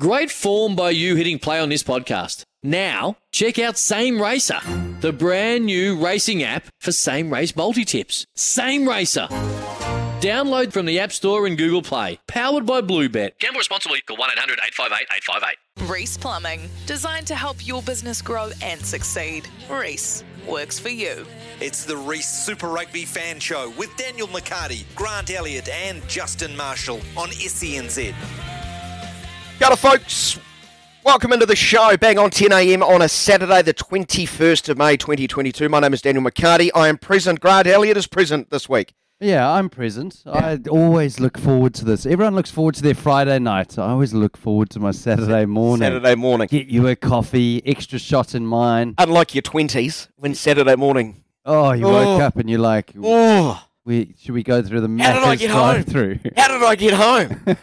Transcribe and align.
Great 0.00 0.30
form 0.30 0.74
by 0.74 0.88
you 0.88 1.16
hitting 1.16 1.38
play 1.38 1.60
on 1.60 1.68
this 1.68 1.82
podcast. 1.82 2.44
Now, 2.62 3.18
check 3.30 3.58
out 3.58 3.76
Same 3.76 4.22
Racer, 4.22 4.58
the 5.00 5.12
brand 5.12 5.66
new 5.66 6.02
racing 6.02 6.42
app 6.42 6.64
for 6.80 6.92
same 6.92 7.30
race 7.30 7.54
multi 7.54 7.84
tips. 7.84 8.24
Same 8.34 8.88
Racer. 8.88 9.26
Download 10.22 10.72
from 10.72 10.86
the 10.86 10.98
App 10.98 11.12
Store 11.12 11.46
and 11.46 11.58
Google 11.58 11.82
Play. 11.82 12.18
Powered 12.26 12.64
by 12.64 12.80
Bluebet. 12.80 13.38
Gamble 13.38 13.58
responsibly. 13.58 14.00
Call 14.00 14.16
1 14.16 14.30
800 14.30 14.60
858 14.64 15.06
858. 15.14 15.90
Reece 15.90 16.16
Plumbing, 16.16 16.70
designed 16.86 17.26
to 17.26 17.34
help 17.34 17.66
your 17.66 17.82
business 17.82 18.22
grow 18.22 18.50
and 18.62 18.80
succeed. 18.80 19.46
Reece 19.68 20.24
works 20.48 20.78
for 20.78 20.88
you. 20.88 21.26
It's 21.60 21.84
the 21.84 21.98
Reece 21.98 22.28
Super 22.28 22.68
Rugby 22.68 23.04
Fan 23.04 23.40
Show 23.40 23.70
with 23.76 23.94
Daniel 23.96 24.28
McHardy, 24.28 24.84
Grant 24.94 25.30
Elliott, 25.30 25.68
and 25.68 26.00
Justin 26.08 26.56
Marshall 26.56 27.00
on 27.14 27.28
SENZ. 27.28 28.14
G'day, 29.62 29.78
folks. 29.78 30.40
Welcome 31.04 31.32
into 31.32 31.46
the 31.46 31.54
show. 31.54 31.96
Bang 31.96 32.18
on 32.18 32.30
10 32.30 32.50
a.m. 32.50 32.82
on 32.82 33.00
a 33.00 33.08
Saturday, 33.08 33.62
the 33.62 33.72
21st 33.72 34.68
of 34.70 34.76
May, 34.76 34.96
2022. 34.96 35.68
My 35.68 35.78
name 35.78 35.92
is 35.94 36.02
Daniel 36.02 36.24
McHardy. 36.24 36.70
I 36.74 36.88
am 36.88 36.98
present. 36.98 37.38
Grant 37.38 37.68
Elliott 37.68 37.96
is 37.96 38.08
present 38.08 38.50
this 38.50 38.68
week. 38.68 38.92
Yeah, 39.20 39.48
I'm 39.48 39.68
present. 39.68 40.24
I 40.26 40.58
always 40.68 41.20
look 41.20 41.38
forward 41.38 41.74
to 41.74 41.84
this. 41.84 42.06
Everyone 42.06 42.34
looks 42.34 42.50
forward 42.50 42.74
to 42.74 42.82
their 42.82 42.94
Friday 42.96 43.38
night. 43.38 43.78
I 43.78 43.90
always 43.90 44.12
look 44.12 44.36
forward 44.36 44.68
to 44.70 44.80
my 44.80 44.90
Saturday 44.90 45.44
morning. 45.46 45.86
Saturday 45.86 46.16
morning. 46.16 46.48
Get 46.48 46.66
you 46.66 46.88
a 46.88 46.96
coffee, 46.96 47.62
extra 47.64 48.00
shot 48.00 48.34
in 48.34 48.44
mine. 48.44 48.96
Unlike 48.98 49.36
your 49.36 49.42
20s, 49.42 50.08
when 50.16 50.34
Saturday 50.34 50.74
morning. 50.74 51.22
Oh, 51.44 51.70
you 51.70 51.86
Oh. 51.86 51.92
woke 51.92 52.22
up 52.22 52.36
and 52.36 52.50
you're 52.50 52.58
like, 52.58 52.92
Oh, 53.00 53.62
we, 53.84 54.14
should 54.20 54.32
we 54.32 54.44
go 54.44 54.62
through 54.62 54.80
the 54.80 55.02
How 55.02 55.12
did 55.12 55.24
I 55.24 55.34
get 55.36 55.50
home? 55.50 55.82
drive-through? 55.82 56.18
how 56.36 56.48
did 56.48 56.62
I 56.62 56.74
get 56.76 56.94
home? 56.94 57.56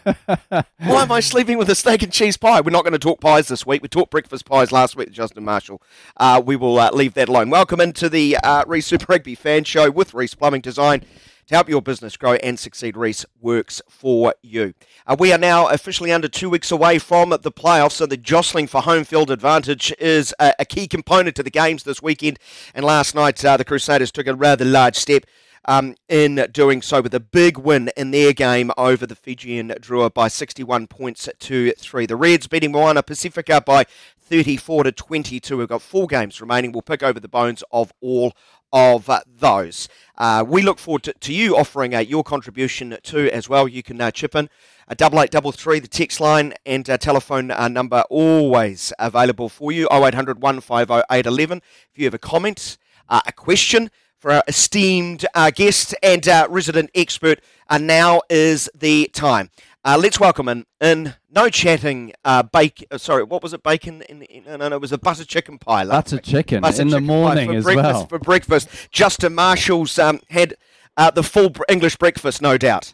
Why 0.77 1.01
am 1.03 1.11
I 1.11 1.21
sleeping 1.21 1.57
with 1.57 1.69
a 1.69 1.75
steak 1.75 2.03
and 2.03 2.11
cheese 2.11 2.35
pie? 2.35 2.59
We're 2.59 2.71
not 2.71 2.83
going 2.83 2.93
to 2.93 2.99
talk 2.99 3.21
pies 3.21 3.47
this 3.47 3.65
week. 3.65 3.81
We 3.81 3.87
talked 3.87 4.11
breakfast 4.11 4.45
pies 4.45 4.71
last 4.71 4.97
week, 4.97 5.11
Justin 5.11 5.45
Marshall. 5.45 5.81
Uh, 6.17 6.41
we 6.45 6.57
will 6.57 6.77
uh, 6.77 6.91
leave 6.91 7.13
that 7.13 7.29
alone. 7.29 7.49
Welcome 7.49 7.79
into 7.79 8.09
the 8.09 8.35
uh, 8.43 8.65
Reece 8.67 8.87
Super 8.87 9.05
Rugby 9.07 9.33
fan 9.35 9.63
show 9.63 9.89
with 9.89 10.13
Reece 10.13 10.35
Plumbing 10.35 10.61
Design. 10.61 11.05
To 11.47 11.55
help 11.55 11.67
your 11.67 11.81
business 11.81 12.15
grow 12.15 12.33
and 12.35 12.59
succeed, 12.59 12.95
Reece 12.95 13.25
works 13.41 13.81
for 13.89 14.35
you. 14.43 14.75
Uh, 15.07 15.15
we 15.17 15.33
are 15.33 15.37
now 15.39 15.67
officially 15.67 16.11
under 16.11 16.27
two 16.27 16.47
weeks 16.47 16.69
away 16.69 16.99
from 16.99 17.29
the 17.29 17.51
playoffs, 17.51 17.93
so 17.93 18.05
the 18.05 18.17
jostling 18.17 18.67
for 18.67 18.81
home 18.81 19.03
field 19.03 19.31
advantage 19.31 19.91
is 19.97 20.31
a, 20.39 20.53
a 20.59 20.65
key 20.65 20.87
component 20.87 21.35
to 21.37 21.41
the 21.41 21.49
games 21.49 21.83
this 21.83 22.03
weekend. 22.03 22.37
And 22.75 22.85
last 22.85 23.15
night, 23.15 23.43
uh, 23.43 23.57
the 23.57 23.65
Crusaders 23.65 24.11
took 24.11 24.27
a 24.27 24.35
rather 24.35 24.63
large 24.63 24.95
step 24.95 25.23
um, 25.65 25.95
in 26.07 26.47
doing 26.51 26.81
so 26.81 27.01
with 27.01 27.13
a 27.13 27.19
big 27.19 27.57
win 27.57 27.89
in 27.95 28.11
their 28.11 28.33
game 28.33 28.71
over 28.77 29.05
the 29.05 29.15
Fijian 29.15 29.69
Drua 29.69 30.13
by 30.13 30.27
61 30.27 30.87
points 30.87 31.29
to 31.39 31.71
3. 31.71 32.05
The 32.05 32.15
Reds 32.15 32.47
beating 32.47 32.71
Moana 32.71 33.03
Pacifica 33.03 33.61
by 33.61 33.85
34 34.19 34.85
to 34.85 34.91
22. 34.91 35.57
We've 35.57 35.67
got 35.67 35.81
four 35.81 36.07
games 36.07 36.39
remaining. 36.39 36.71
We'll 36.71 36.81
pick 36.81 37.03
over 37.03 37.19
the 37.19 37.27
bones 37.27 37.63
of 37.71 37.91
all 38.01 38.33
of 38.71 39.09
those. 39.27 39.89
Uh, 40.17 40.43
we 40.47 40.61
look 40.61 40.79
forward 40.79 41.03
to, 41.03 41.13
to 41.13 41.33
you 41.33 41.57
offering 41.57 41.95
uh, 41.95 41.99
your 41.99 42.23
contribution 42.23 42.97
too 43.01 43.29
as 43.31 43.49
well. 43.49 43.67
You 43.67 43.83
can 43.83 43.99
uh, 43.99 44.11
chip 44.11 44.35
in. 44.35 44.49
Double 44.95 45.21
eight 45.21 45.29
double 45.29 45.51
three, 45.51 45.79
the 45.79 45.87
text 45.87 46.19
line 46.19 46.53
and 46.65 46.89
uh, 46.89 46.97
telephone 46.97 47.51
uh, 47.51 47.67
number 47.67 48.03
always 48.09 48.91
available 48.97 49.47
for 49.47 49.71
you. 49.71 49.87
0800 49.91 50.41
150 50.41 51.03
811. 51.11 51.61
If 51.91 51.99
you 51.99 52.05
have 52.05 52.15
a 52.15 52.19
comment, 52.19 52.77
a 53.07 53.31
question 53.31 53.91
for 54.19 54.31
our 54.31 54.43
esteemed 54.47 55.25
uh, 55.33 55.49
guest 55.49 55.95
and 56.03 56.27
uh, 56.27 56.45
resident 56.49 56.91
expert, 56.93 57.41
uh, 57.69 57.77
now 57.77 58.21
is 58.29 58.69
the 58.75 59.09
time. 59.13 59.49
Uh, 59.85 59.97
let's 59.99 60.19
welcome 60.19 60.49
in, 60.49 60.65
in 60.81 61.15
no 61.33 61.49
chatting, 61.49 62.11
uh, 62.25 62.43
bacon. 62.43 62.85
Uh, 62.91 62.97
sorry, 62.97 63.23
what 63.23 63.41
was 63.41 63.53
it? 63.53 63.63
Bacon? 63.63 64.01
In, 64.03 64.23
in, 64.23 64.43
no, 64.43 64.57
no, 64.57 64.67
no, 64.67 64.75
it 64.75 64.81
was 64.81 64.91
a 64.91 64.97
butter 64.97 65.23
chicken 65.23 65.57
pie. 65.57 65.83
last 65.83 66.05
Butter 66.05 66.15
week. 66.17 66.25
chicken 66.25 66.61
Butter 66.61 66.81
in 66.81 66.89
the 66.89 66.97
chicken 66.97 67.07
pie 67.07 67.13
morning 67.13 67.49
for 67.49 67.55
as 67.55 67.63
breakfast, 67.63 67.93
well. 67.93 68.07
For 68.07 68.19
breakfast, 68.19 68.69
Justin 68.91 69.35
Marshall's 69.35 69.97
um, 69.97 70.19
had 70.29 70.55
uh, 70.97 71.11
the 71.11 71.23
full 71.23 71.53
English 71.69 71.95
breakfast, 71.95 72.41
no 72.41 72.57
doubt. 72.57 72.93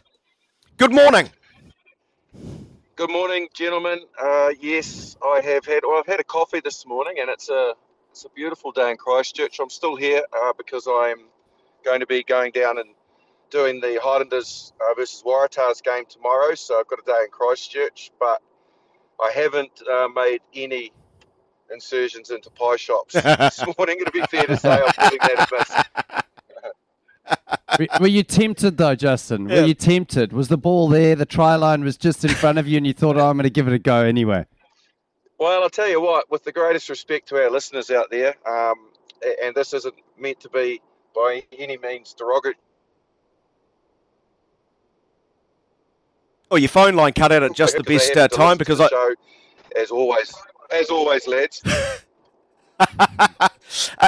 Good 0.76 0.92
morning. 0.92 1.30
Good 2.94 3.10
morning, 3.10 3.48
gentlemen. 3.52 4.00
Uh, 4.18 4.50
yes, 4.60 5.16
I 5.22 5.40
have 5.40 5.66
had. 5.66 5.80
Well, 5.82 5.98
I've 5.98 6.06
had 6.06 6.20
a 6.20 6.24
coffee 6.24 6.60
this 6.60 6.86
morning, 6.86 7.16
and 7.20 7.28
it's 7.28 7.48
a 7.48 7.74
it's 8.16 8.24
a 8.24 8.30
beautiful 8.30 8.72
day 8.72 8.90
in 8.90 8.96
Christchurch. 8.96 9.58
I'm 9.60 9.68
still 9.68 9.94
here 9.94 10.22
uh, 10.32 10.54
because 10.56 10.88
I'm 10.88 11.26
going 11.84 12.00
to 12.00 12.06
be 12.06 12.22
going 12.22 12.50
down 12.50 12.78
and 12.78 12.88
doing 13.50 13.78
the 13.78 14.00
Highlanders 14.02 14.72
uh, 14.80 14.94
versus 14.94 15.22
Waratahs 15.22 15.82
game 15.82 16.04
tomorrow. 16.08 16.54
So 16.54 16.80
I've 16.80 16.86
got 16.86 16.98
a 16.98 17.02
day 17.02 17.18
in 17.24 17.30
Christchurch, 17.30 18.12
but 18.18 18.40
I 19.22 19.30
haven't 19.32 19.82
uh, 19.86 20.08
made 20.16 20.40
any 20.54 20.92
insertions 21.70 22.30
into 22.30 22.48
pie 22.48 22.76
shops 22.76 23.12
this 23.22 23.62
morning. 23.76 23.98
It'll 24.00 24.12
be 24.12 24.22
fair 24.30 24.44
to 24.44 24.56
say 24.56 24.72
I'm 24.72 25.10
giving 25.10 25.18
that 25.20 25.52
a 25.52 26.24
miss. 27.76 27.78
were, 27.78 28.00
were 28.00 28.06
you 28.06 28.22
tempted 28.22 28.78
though, 28.78 28.94
Justin? 28.94 29.46
Yeah. 29.50 29.60
Were 29.60 29.66
you 29.66 29.74
tempted? 29.74 30.32
Was 30.32 30.48
the 30.48 30.56
ball 30.56 30.88
there? 30.88 31.16
The 31.16 31.26
try 31.26 31.54
line 31.56 31.84
was 31.84 31.98
just 31.98 32.24
in 32.24 32.30
front 32.30 32.56
of 32.56 32.66
you, 32.66 32.78
and 32.78 32.86
you 32.86 32.94
thought, 32.94 33.18
"Oh, 33.18 33.28
I'm 33.28 33.36
going 33.36 33.44
to 33.44 33.50
give 33.50 33.68
it 33.68 33.74
a 33.74 33.78
go 33.78 34.04
anyway." 34.04 34.46
Well, 35.38 35.62
I'll 35.62 35.70
tell 35.70 35.88
you 35.88 36.00
what, 36.00 36.30
with 36.30 36.44
the 36.44 36.52
greatest 36.52 36.88
respect 36.88 37.28
to 37.28 37.36
our 37.36 37.50
listeners 37.50 37.90
out 37.90 38.10
there, 38.10 38.34
um, 38.48 38.90
and 39.42 39.54
this 39.54 39.74
isn't 39.74 39.94
meant 40.18 40.40
to 40.40 40.48
be 40.48 40.80
by 41.14 41.42
any 41.58 41.76
means 41.76 42.14
derogatory. 42.14 42.56
Oh, 46.50 46.56
your 46.56 46.68
phone 46.68 46.94
line 46.94 47.12
cut 47.12 47.32
out 47.32 47.42
at 47.42 47.54
just 47.54 47.76
the 47.76 47.82
best 47.82 48.16
uh, 48.16 48.28
time 48.28 48.56
because 48.56 48.80
I. 48.80 48.88
show, 48.88 49.14
as 49.76 49.90
always, 49.90 50.32
as 50.70 50.90
always, 50.90 51.26
lads. 51.26 51.60
uh, 52.78 53.48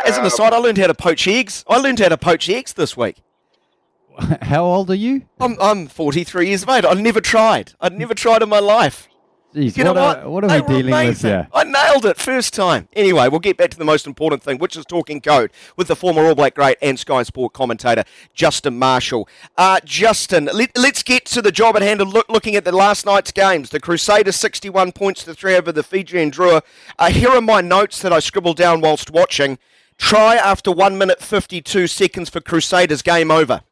as 0.04 0.16
an 0.16 0.20
Um, 0.20 0.26
aside, 0.26 0.52
I 0.52 0.58
learned 0.58 0.78
how 0.78 0.86
to 0.86 0.94
poach 0.94 1.26
eggs. 1.26 1.64
I 1.68 1.78
learned 1.78 1.98
how 1.98 2.08
to 2.08 2.16
poach 2.16 2.48
eggs 2.48 2.74
this 2.74 2.96
week. 2.96 3.16
How 4.42 4.64
old 4.64 4.90
are 4.90 4.94
you? 4.96 5.26
I'm, 5.40 5.56
I'm 5.60 5.86
43 5.86 6.48
years 6.48 6.62
of 6.64 6.68
age. 6.68 6.84
I 6.84 6.94
never 6.94 7.20
tried. 7.20 7.72
I'd 7.80 7.92
never 7.92 8.14
tried 8.14 8.42
in 8.42 8.48
my 8.48 8.58
life. 8.58 9.08
Jeez, 9.54 9.78
You 9.78 9.84
know 9.84 9.94
what, 9.94 10.18
what? 10.18 10.18
Are, 10.18 10.30
what 10.30 10.44
are 10.44 10.48
They 10.48 10.56
we 10.56 10.60
were 10.60 10.68
dealing 10.68 10.84
with 10.86 10.94
amazing. 10.94 11.30
here? 11.30 11.48
I 11.54 11.64
nailed 11.64 12.04
it 12.04 12.18
first 12.18 12.52
time. 12.52 12.86
Anyway, 12.92 13.28
we'll 13.28 13.40
get 13.40 13.56
back 13.56 13.70
to 13.70 13.78
the 13.78 13.84
most 13.84 14.06
important 14.06 14.42
thing, 14.42 14.58
which 14.58 14.76
is 14.76 14.84
talking 14.84 15.22
code 15.22 15.50
with 15.76 15.88
the 15.88 15.96
former 15.96 16.22
All 16.26 16.34
Black 16.34 16.54
great 16.54 16.76
and 16.82 16.98
Sky 16.98 17.22
Sport 17.22 17.54
commentator 17.54 18.04
Justin 18.34 18.78
Marshall. 18.78 19.26
Uh, 19.56 19.80
Justin, 19.84 20.50
let, 20.52 20.76
us 20.76 21.02
get 21.02 21.24
to 21.26 21.40
the 21.40 21.50
job 21.50 21.76
at 21.76 21.82
hand 21.82 22.02
and 22.02 22.12
look, 22.12 22.28
looking 22.28 22.56
at 22.56 22.64
the 22.66 22.72
last 22.72 23.06
night's 23.06 23.32
games. 23.32 23.70
The 23.70 23.80
Crusaders 23.80 24.36
61 24.36 24.92
points 24.92 25.24
to 25.24 25.34
three 25.34 25.56
over 25.56 25.72
the 25.72 25.82
Fijian 25.82 26.30
Drua. 26.30 26.62
Uh, 26.98 27.10
here 27.10 27.30
are 27.30 27.40
my 27.40 27.62
notes 27.62 28.02
that 28.02 28.12
I 28.12 28.18
scribbled 28.18 28.58
down 28.58 28.82
whilst 28.82 29.10
watching. 29.10 29.58
Try 29.96 30.36
after 30.36 30.70
one 30.70 30.98
minute 30.98 31.22
52 31.22 31.86
seconds 31.86 32.28
for 32.28 32.40
Crusaders. 32.40 33.00
Game 33.00 33.30
over. 33.30 33.62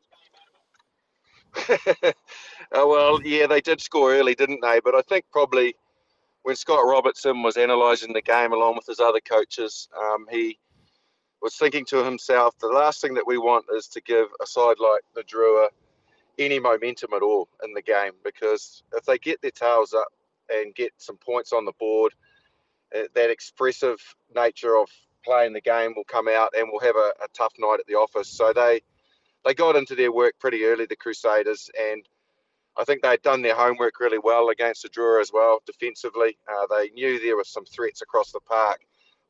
Oh, 2.79 2.89
well, 2.89 3.23
yeah, 3.27 3.47
they 3.47 3.63
did 3.63 3.81
score 3.81 4.13
early, 4.13 4.35
didn't 4.35 4.61
they? 4.61 4.81
But 4.85 4.95
I 4.95 5.01
think 5.01 5.25
probably 5.33 5.75
when 6.43 6.57
Scott 6.57 6.87
Robertson 6.87 7.43
was 7.43 7.57
analysing 7.57 8.13
the 8.13 8.21
game 8.21 8.53
along 8.53 8.77
with 8.77 8.85
his 8.85 9.01
other 9.01 9.21
coaches, 9.21 9.89
um, 9.99 10.27
he 10.31 10.59
was 11.41 11.57
thinking 11.57 11.87
to 11.87 12.05
himself, 12.05 12.55
the 12.59 12.67
last 12.67 13.01
thing 13.01 13.15
that 13.15 13.27
we 13.27 13.39
want 13.39 13.65
is 13.75 13.89
to 13.89 14.03
give 14.03 14.27
a 14.43 14.47
side 14.47 14.77
like 14.79 15.01
the 15.15 15.23
Drua 15.23 15.69
any 16.39 16.59
momentum 16.59 17.15
at 17.15 17.23
all 17.23 17.49
in 17.65 17.73
the 17.73 17.81
game 17.81 18.13
because 18.23 18.83
if 18.93 19.07
they 19.07 19.17
get 19.17 19.41
their 19.41 19.51
tails 19.53 19.95
up 19.95 20.09
and 20.51 20.75
get 20.75 20.93
some 20.99 21.17
points 21.17 21.55
on 21.55 21.65
the 21.65 21.73
board, 21.81 22.13
uh, 22.95 23.05
that 23.15 23.31
expressive 23.31 23.99
nature 24.35 24.77
of 24.77 24.91
playing 25.25 25.55
the 25.55 25.63
game 25.63 25.95
will 25.97 26.05
come 26.05 26.29
out 26.29 26.53
and 26.55 26.69
we'll 26.71 26.87
have 26.87 26.97
a, 26.97 27.25
a 27.25 27.29
tough 27.33 27.55
night 27.59 27.81
at 27.81 27.87
the 27.87 27.95
office. 27.95 28.29
So 28.29 28.53
they 28.53 28.83
they 29.47 29.55
got 29.55 29.77
into 29.77 29.95
their 29.95 30.13
work 30.13 30.35
pretty 30.39 30.65
early, 30.65 30.85
the 30.85 30.97
Crusaders, 30.97 31.71
and 31.81 32.07
I 32.79 32.85
think 32.85 33.03
they'd 33.03 33.23
done 33.23 33.43
their 33.43 33.55
homework 33.55 34.01
really 34.01 34.19
well 34.19 34.51
against 34.51 34.83
the 34.83 34.89
Drua 34.89 35.21
as 35.21 35.31
well 35.33 35.63
defensively. 35.67 36.37
Uh, 36.51 36.67
they 36.77 36.91
knew 36.91 37.19
there 37.19 37.37
were 37.37 37.45
some 37.45 37.65
threats 37.65 38.03
across 38.03 38.33
the 38.33 38.41
park, 38.41 38.81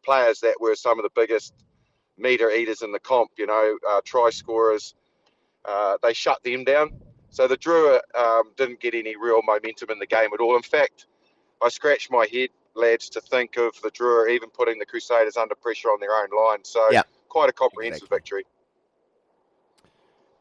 players 0.05 0.41
that 0.41 0.61
were 0.61 0.75
some 0.75 0.99
of 0.99 1.05
the 1.05 1.11
biggest 1.15 1.55
meter 2.19 2.51
eaters 2.51 2.83
in 2.83 2.93
the 2.93 2.99
comp, 2.99 3.31
you 3.39 3.47
know, 3.47 3.79
uh, 3.89 4.01
try 4.05 4.31
scorers. 4.31 4.95
Uh, 5.65 5.97
they 6.03 6.13
shut 6.13 6.43
them 6.43 6.65
down. 6.65 6.91
So 7.31 7.47
the 7.47 7.57
Drua 7.57 8.01
um, 8.15 8.53
didn't 8.57 8.81
get 8.81 8.95
any 8.95 9.17
real 9.17 9.43
momentum 9.43 9.91
in 9.91 9.99
the 9.99 10.07
game 10.07 10.31
at 10.33 10.41
all. 10.41 10.57
In 10.57 10.63
fact, 10.63 11.07
I 11.63 11.69
scratched 11.69 12.11
my 12.11 12.27
head, 12.33 12.51
lads, 12.75 13.09
to 13.11 13.21
think 13.21 13.57
of 13.57 13.75
the 13.83 13.91
Drua 13.91 14.31
even 14.31 14.51
putting 14.51 14.79
the 14.79 14.87
Crusaders 14.87 15.37
under 15.37 15.55
pressure 15.55 15.89
on 15.89 16.01
their 16.01 16.15
own 16.15 16.29
line. 16.31 16.65
So 16.65 16.91
Yeah. 16.91 17.03
quite 17.29 17.49
a 17.49 17.53
comprehensive 17.53 18.09
victory. 18.09 18.45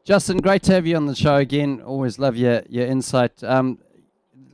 Justin, 0.06 0.36
great 0.36 0.62
to 0.62 0.72
have 0.72 0.86
you 0.86 0.94
on 0.94 1.06
the 1.06 1.16
show 1.16 1.34
again. 1.34 1.82
Always 1.84 2.16
love 2.16 2.36
your, 2.36 2.62
your 2.68 2.86
insight. 2.86 3.42
Um, 3.42 3.80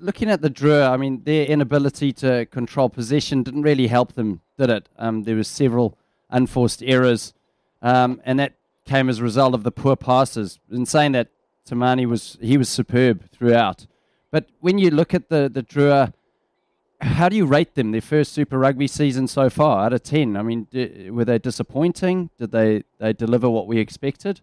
looking 0.00 0.31
at 0.31 0.40
the 0.40 0.49
Drua, 0.49 0.88
I 0.88 0.96
mean, 0.96 1.25
their 1.25 1.44
inability 1.44 2.10
to 2.14 2.46
control 2.46 2.88
possession 2.88 3.43
didn't 3.43 3.60
really 3.60 3.88
help 3.88 4.14
them, 4.14 4.40
did 4.56 4.70
it? 4.70 4.88
Um, 4.96 5.25
there 5.25 5.37
was 5.37 5.49
several 5.49 5.99
unforced 6.31 6.82
errors, 6.82 7.34
um, 7.82 8.19
and 8.25 8.38
that 8.38 8.54
came 8.87 9.10
as 9.10 9.19
a 9.19 9.22
result 9.22 9.52
of 9.52 9.62
the 9.62 9.70
poor 9.70 9.94
passes. 9.94 10.58
In 10.70 10.87
saying 10.87 11.12
that, 11.12 11.28
Tamani 11.69 12.06
was 12.06 12.38
he 12.40 12.56
was 12.56 12.70
superb 12.70 13.31
throughout. 13.31 13.87
But 14.31 14.46
when 14.60 14.78
you 14.78 14.90
look 14.90 15.12
at 15.12 15.28
the 15.28 15.50
the 15.52 15.62
Drua, 15.62 16.14
how 17.02 17.28
do 17.28 17.37
you 17.37 17.44
rate 17.44 17.75
them? 17.75 17.93
Their 17.93 18.00
first 18.00 18.32
Super 18.32 18.56
Rugby 18.56 18.87
season 18.87 19.28
so 19.28 19.50
far, 19.50 19.84
out 19.84 19.93
of 19.93 20.02
ten. 20.02 20.34
I 20.34 20.40
mean, 20.40 20.66
d- 20.70 21.10
were 21.10 21.26
they 21.26 21.38
disappointing? 21.38 22.31
Did 22.38 22.52
they 22.52 22.84
they 22.98 23.12
deliver 23.12 23.50
what 23.50 23.66
we 23.66 23.76
expected? 23.76 24.40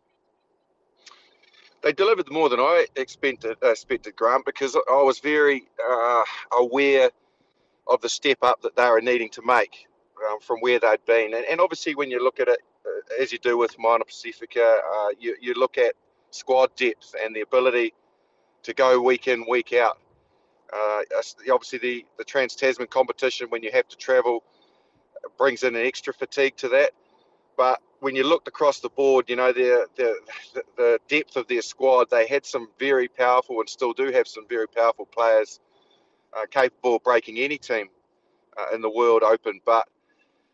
They 1.82 1.94
delivered 1.94 2.30
more 2.30 2.50
than 2.50 2.60
I 2.60 2.88
expected, 2.96 3.58
expected 3.64 4.16
Grant, 4.16 4.46
because 4.46 4.76
I 4.76 5.02
was 5.02 5.20
very 5.20 5.64
uh, 5.84 6.24
aware 6.52 7.10
of 7.88 8.02
the 8.02 8.10
step 8.10 8.40
up 8.42 8.62
that 8.62 8.76
they 8.76 8.90
were 8.90 9.02
needing 9.02 9.30
to 9.30 9.42
make 9.42 9.88
um, 10.30 10.40
from 10.40 10.60
where 10.60 10.80
they'd 10.80 11.04
been. 11.06 11.34
And, 11.34 11.46
and, 11.46 11.60
obviously, 11.62 11.96
when 11.96 12.12
you 12.12 12.24
look 12.24 12.40
at 12.40 12.48
it, 12.48 12.60
uh, 12.86 13.22
as 13.22 13.32
you 13.32 13.40
do 13.40 13.58
with 13.58 13.78
Moana 13.80 14.06
Pacifica, 14.06 14.82
uh, 14.94 15.10
you, 15.20 15.36
you 15.42 15.54
look 15.54 15.78
at 15.78 15.94
squad 16.32 16.76
depth 16.76 17.16
and 17.22 17.36
the 17.36 17.42
ability 17.42 17.94
to 18.64 18.74
go 18.74 19.02
week 19.02 19.28
in, 19.28 19.46
week 19.50 19.74
out. 19.74 19.98
Uh, 20.72 21.02
obviously, 21.52 21.80
the, 21.80 22.06
the 22.18 22.24
Trans 22.24 22.56
Tasman 22.56 22.88
competition, 22.88 23.48
when 23.50 23.64
you 23.64 23.72
have 23.72 23.88
to 23.88 23.98
travel, 23.98 24.44
brings 25.38 25.64
in 25.64 25.76
an 25.76 25.86
extra 25.86 26.14
fatigue 26.14 26.56
to 26.58 26.70
that. 26.70 26.92
But 27.60 27.82
when 28.00 28.16
you 28.16 28.24
looked 28.24 28.48
across 28.48 28.80
the 28.80 28.88
board, 28.88 29.30
you 29.30 29.36
know, 29.36 29.52
the, 29.52 29.86
the, 29.98 30.16
the 30.78 31.00
depth 31.10 31.36
of 31.36 31.46
their 31.50 31.62
squad, 31.62 32.10
they 32.10 32.26
had 32.26 32.46
some 32.46 32.70
very 32.80 33.10
powerful 33.10 33.60
and 33.60 33.68
still 33.68 33.92
do 33.92 34.14
have 34.14 34.30
some 34.30 34.48
very 34.48 34.66
powerful 34.66 35.06
players 35.06 35.60
uh, 36.34 36.46
capable 36.50 36.96
of 36.96 37.04
breaking 37.04 37.38
any 37.38 37.58
team 37.58 37.90
uh, 38.58 38.74
in 38.74 38.80
the 38.80 38.90
world 38.90 39.24
open. 39.24 39.60
But 39.66 39.90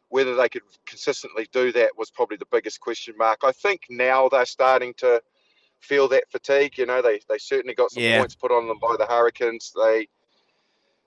whether 0.09 0.35
they 0.35 0.49
could 0.49 0.63
consistently 0.87 1.47
do 1.51 1.71
that 1.73 1.95
was 1.95 2.09
probably 2.09 2.37
the 2.37 2.47
biggest 2.51 2.79
question 2.79 3.13
mark. 3.19 3.41
I 3.43 3.51
think 3.51 3.81
now 3.87 4.27
they're 4.27 4.43
starting 4.43 4.95
to 4.95 5.21
feel 5.81 6.07
that 6.07 6.23
fatigue. 6.31 6.79
You 6.79 6.87
know, 6.87 7.03
they, 7.03 7.19
they 7.29 7.37
certainly 7.37 7.75
got 7.75 7.91
some 7.91 8.01
yeah. 8.01 8.17
points 8.17 8.33
put 8.33 8.51
on 8.51 8.67
them 8.67 8.79
by 8.81 8.95
the 8.97 9.05
Hurricanes. 9.05 9.73
They 9.75 10.07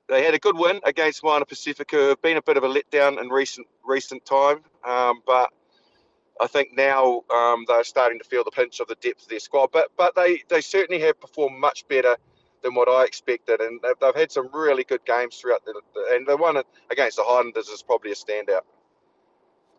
they 0.08 0.24
had 0.24 0.34
a 0.34 0.38
good 0.38 0.56
win 0.56 0.80
against 0.84 1.24
Moana 1.24 1.44
Pacifica, 1.44 1.96
who 1.96 2.08
have 2.10 2.22
been 2.22 2.36
a 2.36 2.42
bit 2.42 2.56
of 2.56 2.62
a 2.62 2.68
letdown 2.68 3.20
in 3.20 3.30
recent 3.30 3.66
recent 3.84 4.24
time. 4.24 4.60
Um, 4.84 5.22
but 5.26 5.50
I 6.40 6.46
think 6.46 6.76
now 6.76 7.23
um, 7.31 7.64
they're 7.67 7.85
starting 7.85 8.19
to 8.19 8.25
feel 8.25 8.44
the 8.44 8.50
pinch 8.50 8.81
of 8.81 8.88
the 8.88 8.94
depth 8.96 9.23
of 9.23 9.29
their 9.29 9.40
squad. 9.40 9.70
But 9.73 9.90
but 9.96 10.14
they, 10.14 10.43
they 10.49 10.61
certainly 10.61 11.00
have 11.02 11.20
performed 11.20 11.58
much 11.58 11.87
better 11.88 12.17
than 12.62 12.75
what 12.75 12.88
I 12.88 13.05
expected, 13.05 13.61
and 13.61 13.81
they've, 13.82 13.94
they've 14.00 14.14
had 14.14 14.32
some 14.32 14.49
really 14.52 14.85
good 14.85 15.05
games 15.05 15.37
throughout 15.37 15.64
the, 15.64 15.81
the 15.94 16.17
and 16.17 16.26
the 16.26 16.37
one 16.37 16.61
against 16.90 17.17
the 17.17 17.25
Highlanders 17.25 17.69
is 17.69 17.82
probably 17.82 18.12
a 18.12 18.14
standout. 18.14 18.62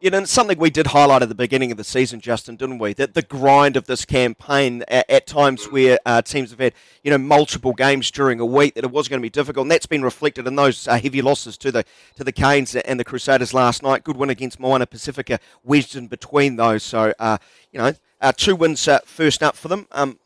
You 0.01 0.09
know, 0.09 0.23
something 0.23 0.57
we 0.57 0.69
did 0.69 0.87
highlight 0.87 1.23
at 1.23 1.27
the 1.27 1.35
beginning 1.35 1.71
of 1.71 1.77
the 1.77 1.83
season, 1.83 2.21
Justin, 2.21 2.55
didn't 2.55 2.79
we? 2.79 2.93
That 2.93 3.15
the 3.15 3.21
grind 3.21 3.75
of 3.75 3.85
this 3.85 4.05
campaign 4.05 4.81
at, 4.87 5.09
at 5.09 5.27
times 5.27 5.65
where 5.65 5.99
uh, 6.05 6.21
teams 6.21 6.51
have 6.51 6.59
had, 6.59 6.73
you 7.03 7.11
know, 7.11 7.17
multiple 7.17 7.73
games 7.73 8.09
during 8.09 8.39
a 8.39 8.45
week, 8.45 8.75
that 8.75 8.85
it 8.85 8.91
was 8.91 9.09
going 9.09 9.19
to 9.19 9.21
be 9.21 9.29
difficult, 9.29 9.65
and 9.65 9.71
that's 9.71 9.87
been 9.87 10.01
reflected 10.01 10.47
in 10.47 10.55
those 10.55 10.87
uh, 10.87 10.97
heavy 10.97 11.21
losses 11.21 11.57
to 11.57 11.69
the 11.69 11.83
to 12.15 12.23
the 12.23 12.31
Canes 12.31 12.77
and 12.77 12.97
the 12.97 13.03
Crusaders 13.03 13.53
last 13.53 13.83
night. 13.83 14.05
Good 14.05 14.15
win 14.15 14.29
against 14.29 14.57
Moana 14.57 14.87
Pacifica, 14.87 15.37
wedged 15.65 15.97
in 15.97 16.07
between 16.07 16.55
those. 16.55 16.81
So, 16.81 17.13
uh, 17.19 17.37
you 17.73 17.79
know, 17.79 17.91
uh, 18.21 18.31
two 18.31 18.55
wins 18.55 18.87
uh, 18.87 18.99
first 19.03 19.43
up 19.43 19.57
for 19.57 19.67
them. 19.67 19.85
Um, 19.91 20.17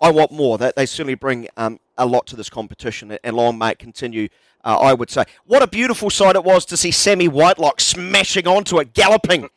I 0.00 0.10
want 0.10 0.32
more. 0.32 0.58
That 0.58 0.74
they 0.74 0.84
certainly 0.84 1.14
bring 1.14 1.46
um, 1.56 1.78
a 1.96 2.06
lot 2.06 2.26
to 2.26 2.34
this 2.34 2.50
competition, 2.50 3.16
and 3.22 3.36
long 3.36 3.56
may 3.56 3.70
it 3.70 3.78
continue 3.78 4.30
uh, 4.64 4.78
I 4.78 4.94
would 4.94 5.10
say. 5.10 5.24
What 5.46 5.62
a 5.62 5.66
beautiful 5.66 6.10
sight 6.10 6.36
it 6.36 6.44
was 6.44 6.64
to 6.66 6.76
see 6.76 6.90
Sammy 6.90 7.28
Whitelock 7.28 7.80
smashing 7.80 8.46
onto 8.46 8.78
it, 8.80 8.94
galloping 8.94 9.50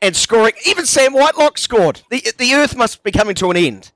and 0.00 0.16
scoring. 0.16 0.54
Even 0.66 0.86
Sam 0.86 1.12
Whitelock 1.12 1.58
scored. 1.58 2.02
The, 2.10 2.32
the 2.38 2.54
earth 2.54 2.76
must 2.76 3.02
be 3.02 3.10
coming 3.10 3.34
to 3.36 3.50
an 3.50 3.56
end. 3.56 3.92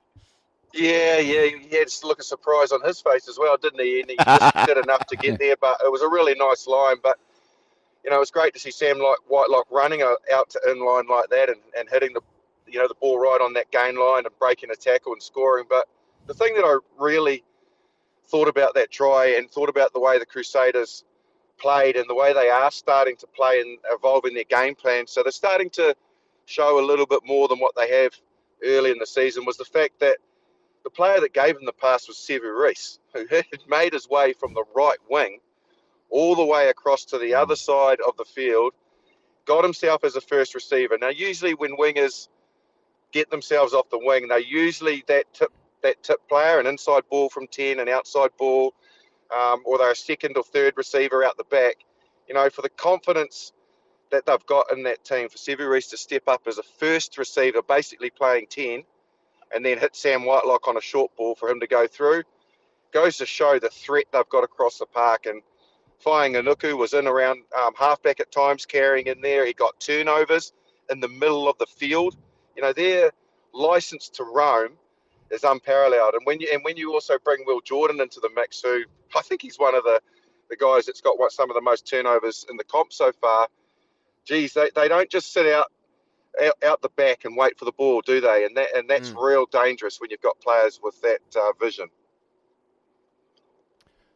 Yeah, 0.73 1.19
yeah, 1.19 1.45
he 1.45 1.77
had 1.77 1.87
to 1.87 2.07
look 2.07 2.19
a 2.19 2.23
surprise 2.23 2.73
on 2.73 2.81
his 2.81 2.99
face 2.99 3.29
as 3.29 3.39
well, 3.39 3.55
didn't 3.55 3.79
he? 3.79 4.01
And 4.01 4.09
he 4.09 4.17
just 4.17 4.55
did 4.67 4.77
enough 4.77 5.07
to 5.07 5.15
get 5.15 5.39
there, 5.39 5.55
but 5.59 5.77
it 5.85 5.91
was 5.91 6.01
a 6.01 6.09
really 6.09 6.35
nice 6.35 6.67
line. 6.67 6.97
But 7.01 7.17
you 8.03 8.09
know, 8.09 8.17
it 8.17 8.19
was 8.19 8.31
great 8.31 8.53
to 8.53 8.59
see 8.59 8.71
Sam 8.71 8.99
like 8.99 9.17
Whitelock 9.27 9.67
running 9.71 10.01
out 10.01 10.49
to 10.49 10.59
in 10.69 10.85
line 10.85 11.07
like 11.07 11.29
that 11.29 11.49
and, 11.49 11.59
and 11.77 11.87
hitting 11.89 12.13
the 12.13 12.21
you 12.67 12.79
know 12.79 12.89
the 12.89 12.95
ball 12.95 13.19
right 13.19 13.39
on 13.41 13.53
that 13.53 13.71
gain 13.71 13.97
line 13.97 14.25
and 14.25 14.37
breaking 14.37 14.69
a 14.69 14.75
tackle 14.75 15.13
and 15.13 15.23
scoring. 15.23 15.65
But 15.69 15.87
the 16.27 16.33
thing 16.33 16.53
that 16.55 16.63
I 16.65 16.77
really 16.99 17.43
thought 18.27 18.47
about 18.47 18.75
that 18.75 18.91
try 18.91 19.35
and 19.37 19.49
thought 19.49 19.69
about 19.69 19.93
the 19.93 19.99
way 19.99 20.19
the 20.19 20.25
Crusaders 20.25 21.03
played 21.57 21.95
and 21.95 22.09
the 22.09 22.15
way 22.15 22.33
they 22.33 22.49
are 22.49 22.71
starting 22.71 23.15
to 23.17 23.27
play 23.27 23.61
and 23.61 23.77
evolve 23.91 24.25
in 24.25 24.33
their 24.33 24.43
game 24.43 24.75
plan. 24.75 25.07
So 25.07 25.23
they're 25.23 25.31
starting 25.31 25.69
to 25.71 25.95
show 26.45 26.79
a 26.79 26.85
little 26.85 27.05
bit 27.05 27.21
more 27.25 27.47
than 27.47 27.59
what 27.59 27.75
they 27.75 28.03
have 28.03 28.13
early 28.63 28.91
in 28.91 28.97
the 28.99 29.05
season 29.05 29.45
was 29.45 29.57
the 29.57 29.65
fact 29.65 29.99
that 29.99 30.17
the 30.83 30.89
player 30.89 31.19
that 31.19 31.33
gave 31.33 31.55
them 31.55 31.65
the 31.65 31.73
pass 31.73 32.07
was 32.07 32.17
Sevu 32.17 32.55
Reece, 32.55 32.99
who 33.13 33.25
had 33.29 33.45
made 33.67 33.93
his 33.93 34.07
way 34.07 34.33
from 34.33 34.53
the 34.53 34.63
right 34.75 34.99
wing 35.09 35.39
all 36.09 36.35
the 36.35 36.45
way 36.45 36.69
across 36.69 37.05
to 37.05 37.17
the 37.17 37.33
other 37.33 37.55
side 37.55 37.97
of 38.07 38.15
the 38.17 38.25
field, 38.25 38.73
got 39.45 39.63
himself 39.63 40.03
as 40.03 40.15
a 40.15 40.21
first 40.21 40.53
receiver. 40.55 40.97
Now, 40.97 41.09
usually 41.09 41.53
when 41.53 41.77
wingers 41.77 42.27
get 43.11 43.29
themselves 43.29 43.73
off 43.73 43.89
the 43.89 43.99
wing, 43.99 44.27
they 44.27 44.39
usually 44.39 45.03
that 45.07 45.33
tip 45.33 45.51
that 45.85 46.03
tip 46.03 46.27
player, 46.27 46.59
an 46.59 46.67
inside 46.67 47.03
ball 47.09 47.29
from 47.29 47.47
10, 47.47 47.79
an 47.79 47.87
outside 47.87 48.31
ball, 48.37 48.73
um, 49.35 49.61
or 49.65 49.77
they're 49.77 49.91
a 49.91 49.95
second 49.95 50.35
or 50.37 50.43
third 50.43 50.73
receiver 50.75 51.23
out 51.23 51.37
the 51.37 51.43
back. 51.45 51.77
You 52.27 52.33
know, 52.33 52.49
for 52.49 52.61
the 52.61 52.69
confidence 52.69 53.53
that 54.11 54.25
they've 54.25 54.45
got 54.45 54.71
in 54.71 54.83
that 54.83 55.03
team, 55.03 55.29
for 55.29 55.67
Reece 55.67 55.87
to 55.87 55.97
step 55.97 56.23
up 56.27 56.47
as 56.47 56.57
a 56.57 56.63
first 56.63 57.17
receiver, 57.17 57.61
basically 57.61 58.09
playing 58.09 58.47
10, 58.49 58.83
and 59.53 59.63
then 59.63 59.77
hit 59.77 59.95
Sam 59.95 60.25
Whitelock 60.25 60.67
on 60.67 60.77
a 60.77 60.81
short 60.81 61.15
ball 61.15 61.35
for 61.35 61.49
him 61.49 61.59
to 61.59 61.67
go 61.67 61.87
through, 61.87 62.23
goes 62.91 63.17
to 63.17 63.25
show 63.25 63.59
the 63.59 63.69
threat 63.69 64.05
they've 64.11 64.29
got 64.29 64.43
across 64.43 64.79
the 64.79 64.85
park. 64.87 65.27
And 65.27 65.41
Fainga'anuku 66.03 66.77
was 66.77 66.93
in 66.93 67.07
around 67.07 67.43
um, 67.57 67.73
halfback 67.77 68.19
at 68.19 68.31
times, 68.31 68.65
carrying 68.65 69.07
in 69.07 69.21
there. 69.21 69.45
He 69.45 69.53
got 69.53 69.79
turnovers 69.79 70.53
in 70.89 70.99
the 70.99 71.07
middle 71.07 71.47
of 71.47 71.57
the 71.57 71.67
field. 71.67 72.15
You 72.55 72.63
know, 72.63 72.73
they're 72.73 73.11
licensed 73.53 74.15
to 74.15 74.23
roam 74.23 74.77
is 75.31 75.43
unparalleled. 75.43 76.13
And 76.13 76.25
when 76.25 76.39
you 76.39 76.49
and 76.53 76.63
when 76.63 76.77
you 76.77 76.93
also 76.93 77.17
bring 77.23 77.43
Will 77.45 77.61
Jordan 77.61 78.01
into 78.01 78.19
the 78.19 78.29
mix, 78.35 78.61
who 78.61 78.83
I 79.15 79.21
think 79.21 79.41
he's 79.41 79.57
one 79.57 79.75
of 79.75 79.83
the 79.83 80.01
the 80.49 80.55
guys 80.55 80.85
that's 80.85 81.01
got 81.01 81.17
what 81.17 81.31
some 81.31 81.49
of 81.49 81.55
the 81.55 81.61
most 81.61 81.87
turnovers 81.87 82.45
in 82.49 82.57
the 82.57 82.63
comp 82.63 82.93
so 82.93 83.11
far. 83.19 83.47
Geez, 84.25 84.53
they, 84.53 84.69
they 84.75 84.87
don't 84.87 85.09
just 85.09 85.33
sit 85.33 85.45
out, 85.47 85.71
out, 86.43 86.55
out 86.63 86.81
the 86.81 86.89
back 86.89 87.25
and 87.25 87.37
wait 87.37 87.57
for 87.57 87.65
the 87.65 87.71
ball, 87.71 88.01
do 88.01 88.19
they? 88.21 88.45
And 88.45 88.55
that 88.57 88.75
and 88.75 88.89
that's 88.89 89.11
mm. 89.11 89.23
real 89.23 89.45
dangerous 89.45 89.99
when 89.99 90.09
you've 90.09 90.21
got 90.21 90.39
players 90.39 90.79
with 90.81 90.99
that 91.01 91.19
uh, 91.35 91.51
vision. 91.59 91.87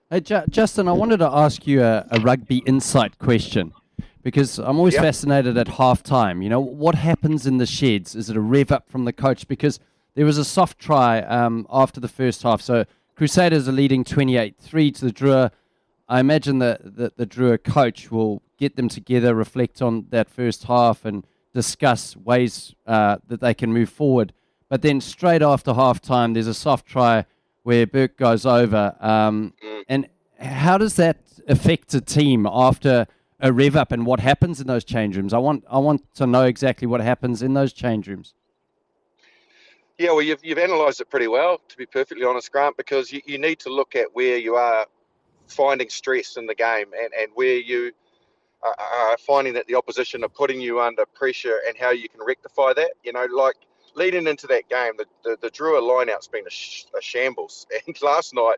Hey, 0.09 0.21
J- 0.21 0.45
Justin, 0.49 0.87
I 0.87 0.91
wanted 0.91 1.17
to 1.17 1.29
ask 1.29 1.67
you 1.67 1.83
a, 1.83 2.07
a 2.09 2.19
rugby 2.19 2.63
insight 2.65 3.19
question 3.19 3.73
because 4.23 4.57
I'm 4.57 4.77
always 4.77 4.95
yep. 4.95 5.03
fascinated 5.03 5.55
at 5.55 5.67
halftime. 5.67 6.41
You 6.41 6.49
know, 6.49 6.59
what 6.59 6.95
happens 6.95 7.45
in 7.45 7.57
the 7.57 7.67
sheds? 7.67 8.15
Is 8.15 8.29
it 8.29 8.35
a 8.35 8.41
rev 8.41 8.71
up 8.71 8.89
from 8.89 9.05
the 9.05 9.13
coach? 9.13 9.47
Because 9.47 9.79
there 10.19 10.25
was 10.25 10.37
a 10.37 10.43
soft 10.43 10.77
try 10.77 11.21
um, 11.21 11.65
after 11.69 12.01
the 12.01 12.09
first 12.09 12.43
half. 12.43 12.61
So 12.61 12.83
Crusaders 13.15 13.69
are 13.69 13.71
leading 13.71 14.03
28-3 14.03 14.93
to 14.95 15.05
the 15.05 15.13
Drua. 15.13 15.51
I 16.09 16.19
imagine 16.19 16.59
that 16.59 16.97
the, 16.97 17.13
the 17.15 17.25
Drua 17.25 17.63
coach 17.63 18.11
will 18.11 18.41
get 18.57 18.75
them 18.75 18.89
together, 18.89 19.33
reflect 19.33 19.81
on 19.81 20.07
that 20.09 20.29
first 20.29 20.65
half, 20.65 21.05
and 21.05 21.25
discuss 21.53 22.17
ways 22.17 22.75
uh, 22.85 23.19
that 23.29 23.39
they 23.39 23.53
can 23.53 23.71
move 23.71 23.89
forward. 23.89 24.33
But 24.67 24.81
then 24.81 24.99
straight 24.99 25.41
after 25.41 25.73
half 25.73 26.01
time, 26.01 26.33
there's 26.33 26.47
a 26.47 26.53
soft 26.53 26.85
try 26.85 27.23
where 27.63 27.87
Burke 27.87 28.17
goes 28.17 28.45
over. 28.45 28.97
Um, 28.99 29.53
mm. 29.65 29.83
and 29.87 30.09
how 30.37 30.77
does 30.77 30.97
that 30.97 31.19
affect 31.47 31.93
a 31.93 32.01
team 32.01 32.45
after 32.45 33.07
a 33.39 33.53
rev 33.53 33.77
up 33.77 33.93
and 33.93 34.05
what 34.05 34.19
happens 34.19 34.59
in 34.59 34.67
those 34.67 34.83
change 34.83 35.15
rooms? 35.15 35.33
I 35.33 35.37
want 35.37 35.63
I 35.69 35.77
want 35.77 36.13
to 36.15 36.27
know 36.27 36.43
exactly 36.43 36.87
what 36.87 36.99
happens 36.99 37.41
in 37.41 37.53
those 37.53 37.71
change 37.71 38.09
rooms. 38.09 38.33
Yeah, 39.99 40.11
well, 40.11 40.21
you've, 40.21 40.39
you've 40.43 40.57
analysed 40.57 41.01
it 41.01 41.09
pretty 41.09 41.27
well, 41.27 41.59
to 41.67 41.75
be 41.75 41.85
perfectly 41.85 42.23
honest, 42.23 42.49
Grant, 42.53 42.77
because 42.77 43.11
you, 43.11 43.21
you 43.25 43.37
need 43.37 43.59
to 43.59 43.69
look 43.69 43.97
at 43.97 44.07
where 44.13 44.37
you 44.37 44.55
are 44.55 44.85
finding 45.47 45.89
stress 45.89 46.37
in 46.37 46.45
the 46.45 46.55
game 46.55 46.87
and, 46.97 47.11
and 47.19 47.29
where 47.35 47.57
you 47.57 47.91
are 48.63 49.17
finding 49.17 49.53
that 49.53 49.67
the 49.67 49.75
opposition 49.75 50.23
are 50.23 50.29
putting 50.29 50.61
you 50.61 50.79
under 50.79 51.05
pressure 51.05 51.59
and 51.67 51.77
how 51.77 51.91
you 51.91 52.07
can 52.07 52.21
rectify 52.25 52.71
that. 52.73 52.91
You 53.03 53.11
know, 53.11 53.25
like 53.35 53.57
leading 53.93 54.25
into 54.25 54.47
that 54.47 54.69
game, 54.69 54.93
the, 54.97 55.05
the, 55.25 55.37
the 55.41 55.49
Drua 55.49 55.81
lineout's 55.81 56.29
been 56.29 56.47
a, 56.47 56.49
sh- 56.49 56.85
a 56.97 57.01
shambles. 57.01 57.67
And 57.85 58.01
last 58.01 58.33
night, 58.33 58.57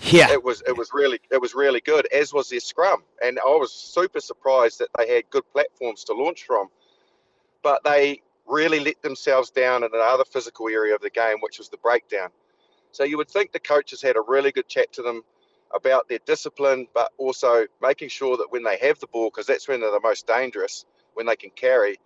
yeah, 0.00 0.30
it 0.30 0.44
was 0.44 0.62
it 0.66 0.76
was 0.76 0.90
really 0.92 1.18
it 1.30 1.40
was 1.40 1.54
really 1.54 1.80
good, 1.80 2.06
as 2.12 2.34
was 2.34 2.50
their 2.50 2.60
scrum. 2.60 3.04
And 3.24 3.38
I 3.38 3.48
was 3.50 3.72
super 3.72 4.20
surprised 4.20 4.80
that 4.80 4.88
they 4.98 5.14
had 5.14 5.30
good 5.30 5.44
platforms 5.50 6.04
to 6.04 6.12
launch 6.12 6.44
from. 6.44 6.68
But 7.62 7.82
they 7.84 8.20
really 8.46 8.80
let 8.80 9.00
themselves 9.02 9.50
down 9.50 9.84
in 9.84 9.90
another 9.92 10.24
physical 10.24 10.68
area 10.68 10.94
of 10.94 11.00
the 11.00 11.10
game, 11.10 11.36
which 11.40 11.58
was 11.58 11.68
the 11.68 11.76
breakdown. 11.78 12.28
So 12.92 13.04
you 13.04 13.16
would 13.16 13.28
think 13.28 13.52
the 13.52 13.60
coaches 13.60 14.02
had 14.02 14.16
a 14.16 14.20
really 14.20 14.52
good 14.52 14.68
chat 14.68 14.92
to 14.94 15.02
them 15.02 15.22
about 15.74 16.08
their 16.08 16.20
discipline, 16.26 16.86
but 16.94 17.12
also 17.18 17.66
making 17.82 18.08
sure 18.08 18.36
that 18.36 18.50
when 18.50 18.62
they 18.62 18.76
have 18.78 19.00
the 19.00 19.08
ball, 19.08 19.30
because 19.30 19.46
that's 19.46 19.66
when 19.66 19.80
they're 19.80 19.90
the 19.90 20.00
most 20.00 20.26
dangerous, 20.26 20.84
when 21.14 21.26
they 21.26 21.36
can 21.36 21.50
carry, 21.50 21.98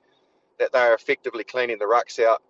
that 0.58 0.72
they 0.72 0.78
are 0.78 0.94
effectively 0.94 1.44
cleaning 1.44 1.78
the 1.78 1.84
rucks 1.84 2.22
out. 2.22 2.42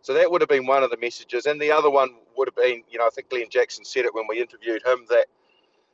So 0.00 0.14
that 0.14 0.30
would 0.30 0.40
have 0.40 0.48
been 0.48 0.66
one 0.66 0.82
of 0.82 0.90
the 0.90 0.96
messages. 0.96 1.46
And 1.46 1.60
the 1.60 1.70
other 1.70 1.90
one 1.90 2.10
would 2.36 2.48
have 2.48 2.56
been, 2.56 2.82
you 2.90 2.98
know, 2.98 3.06
I 3.06 3.10
think 3.10 3.28
Glenn 3.28 3.50
Jackson 3.50 3.84
said 3.84 4.04
it 4.04 4.14
when 4.14 4.26
we 4.28 4.40
interviewed 4.40 4.82
him 4.84 5.04
that 5.10 5.26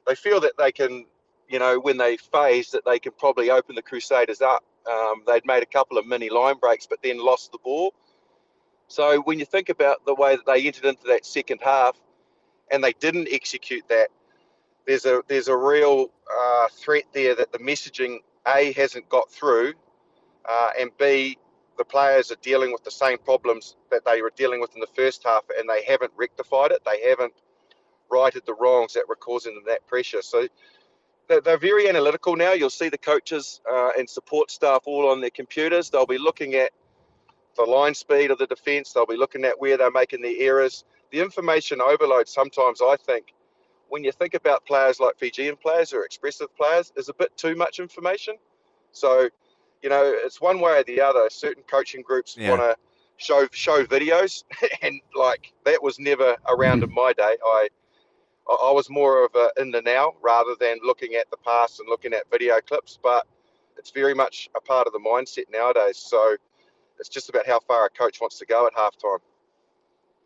they 0.07 0.15
feel 0.15 0.41
that 0.41 0.53
they 0.57 0.73
can 0.73 1.07
you 1.49 1.59
know, 1.59 1.81
when 1.81 1.97
they 1.97 2.17
phase, 2.17 2.71
that 2.71 2.85
they 2.85 2.99
can 2.99 3.13
probably 3.19 3.51
open 3.51 3.75
the 3.75 3.83
Crusaders 3.83 4.43
up. 4.43 4.63
Um, 4.91 5.23
they'd 5.27 5.45
made 5.45 5.63
a 5.63 5.67
couple 5.67 5.99
of 5.99 6.07
mini 6.07 6.31
line 6.31 6.57
breaks, 6.59 6.87
but 6.87 6.99
then 7.03 7.19
lost 7.19 7.53
the 7.53 7.59
ball. 7.63 7.95
So 8.89 9.21
when 9.21 9.39
you 9.39 9.45
think 9.45 9.69
about 9.69 10.05
the 10.07 10.15
way 10.15 10.37
that 10.37 10.47
they 10.47 10.67
entered 10.67 10.87
into 10.87 11.05
that 11.09 11.27
second 11.27 11.61
half, 11.63 11.97
and 12.71 12.83
they 12.83 12.93
didn't 12.95 13.29
execute 13.31 13.87
that, 13.89 14.09
there's 14.87 15.05
a 15.05 15.23
there's 15.29 15.49
a 15.49 15.57
real 15.57 16.11
uh, 16.35 16.69
threat 16.73 17.05
there 17.13 17.35
that 17.35 17.53
the 17.53 17.59
messaging 17.59 18.19
a 18.47 18.73
hasn't 18.73 19.09
got 19.09 19.31
through, 19.31 19.75
uh, 20.49 20.71
and 20.81 20.91
b 20.99 21.39
the 21.77 21.85
players 21.85 22.33
are 22.33 22.37
dealing 22.43 22.73
with 22.73 22.83
the 22.83 22.91
same 22.91 23.19
problems 23.19 23.77
that 23.91 24.05
they 24.05 24.21
were 24.21 24.33
dealing 24.35 24.61
with 24.61 24.75
in 24.75 24.81
the 24.81 24.89
first 24.97 25.23
half, 25.25 25.45
and 25.57 25.69
they 25.69 25.85
haven't 25.85 26.13
rectified 26.17 26.73
it. 26.73 26.83
They 26.85 27.09
haven't 27.09 27.35
righted 28.11 28.43
the 28.47 28.55
wrongs 28.55 28.95
that 28.95 29.09
were 29.09 29.17
causing 29.17 29.55
them 29.55 29.65
that 29.67 29.87
pressure. 29.87 30.23
So 30.23 30.49
they're, 31.29 31.41
they're 31.41 31.59
very 31.59 31.89
analytical 31.89 32.37
now. 32.37 32.53
You'll 32.53 32.71
see 32.71 32.89
the 32.89 32.99
coaches 32.99 33.61
uh, 33.71 33.91
and 33.99 34.09
support 34.09 34.51
staff 34.51 34.83
all 34.87 35.09
on 35.11 35.21
their 35.21 35.31
computers. 35.31 35.91
They'll 35.91 36.07
be 36.07 36.19
looking 36.19 36.55
at 36.55 36.73
the 37.57 37.63
line 37.63 37.95
speed 37.95 38.31
of 38.31 38.39
the 38.39 38.47
defence. 38.47 38.93
They'll 38.93 39.07
be 39.07 39.17
looking 39.17 39.45
at 39.45 39.61
where 39.61 39.77
they're 39.77 39.91
making 39.91 40.23
their 40.23 40.35
errors. 40.39 40.85
The 41.11 41.21
information 41.21 41.81
overload 41.81 42.29
sometimes, 42.29 42.81
I 42.83 42.97
think, 42.97 43.35
when 43.89 44.05
you 44.05 44.13
think 44.13 44.35
about 44.35 44.65
players 44.67 45.01
like 45.01 45.19
Fijian 45.19 45.57
players 45.57 45.93
or 45.93 46.05
expressive 46.05 46.55
players, 46.57 46.93
is 46.97 47.09
a 47.09 47.15
bit 47.15 47.37
too 47.37 47.57
much 47.57 47.79
information. 47.79 48.37
So, 48.93 49.29
you 49.83 49.89
know, 49.89 50.03
it's 50.05 50.41
one 50.41 50.61
way 50.61 50.81
or 50.81 50.85
the 50.85 51.01
other. 51.01 51.29
Certain 51.31 51.63
coaching 51.65 52.03
groups 52.03 52.37
Yeah. 52.39 52.51
want 52.51 52.63
to 52.63 52.77
show 53.17 53.47
show 53.53 53.85
videos, 53.85 54.45
and 54.83 55.01
like 55.15 55.53
that 55.65 55.83
was 55.83 55.99
never 55.99 56.37
around 56.49 56.83
in 56.83 56.93
my 56.93 57.13
day. 57.13 57.37
I 57.45 57.69
I 58.49 58.73
was 58.73 58.89
more 58.89 59.25
of 59.25 59.35
a 59.35 59.51
in 59.61 59.71
the 59.71 59.83
now 59.83 60.15
rather 60.23 60.55
than 60.59 60.79
looking 60.85 61.15
at 61.15 61.31
the 61.31 61.37
past 61.39 61.81
and 61.81 61.89
looking 61.89 62.13
at 62.15 62.31
video 62.31 62.61
clips. 62.61 62.99
But 63.03 63.27
it's 63.77 63.91
very 63.91 64.15
much 64.15 64.49
a 64.57 64.61
part 64.61 64.87
of 64.87 64.93
the 64.93 64.99
mindset 64.99 65.45
nowadays. 65.53 65.99
So 65.99 66.37
it's 66.99 67.09
just 67.09 67.29
about 67.29 67.47
how 67.47 67.61
far 67.61 67.87
a 67.87 67.91
coach 67.91 68.21
wants 68.21 68.39
to 68.39 68.47
go 68.47 68.67
at 68.67 68.75
halftime. 68.75 69.19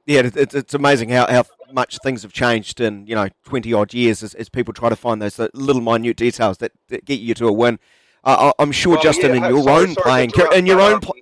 Yeah, 0.07 0.23
it's 0.35 0.55
it's 0.55 0.75
amazing 0.75 1.11
how, 1.11 1.27
how 1.29 1.45
much 1.73 1.99
things 2.03 2.23
have 2.23 2.33
changed 2.33 2.81
in 2.81 3.07
you 3.07 3.15
know 3.15 3.29
twenty 3.45 3.73
odd 3.73 3.95
years 3.95 4.23
as, 4.23 4.35
as 4.35 4.49
people 4.49 4.73
try 4.75 4.89
to 4.89 4.97
find 4.97 5.21
those 5.23 5.39
uh, 5.39 5.49
little 5.55 5.83
minute 5.83 6.17
details 6.17 6.59
that, 6.59 6.73
that 6.89 7.05
get 7.05 7.21
you 7.21 7.35
to 7.35 7.47
a 7.49 7.53
win. 7.53 7.79
Uh, 8.25 8.53
I- 8.59 8.63
I'm 8.63 8.71
sure, 8.73 8.95
Well, 8.95 9.03
Justin, 9.03 9.35
yeah, 9.35 9.49
in 9.49 9.55
your 9.55 9.63
sorry- 9.65 9.83
own 9.83 9.95
sorry 9.95 10.05
playing, 10.05 10.33
in 10.55 10.67
your 10.67 10.81
own, 10.81 11.01
pl- 11.01 11.15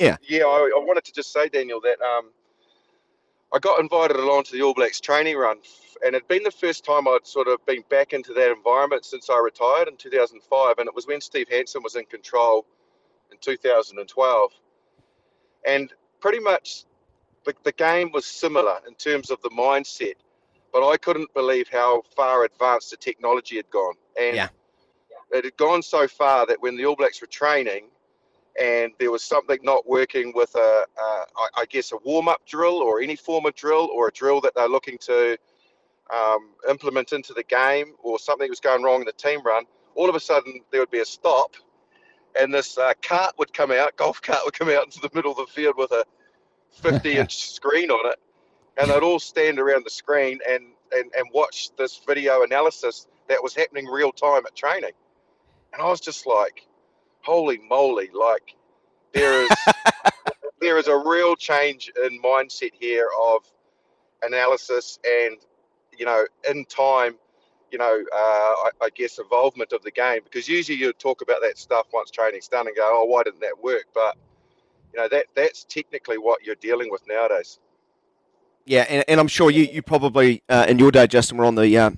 Yeah. 0.00 0.16
yeah. 0.26 0.44
I, 0.44 0.72
I 0.76 0.82
wanted 0.82 1.04
to 1.04 1.12
just 1.12 1.30
say, 1.30 1.48
Daniel, 1.50 1.78
that 1.82 2.00
um, 2.00 2.30
I 3.52 3.58
got 3.58 3.80
invited 3.80 4.16
along 4.16 4.44
to 4.44 4.52
the 4.52 4.62
All 4.62 4.72
Blacks 4.72 4.98
training 5.00 5.36
run, 5.36 5.58
and 6.04 6.14
it'd 6.14 6.28
been 6.28 6.42
the 6.42 6.50
first 6.50 6.84
time 6.84 7.06
I'd 7.06 7.26
sort 7.26 7.48
of 7.48 7.64
been 7.64 7.84
back 7.88 8.12
into 8.12 8.32
that 8.34 8.50
environment 8.50 9.04
since 9.04 9.30
I 9.30 9.38
retired 9.38 9.88
in 9.88 9.96
2005, 9.96 10.78
and 10.78 10.88
it 10.88 10.94
was 10.94 11.06
when 11.06 11.20
Steve 11.20 11.48
Hansen 11.50 11.82
was 11.82 11.96
in 11.96 12.04
control 12.06 12.66
in 13.30 13.38
2012, 13.40 14.52
and 15.66 15.92
pretty 16.20 16.40
much 16.40 16.84
the, 17.44 17.54
the 17.62 17.72
game 17.72 18.10
was 18.12 18.26
similar 18.26 18.80
in 18.86 18.94
terms 18.94 19.30
of 19.30 19.40
the 19.42 19.50
mindset, 19.50 20.14
but 20.72 20.88
I 20.88 20.96
couldn't 20.96 21.32
believe 21.34 21.68
how 21.68 22.02
far 22.16 22.44
advanced 22.44 22.90
the 22.90 22.96
technology 22.96 23.56
had 23.56 23.70
gone, 23.70 23.94
and 24.18 24.36
Yeah. 24.36 24.48
it 25.30 25.44
had 25.44 25.56
gone 25.56 25.82
so 25.82 26.08
far 26.08 26.46
that 26.46 26.60
when 26.60 26.76
the 26.76 26.84
All 26.84 26.96
Blacks 26.96 27.20
were 27.20 27.28
training, 27.28 27.90
and 28.60 28.92
there 28.98 29.10
was 29.10 29.24
something 29.24 29.58
not 29.62 29.88
working 29.88 30.32
with 30.34 30.54
a, 30.56 30.58
a 30.58 31.26
I, 31.36 31.48
I 31.58 31.64
guess, 31.66 31.92
a 31.92 31.96
warm-up 32.04 32.44
drill 32.44 32.82
or 32.82 33.00
any 33.00 33.16
form 33.16 33.46
of 33.46 33.54
drill 33.54 33.88
or 33.94 34.08
a 34.08 34.12
drill 34.12 34.40
that 34.42 34.54
they're 34.54 34.68
looking 34.68 34.98
to 34.98 35.38
um, 36.14 36.50
implement 36.68 37.12
into 37.12 37.32
the 37.32 37.44
game, 37.44 37.94
or 38.02 38.18
something 38.18 38.48
was 38.48 38.60
going 38.60 38.82
wrong 38.82 39.00
in 39.00 39.06
the 39.06 39.12
team 39.12 39.42
run. 39.42 39.64
All 39.94 40.08
of 40.08 40.14
a 40.14 40.20
sudden, 40.20 40.60
there 40.70 40.80
would 40.80 40.90
be 40.90 41.00
a 41.00 41.04
stop, 41.04 41.56
and 42.38 42.52
this 42.52 42.78
uh, 42.78 42.92
cart 43.02 43.34
would 43.38 43.52
come 43.52 43.70
out, 43.70 43.96
golf 43.96 44.20
cart 44.22 44.40
would 44.44 44.58
come 44.58 44.68
out 44.68 44.84
into 44.84 45.00
the 45.00 45.10
middle 45.14 45.32
of 45.32 45.38
the 45.38 45.46
field 45.46 45.74
with 45.76 45.92
a 45.92 46.04
50-inch 46.82 47.36
screen 47.54 47.90
on 47.90 48.10
it, 48.10 48.18
and 48.76 48.90
they'd 48.90 49.02
all 49.02 49.20
stand 49.20 49.58
around 49.58 49.84
the 49.84 49.90
screen 49.90 50.38
and, 50.48 50.64
and, 50.92 51.10
and 51.16 51.26
watch 51.32 51.70
this 51.76 52.00
video 52.06 52.42
analysis 52.42 53.06
that 53.28 53.42
was 53.42 53.54
happening 53.54 53.86
real 53.86 54.12
time 54.12 54.44
at 54.46 54.54
training. 54.54 54.92
And 55.72 55.80
I 55.80 55.86
was 55.86 56.00
just 56.00 56.26
like, 56.26 56.66
holy 57.22 57.58
moly, 57.68 58.10
like 58.12 58.54
there 59.12 59.42
is 59.42 59.50
there 60.60 60.78
is 60.78 60.88
a 60.88 60.96
real 60.96 61.36
change 61.36 61.90
in 62.04 62.20
mindset 62.22 62.72
here 62.78 63.08
of 63.20 63.40
analysis 64.22 64.98
and 65.04 65.38
you 66.02 66.06
know 66.06 66.24
in 66.50 66.64
time 66.64 67.14
you 67.70 67.78
know 67.78 68.02
uh, 68.12 68.16
I, 68.66 68.70
I 68.82 68.88
guess 68.92 69.20
involvement 69.20 69.72
of 69.72 69.80
the 69.84 69.92
game 69.92 70.18
because 70.24 70.48
usually 70.48 70.76
you 70.76 70.92
talk 70.92 71.22
about 71.22 71.40
that 71.42 71.56
stuff 71.56 71.86
once 71.92 72.10
training's 72.10 72.48
done 72.48 72.66
and 72.66 72.74
go 72.74 72.82
oh 72.92 73.04
why 73.04 73.22
didn't 73.22 73.38
that 73.40 73.56
work 73.62 73.84
but 73.94 74.16
you 74.92 74.98
know 74.98 75.06
that 75.08 75.26
that's 75.36 75.62
technically 75.62 76.18
what 76.18 76.44
you're 76.44 76.56
dealing 76.56 76.90
with 76.90 77.02
nowadays 77.06 77.60
yeah, 78.64 78.86
and, 78.88 79.04
and 79.08 79.18
I'm 79.20 79.26
sure 79.28 79.50
you, 79.50 79.64
you 79.64 79.82
probably 79.82 80.42
uh, 80.48 80.66
in 80.68 80.78
your 80.78 80.92
day, 80.92 81.08
Justin, 81.08 81.36
were 81.36 81.44
on 81.44 81.56
the 81.56 81.76
uh, 81.76 81.90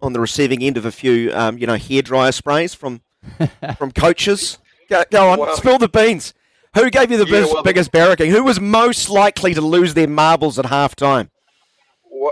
on 0.00 0.12
the 0.12 0.18
receiving 0.18 0.60
end 0.62 0.76
of 0.76 0.84
a 0.84 0.90
few 0.90 1.30
um, 1.32 1.58
you 1.58 1.66
know 1.66 1.76
hair 1.76 2.02
dryer 2.02 2.32
sprays 2.32 2.74
from 2.74 3.02
from 3.78 3.92
coaches. 3.92 4.58
Go, 4.88 5.04
go 5.12 5.28
on, 5.30 5.38
Well- 5.38 5.56
spill 5.56 5.78
the 5.78 5.88
beans. 5.88 6.34
Who 6.74 6.90
gave 6.90 7.10
you 7.12 7.18
the 7.18 7.26
Yeah, 7.26 7.42
bis- 7.42 7.54
well- 7.54 7.62
biggest 7.62 7.92
barracking? 7.92 8.30
Who 8.30 8.42
was 8.42 8.58
most 8.60 9.10
likely 9.10 9.54
to 9.54 9.60
lose 9.60 9.94
their 9.94 10.08
marbles 10.08 10.58
at 10.58 10.66
half 10.66 10.96
time? 10.96 11.30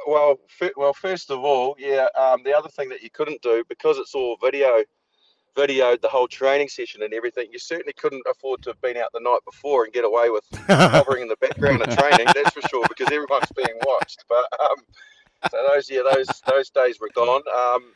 Well, 0.06 0.38
well, 0.76 0.92
first 0.92 1.30
of 1.30 1.40
all, 1.44 1.74
yeah. 1.78 2.06
Um, 2.18 2.42
the 2.44 2.56
other 2.56 2.68
thing 2.68 2.88
that 2.90 3.02
you 3.02 3.10
couldn't 3.10 3.42
do 3.42 3.64
because 3.68 3.98
it's 3.98 4.14
all 4.14 4.36
video, 4.40 4.82
videoed 5.56 6.00
the 6.00 6.08
whole 6.08 6.28
training 6.28 6.68
session 6.68 7.02
and 7.02 7.12
everything. 7.12 7.48
You 7.50 7.58
certainly 7.58 7.92
couldn't 7.94 8.22
afford 8.30 8.62
to 8.62 8.70
have 8.70 8.80
been 8.80 8.96
out 8.96 9.10
the 9.12 9.20
night 9.20 9.40
before 9.44 9.84
and 9.84 9.92
get 9.92 10.04
away 10.04 10.30
with 10.30 10.44
hovering 10.68 11.22
in 11.22 11.28
the 11.28 11.36
background 11.40 11.82
of 11.82 11.96
training. 11.96 12.26
That's 12.34 12.50
for 12.50 12.62
sure, 12.68 12.84
because 12.88 13.08
everyone's 13.12 13.50
being 13.56 13.76
watched. 13.86 14.24
But 14.28 14.46
um, 14.60 14.76
so 15.50 15.68
those, 15.72 15.90
yeah, 15.90 16.02
those 16.14 16.28
those 16.46 16.70
days 16.70 17.00
were 17.00 17.10
gone. 17.14 17.42
Um, 17.52 17.92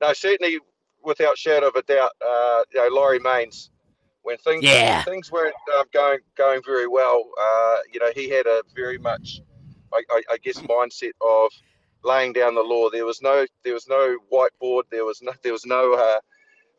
no, 0.00 0.12
certainly, 0.12 0.58
without 1.04 1.38
shadow 1.38 1.68
of 1.68 1.76
a 1.76 1.82
doubt, 1.82 2.10
uh, 2.26 2.60
you 2.74 2.80
know, 2.80 2.94
Laurie 2.94 3.20
Mains. 3.20 3.70
When 4.22 4.36
things 4.38 4.64
Yeah. 4.64 4.96
when 4.96 5.04
things 5.04 5.30
weren't 5.30 5.54
um, 5.78 5.84
going 5.92 6.18
going 6.36 6.60
very 6.66 6.88
well, 6.88 7.30
uh, 7.40 7.76
you 7.92 8.00
know, 8.00 8.10
he 8.16 8.28
had 8.28 8.46
a 8.46 8.62
very 8.74 8.98
much 8.98 9.40
I, 9.92 10.02
I, 10.10 10.22
I 10.32 10.36
guess 10.38 10.58
mindset 10.58 11.12
of 11.20 11.50
laying 12.04 12.32
down 12.32 12.54
the 12.54 12.62
law. 12.62 12.88
There 12.90 13.04
was 13.04 13.20
no 13.22 13.46
there 13.64 13.74
was 13.74 13.88
no 13.88 14.18
whiteboard. 14.32 14.82
There 14.90 15.04
was 15.04 15.22
no 15.22 15.32
there 15.42 15.52
was 15.52 15.66
no 15.66 15.94
uh, 15.94 16.18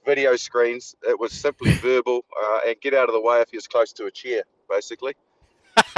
video 0.05 0.35
screens. 0.35 0.95
It 1.07 1.19
was 1.19 1.31
simply 1.33 1.71
verbal 1.81 2.25
uh, 2.41 2.59
and 2.67 2.75
get 2.81 2.93
out 2.93 3.09
of 3.09 3.13
the 3.13 3.21
way 3.21 3.41
if 3.41 3.49
he 3.49 3.57
was 3.57 3.67
close 3.67 3.93
to 3.93 4.05
a 4.05 4.11
chair, 4.11 4.43
basically. 4.69 5.15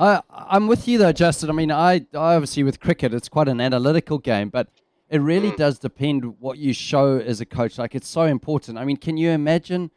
I, 0.00 0.22
I'm 0.30 0.66
with 0.66 0.88
you 0.88 0.98
though, 0.98 1.12
Justin. 1.12 1.50
I 1.50 1.52
mean, 1.52 1.70
I, 1.70 2.06
I 2.14 2.34
obviously 2.34 2.62
with 2.62 2.80
cricket, 2.80 3.14
it's 3.14 3.28
quite 3.28 3.48
an 3.48 3.60
analytical 3.60 4.18
game, 4.18 4.48
but 4.48 4.68
it 5.08 5.18
really 5.18 5.52
does 5.52 5.78
depend 5.78 6.38
what 6.38 6.58
you 6.58 6.72
show 6.72 7.18
as 7.18 7.40
a 7.40 7.46
coach. 7.46 7.78
Like, 7.78 7.94
it's 7.94 8.08
so 8.08 8.22
important. 8.22 8.76
I 8.78 8.84
mean, 8.84 8.96
can 8.96 9.16
you 9.16 9.30
imagine 9.30 9.90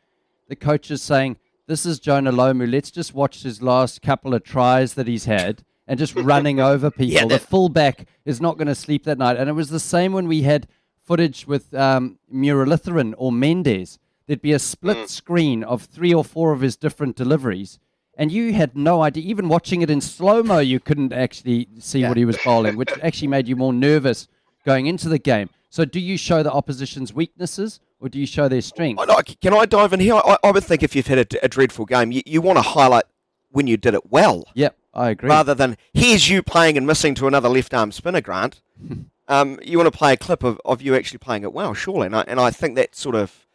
the 0.47 0.55
coaches 0.55 1.01
saying, 1.01 1.37
"This 1.71 1.85
is 1.85 2.01
Jonah 2.01 2.33
Lomu. 2.33 2.69
Let's 2.69 2.91
just 2.91 3.13
watch 3.13 3.43
his 3.43 3.61
last 3.61 4.01
couple 4.01 4.33
of 4.33 4.43
tries 4.43 4.95
that 4.95 5.07
he's 5.07 5.23
had." 5.23 5.63
And 5.87 5.97
just 5.97 6.15
running 6.15 6.59
over 6.71 6.91
people. 6.91 7.29
the 7.29 7.35
that- 7.35 7.47
fullback 7.47 8.07
is 8.25 8.41
not 8.41 8.57
going 8.57 8.67
to 8.67 8.75
sleep 8.75 9.05
that 9.05 9.17
night. 9.17 9.37
And 9.37 9.49
it 9.49 9.53
was 9.53 9.69
the 9.69 9.79
same 9.79 10.11
when 10.11 10.27
we 10.27 10.41
had 10.41 10.67
footage 11.01 11.47
with 11.47 11.73
um, 11.73 12.19
Muralitharan 12.33 13.13
or 13.17 13.31
Mendis. 13.31 13.97
There'd 14.27 14.41
be 14.41 14.51
a 14.51 14.59
split 14.59 15.09
screen 15.09 15.63
of 15.63 15.83
three 15.83 16.13
or 16.13 16.25
four 16.25 16.51
of 16.51 16.59
his 16.59 16.75
different 16.75 17.15
deliveries, 17.15 17.79
and 18.15 18.33
you 18.33 18.53
had 18.53 18.77
no 18.77 19.01
idea. 19.01 19.23
Even 19.23 19.47
watching 19.47 19.81
it 19.81 19.89
in 19.89 20.01
slow 20.01 20.43
mo, 20.43 20.59
you 20.59 20.81
couldn't 20.81 21.13
actually 21.13 21.69
see 21.79 22.05
what 22.05 22.17
he 22.17 22.25
was 22.25 22.37
bowling, 22.43 22.75
which 22.75 22.91
actually 23.01 23.29
made 23.29 23.47
you 23.47 23.55
more 23.55 23.73
nervous 23.73 24.27
going 24.65 24.87
into 24.87 25.07
the 25.07 25.19
game. 25.19 25.49
So, 25.69 25.85
do 25.85 25.99
you 25.99 26.17
show 26.17 26.43
the 26.43 26.51
opposition's 26.51 27.13
weaknesses 27.13 27.79
or 28.01 28.09
do 28.09 28.19
you 28.19 28.25
show 28.25 28.47
their 28.49 28.61
strength? 28.61 28.99
I- 28.99 29.13
I- 29.13 29.21
Can 29.23 29.53
I 29.53 29.65
dive 29.65 29.93
in 29.93 29.99
here? 30.01 30.15
I, 30.15 30.35
I 30.43 30.51
would 30.51 30.63
think 30.63 30.83
if 30.83 30.95
you've 30.95 31.07
had 31.07 31.19
a, 31.19 31.45
a 31.45 31.47
dreadful 31.47 31.85
game, 31.85 32.11
you, 32.11 32.21
you 32.25 32.41
want 32.41 32.57
to 32.57 32.63
highlight 32.63 33.05
when 33.51 33.67
you 33.67 33.77
did 33.77 33.93
it 33.93 34.11
well, 34.11 34.45
Yep, 34.55 34.75
I 34.93 35.09
agree. 35.11 35.29
rather 35.29 35.53
than 35.53 35.77
here's 35.93 36.27
you 36.29 36.41
playing 36.41 36.77
and 36.77 36.87
missing 36.87 37.13
to 37.15 37.27
another 37.27 37.47
left 37.49 37.73
arm 37.73 37.91
spinner, 37.91 38.21
Grant. 38.21 38.61
um, 39.27 39.59
you 39.63 39.77
want 39.77 39.91
to 39.91 39.97
play 39.97 40.13
a 40.13 40.17
clip 40.17 40.43
of, 40.43 40.59
of 40.65 40.81
you 40.81 40.95
actually 40.95 41.19
playing 41.19 41.43
it 41.43 41.53
well, 41.53 41.73
surely. 41.73 42.07
And 42.07 42.15
I, 42.15 42.21
and 42.27 42.39
I 42.39 42.49
think 42.49 42.75
that 42.75 42.95
sort 42.95 43.15
of 43.15 43.45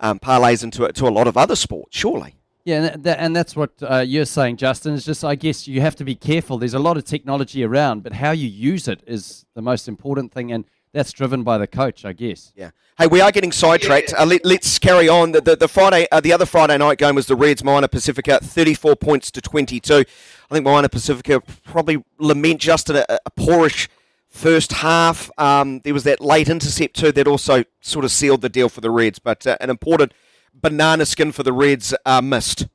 um, 0.00 0.18
parlays 0.18 0.62
into 0.62 0.84
it 0.84 0.94
to 0.96 1.06
a 1.06 1.10
lot 1.10 1.26
of 1.26 1.36
other 1.36 1.56
sports, 1.56 1.96
surely. 1.96 2.34
Yeah, 2.64 2.92
and, 2.92 3.02
that, 3.04 3.18
and 3.20 3.34
that's 3.34 3.56
what 3.56 3.70
uh, 3.82 3.98
you're 4.06 4.24
saying, 4.24 4.56
Justin. 4.56 4.94
Is 4.94 5.04
just, 5.04 5.24
I 5.24 5.34
guess, 5.34 5.66
you 5.66 5.80
have 5.80 5.96
to 5.96 6.04
be 6.04 6.14
careful. 6.14 6.58
There's 6.58 6.74
a 6.74 6.78
lot 6.78 6.96
of 6.96 7.04
technology 7.04 7.64
around, 7.64 8.02
but 8.04 8.12
how 8.12 8.30
you 8.30 8.46
use 8.48 8.86
it 8.86 9.02
is 9.06 9.44
the 9.54 9.62
most 9.62 9.88
important 9.88 10.32
thing, 10.32 10.52
and 10.52 10.64
that's 10.92 11.12
driven 11.12 11.42
by 11.42 11.58
the 11.58 11.66
coach, 11.66 12.04
I 12.04 12.12
guess. 12.12 12.52
Yeah. 12.54 12.70
Hey, 12.98 13.06
we 13.06 13.20
are 13.20 13.32
getting 13.32 13.52
sidetracked. 13.52 14.12
Uh, 14.16 14.26
let, 14.26 14.44
us 14.44 14.78
carry 14.78 15.08
on. 15.08 15.32
The, 15.32 15.40
the, 15.40 15.56
the 15.56 15.68
Friday, 15.68 16.06
uh, 16.12 16.20
the 16.20 16.32
other 16.32 16.46
Friday 16.46 16.76
night 16.76 16.98
game 16.98 17.14
was 17.14 17.26
the 17.26 17.34
Reds 17.36 17.64
Moana 17.64 17.88
Pacifica, 17.88 18.38
thirty-four 18.42 18.96
points 18.96 19.30
to 19.30 19.40
twenty-two. 19.40 20.04
I 20.50 20.54
think 20.54 20.64
Moana 20.64 20.88
Pacifica 20.88 21.40
probably 21.64 22.04
lament 22.18 22.60
just 22.60 22.90
a, 22.90 23.20
a 23.26 23.30
poorish 23.30 23.88
first 24.28 24.72
half. 24.72 25.30
Um, 25.38 25.80
there 25.80 25.94
was 25.94 26.04
that 26.04 26.20
late 26.20 26.48
intercept 26.48 26.96
too 26.96 27.12
that 27.12 27.26
also 27.26 27.64
sort 27.80 28.04
of 28.04 28.10
sealed 28.10 28.42
the 28.42 28.48
deal 28.48 28.68
for 28.68 28.82
the 28.82 28.90
Reds, 28.90 29.18
but 29.18 29.46
uh, 29.46 29.56
an 29.60 29.70
important 29.70 30.12
banana 30.54 31.06
skin 31.06 31.32
for 31.32 31.42
the 31.42 31.52
Reds 31.52 31.94
uh, 32.04 32.20
missed. 32.20 32.66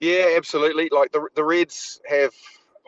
Yeah, 0.00 0.34
absolutely. 0.36 0.88
Like 0.90 1.12
the 1.12 1.28
the 1.36 1.44
Reds 1.44 2.00
have 2.08 2.32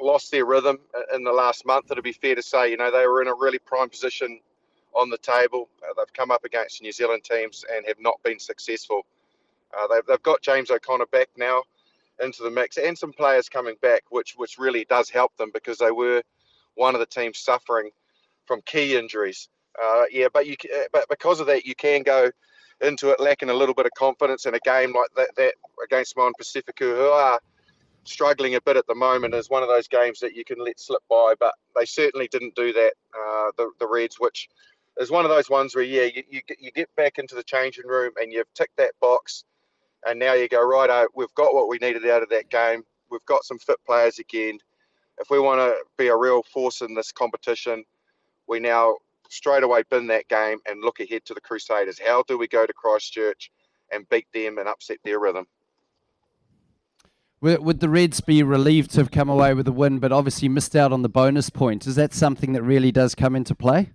lost 0.01 0.31
their 0.31 0.45
rhythm 0.45 0.79
in 1.15 1.25
the 1.25 1.33
last 1.33 1.67
month. 1.67 1.91
It'd 1.91 2.05
be 2.05 2.13
fair 2.13 2.35
to 2.35 2.43
say, 2.43 2.71
you 2.71 2.77
know, 2.77 2.91
they 2.91 3.07
were 3.07 3.23
in 3.23 3.29
a 3.29 3.35
really 3.35 3.59
prime 3.59 3.89
position 3.89 4.41
on 4.95 5.11
the 5.11 5.19
table. 5.19 5.69
Uh, 5.83 5.95
they've 5.97 6.13
come 6.13 6.31
up 6.31 6.45
against 6.45 6.83
New 6.83 6.93
Zealand 6.93 7.25
teams 7.25 7.65
and 7.73 7.87
have 7.87 8.01
not 8.01 8.21
been 8.23 8.39
successful. 8.39 9.03
Uh, 9.77 9.87
they've, 9.87 10.07
they've 10.07 10.23
got 10.23 10.43
James 10.43 10.71
O'Connor 10.71 11.07
back 11.07 11.29
now 11.37 11.63
into 12.23 12.43
the 12.43 12.51
mix 12.51 12.79
and 12.79 12.97
some 12.97 13.13
players 13.13 13.49
coming 13.49 13.77
back, 13.81 14.03
which 14.11 14.35
which 14.37 14.59
really 14.59 14.85
does 14.87 15.09
help 15.09 15.37
them 15.37 15.51
because 15.53 15.79
they 15.79 15.91
were 15.91 16.23
one 16.75 16.95
of 16.95 17.01
the 17.01 17.07
teams 17.07 17.39
suffering 17.39 17.91
from 18.47 18.61
key 18.63 18.97
injuries. 18.97 19.49
Uh, 19.81 20.05
yeah, 20.11 20.27
but 20.33 20.47
you 20.47 20.57
uh, 20.75 20.85
but 20.93 21.09
because 21.09 21.41
of 21.41 21.47
that, 21.47 21.65
you 21.65 21.75
can 21.75 22.03
go 22.03 22.31
into 22.81 23.11
it 23.11 23.21
lacking 23.21 23.51
a 23.51 23.55
little 23.55 23.75
bit 23.75 23.87
of 23.87 23.93
confidence 23.97 24.47
in 24.47 24.55
a 24.55 24.61
game 24.61 24.93
like 24.93 25.11
that, 25.17 25.29
that 25.37 25.55
against 25.85 26.17
Moana 26.17 26.33
Pacifica, 26.39 26.85
who 26.85 27.09
are 27.09 27.41
struggling 28.09 28.55
a 28.55 28.61
bit 28.61 28.77
at 28.77 28.87
the 28.87 28.95
moment, 28.95 29.35
is 29.35 29.51
one 29.51 29.63
of 29.63 29.69
those 29.69 29.89
games 29.89 30.21
that 30.21 30.35
you 30.35 30.45
can 30.45 30.59
let 30.59 30.81
slip 30.81 31.03
by. 31.09 31.35
But 31.39 31.55
they 31.77 31.85
certainly 31.85 32.29
didn't 32.29 32.55
do 32.55 32.73
that. 32.73 32.93
Uh, 33.15 33.51
the 33.57 33.71
the 33.79 33.87
Reds, 33.87 34.19
which 34.19 34.49
is 34.99 35.11
one 35.11 35.25
of 35.25 35.31
those 35.31 35.49
ones 35.51 35.75
where 35.75 35.85
yeah, 35.85 36.05
you, 36.05 36.23
you 36.29 36.41
you 36.59 36.71
get 36.73 36.95
back 36.97 37.19
into 37.19 37.35
the 37.35 37.43
changing 37.43 37.87
room 37.87 38.13
and 38.21 38.33
you've 38.33 38.53
ticked 38.55 38.77
that 38.77 38.93
box, 39.01 39.45
and 40.07 40.19
now 40.19 40.35
you 40.35 40.49
go 40.49 40.67
right. 40.67 40.91
Oh, 40.91 41.09
we've 41.15 41.35
got 41.35 41.55
what 41.55 41.69
we 41.69 41.79
needed 41.79 42.07
out 42.07 42.23
of 42.23 42.29
that 42.31 42.51
game. 42.51 42.85
We've 43.11 43.25
got 43.27 43.45
some 43.45 43.59
fit 43.59 43.79
players 43.87 44.19
again. 44.19 44.59
If 45.19 45.31
we 45.31 45.41
want 45.41 45.61
to 45.61 45.77
be 45.97 46.09
a 46.09 46.17
real 46.17 46.43
force 46.43 46.81
in 46.81 46.95
this 46.95 47.11
competition, 47.11 47.85
we 48.47 48.61
now 48.61 48.97
straight 49.29 49.63
away 49.63 49.83
bin 49.91 50.07
that 50.09 50.29
game 50.29 50.59
and 50.67 50.81
look 50.81 51.01
ahead 51.01 51.25
to 51.27 51.35
the 51.35 51.41
Crusaders. 51.41 51.99
How 51.99 52.23
do 52.27 52.39
we 52.39 52.49
go 52.49 52.67
to 52.67 52.73
Christchurch 52.73 53.51
and 53.93 54.09
beat 54.09 54.27
them 54.33 54.59
and 54.59 54.69
upset 54.69 54.99
their 55.05 55.19
rhythm? 55.19 55.47
Would 57.41 57.79
the 57.79 57.89
Reds 57.89 58.21
be 58.21 58.43
relieved 58.43 58.91
to 58.93 59.01
have 59.01 59.13
come 59.13 59.29
away 59.29 59.55
with 59.55 59.69
a 59.69 59.73
win, 59.73 60.01
but 60.01 60.11
obviously 60.11 60.49
missed 60.49 60.75
out 60.75 60.93
on 60.93 61.03
the 61.03 61.09
bonus 61.09 61.51
point? 61.51 61.87
Is 61.87 61.95
that 61.95 62.13
something 62.13 62.53
that 62.53 62.63
really 62.63 62.91
does 62.91 63.15
come 63.15 63.37
into 63.37 63.55
play? 63.55 63.93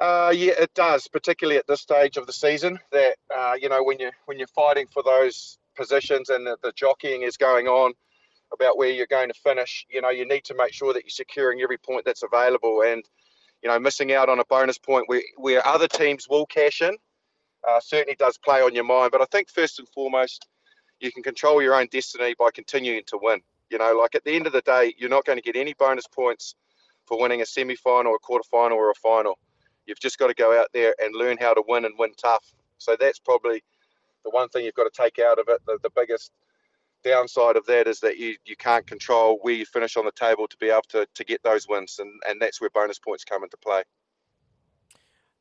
Uh, 0.00 0.32
yeah, 0.34 0.52
it 0.58 0.72
does, 0.74 1.08
particularly 1.08 1.58
at 1.58 1.66
this 1.66 1.80
stage 1.80 2.16
of 2.16 2.26
the 2.26 2.32
season. 2.32 2.78
That 2.92 3.16
uh, 3.36 3.54
you 3.60 3.68
know, 3.68 3.82
when 3.82 3.98
you 3.98 4.10
when 4.26 4.38
you're 4.38 4.46
fighting 4.46 4.86
for 4.92 5.02
those 5.02 5.58
positions 5.76 6.30
and 6.30 6.46
the, 6.46 6.56
the, 6.62 6.72
jockeying 6.72 7.22
is 7.22 7.36
going 7.36 7.66
on 7.66 7.92
about 8.52 8.78
where 8.78 8.90
you're 8.90 9.06
going 9.06 9.28
to 9.28 9.34
finish, 9.34 9.86
you 9.90 10.00
know, 10.00 10.10
you 10.10 10.26
need 10.26 10.44
to 10.44 10.54
make 10.54 10.72
sure 10.72 10.92
that 10.92 11.02
you're 11.04 11.10
securing 11.10 11.60
every 11.62 11.78
point 11.78 12.04
that's 12.04 12.22
available. 12.22 12.82
And 12.82 13.04
you 13.62 13.68
know, 13.68 13.78
missing 13.78 14.12
out 14.12 14.28
on 14.28 14.38
a 14.38 14.44
bonus 14.46 14.78
point 14.78 15.04
where 15.08 15.22
where 15.36 15.66
other 15.66 15.88
teams 15.88 16.28
will 16.28 16.46
cash 16.46 16.80
in 16.80 16.96
uh, 17.68 17.80
certainly 17.80 18.16
does 18.18 18.38
play 18.38 18.62
on 18.62 18.74
your 18.74 18.84
mind. 18.84 19.10
But 19.10 19.20
I 19.20 19.26
think 19.26 19.50
first 19.50 19.78
and 19.80 19.88
foremost, 19.88 20.46
you 21.00 21.12
can 21.12 21.22
control 21.22 21.62
your 21.62 21.74
own 21.74 21.88
destiny 21.90 22.34
by 22.38 22.50
continuing 22.52 23.02
to 23.06 23.18
win. 23.20 23.40
You 23.70 23.78
know, 23.78 23.96
like 23.96 24.14
at 24.14 24.24
the 24.24 24.34
end 24.34 24.46
of 24.46 24.52
the 24.52 24.62
day, 24.62 24.94
you're 24.98 25.10
not 25.10 25.24
going 25.24 25.38
to 25.38 25.42
get 25.42 25.56
any 25.56 25.74
bonus 25.74 26.06
points 26.06 26.54
for 27.06 27.20
winning 27.20 27.40
a 27.42 27.46
semi-final, 27.46 28.14
a 28.14 28.18
quarter-final, 28.18 28.76
or 28.76 28.90
a 28.90 28.94
final 28.94 29.38
You've 29.90 29.98
just 29.98 30.18
got 30.18 30.28
to 30.28 30.34
go 30.34 30.56
out 30.56 30.68
there 30.72 30.94
and 31.00 31.16
learn 31.16 31.36
how 31.38 31.52
to 31.52 31.64
win 31.66 31.84
and 31.84 31.98
win 31.98 32.12
tough. 32.16 32.44
So 32.78 32.96
that's 32.98 33.18
probably 33.18 33.62
the 34.24 34.30
one 34.30 34.48
thing 34.48 34.64
you've 34.64 34.74
got 34.74 34.84
to 34.84 35.02
take 35.02 35.18
out 35.18 35.40
of 35.40 35.48
it. 35.48 35.60
The, 35.66 35.78
the 35.82 35.90
biggest 35.90 36.30
downside 37.02 37.56
of 37.56 37.66
that 37.66 37.88
is 37.88 37.98
that 38.00 38.16
you, 38.16 38.36
you 38.44 38.54
can't 38.54 38.86
control 38.86 39.40
where 39.42 39.54
you 39.54 39.66
finish 39.66 39.96
on 39.96 40.04
the 40.04 40.12
table 40.12 40.46
to 40.46 40.56
be 40.58 40.70
able 40.70 40.82
to, 40.90 41.06
to 41.12 41.24
get 41.24 41.42
those 41.42 41.66
wins, 41.68 41.98
and, 41.98 42.08
and 42.28 42.40
that's 42.40 42.60
where 42.60 42.70
bonus 42.70 43.00
points 43.00 43.24
come 43.24 43.42
into 43.42 43.56
play. 43.56 43.82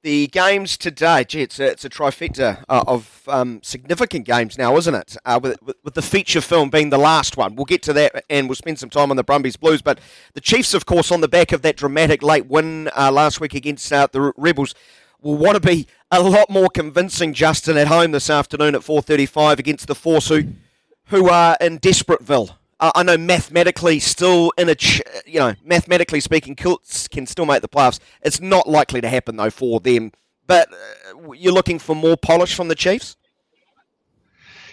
The 0.01 0.27
games 0.27 0.77
today, 0.77 1.25
gee, 1.25 1.41
it's 1.41 1.59
a, 1.59 1.71
it's 1.71 1.83
a 1.83 1.89
trifecta 1.89 2.63
uh, 2.69 2.83
of 2.87 3.21
um, 3.27 3.59
significant 3.61 4.25
games 4.25 4.57
now, 4.57 4.77
isn't 4.77 4.95
it? 4.95 5.17
Uh, 5.25 5.41
with, 5.43 5.57
with, 5.83 5.93
the 5.93 6.01
feature 6.01 6.39
film 6.39 6.69
being 6.69 6.89
the 6.89 6.97
last 6.97 7.35
one. 7.35 7.55
We'll 7.57 7.65
get 7.65 7.81
to 7.83 7.93
that 7.93 8.23
and 8.29 8.47
we'll 8.47 8.55
spend 8.55 8.79
some 8.79 8.89
time 8.89 9.11
on 9.11 9.17
the 9.17 9.25
Brumbies 9.25 9.57
Blues. 9.57 9.81
But 9.81 9.99
the 10.35 10.39
Chiefs, 10.39 10.73
of 10.73 10.85
course, 10.85 11.11
on 11.11 11.19
the 11.19 11.27
back 11.27 11.51
of 11.51 11.63
that 11.63 11.75
dramatic 11.75 12.23
late 12.23 12.45
win 12.45 12.89
uh, 12.95 13.11
last 13.11 13.41
week 13.41 13.53
against 13.53 13.91
uh, 13.91 14.07
the 14.09 14.31
Rebels, 14.37 14.73
will 15.21 15.35
want 15.35 15.61
to 15.61 15.67
be 15.67 15.85
a 16.11 16.23
lot 16.23 16.49
more 16.49 16.69
convincing, 16.69 17.33
Justin, 17.33 17.75
at 17.75 17.87
home 17.87 18.11
this 18.11 18.29
afternoon 18.29 18.75
at 18.75 18.81
4.35 18.81 19.59
against 19.59 19.87
the 19.87 19.95
Force, 19.95 20.29
who, 20.29 20.43
who 21.07 21.27
are 21.27 21.57
in 21.59 21.77
Desperateville. 21.77 22.55
I 22.79 23.03
know 23.03 23.17
mathematically, 23.17 23.99
still 23.99 24.53
in 24.57 24.69
a, 24.69 24.75
ch- 24.75 25.01
you 25.25 25.39
know, 25.39 25.53
mathematically 25.63 26.21
speaking, 26.21 26.55
Kilts 26.55 27.07
can 27.09 27.25
still 27.25 27.45
make 27.45 27.61
the 27.61 27.67
playoffs. 27.67 27.99
It's 28.21 28.39
not 28.39 28.69
likely 28.69 29.01
to 29.01 29.09
happen 29.09 29.35
though 29.35 29.49
for 29.49 29.79
them. 29.79 30.13
But 30.47 30.71
uh, 30.71 31.31
you're 31.33 31.53
looking 31.53 31.77
for 31.77 31.95
more 31.95 32.15
polish 32.17 32.55
from 32.55 32.69
the 32.69 32.75
Chiefs. 32.75 33.17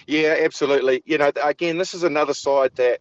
Yeah, 0.06 0.36
absolutely. 0.40 1.02
You 1.04 1.18
know, 1.18 1.32
again, 1.42 1.78
this 1.78 1.94
is 1.94 2.04
another 2.04 2.32
side 2.32 2.70
that 2.76 3.00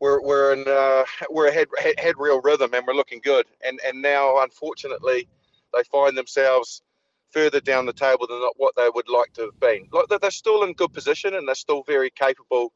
we're 0.00 0.20
we're 0.20 0.52
in 0.52 0.64
uh, 0.66 1.04
we're 1.30 1.52
had, 1.52 1.68
had 1.78 1.98
had 1.98 2.14
real 2.18 2.40
rhythm 2.42 2.74
and 2.74 2.84
we're 2.86 2.94
looking 2.94 3.20
good. 3.22 3.46
And 3.64 3.80
and 3.86 4.02
now, 4.02 4.42
unfortunately, 4.42 5.28
they 5.72 5.84
find 5.84 6.16
themselves 6.16 6.82
further 7.30 7.60
down 7.60 7.86
the 7.86 7.92
table 7.92 8.26
than 8.26 8.40
what 8.56 8.74
they 8.76 8.88
would 8.94 9.08
like 9.08 9.32
to 9.34 9.42
have 9.42 9.60
been. 9.60 9.86
Like 9.92 10.20
they're 10.20 10.30
still 10.30 10.64
in 10.64 10.72
good 10.72 10.92
position 10.92 11.34
and 11.34 11.46
they're 11.46 11.54
still 11.54 11.82
very 11.84 12.10
capable 12.10 12.72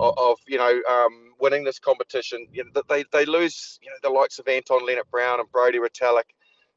of, 0.00 0.38
you 0.46 0.58
know 0.58 0.80
um, 0.90 1.32
winning 1.40 1.64
this 1.64 1.78
competition. 1.78 2.46
You 2.52 2.64
know, 2.64 2.82
they 2.88 3.04
they 3.12 3.24
lose 3.24 3.78
you 3.82 3.90
know 3.90 3.96
the 4.02 4.10
likes 4.10 4.38
of 4.38 4.48
Anton 4.48 4.86
Lienert-Brown 4.86 5.40
and 5.40 5.50
Brodie 5.50 5.78
Retallick 5.78 6.30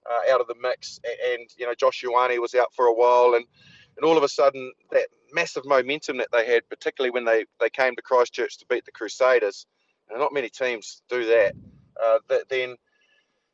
uh, 0.10 0.34
out 0.34 0.42
of 0.42 0.48
the 0.48 0.56
mix, 0.62 1.00
and, 1.04 1.40
and, 1.40 1.50
you 1.58 1.66
know 1.66 1.74
Josh 1.76 2.04
was 2.04 2.56
out 2.56 2.74
for 2.74 2.86
a 2.86 2.94
while, 2.94 3.36
and 3.36 3.46
and 3.98 4.06
all 4.06 4.18
of 4.18 4.24
a 4.24 4.30
sudden 4.30 4.72
that 4.92 5.08
massive 5.34 5.66
momentum 5.66 6.18
that 6.18 6.30
they 6.32 6.46
had, 6.46 6.68
particularly 6.70 7.12
when 7.12 7.26
they 7.26 7.46
they 7.60 7.70
came 7.70 7.96
to 7.96 8.02
Christchurch 8.02 8.58
to 8.60 8.66
beat 8.70 8.86
the 8.86 8.92
Crusaders, 8.92 9.66
and 10.10 10.20
not 10.20 10.34
many 10.34 10.50
teams 10.50 11.02
do 11.10 11.26
that. 11.26 11.54
Uh, 12.02 12.20
that 12.30 12.48
then 12.50 12.76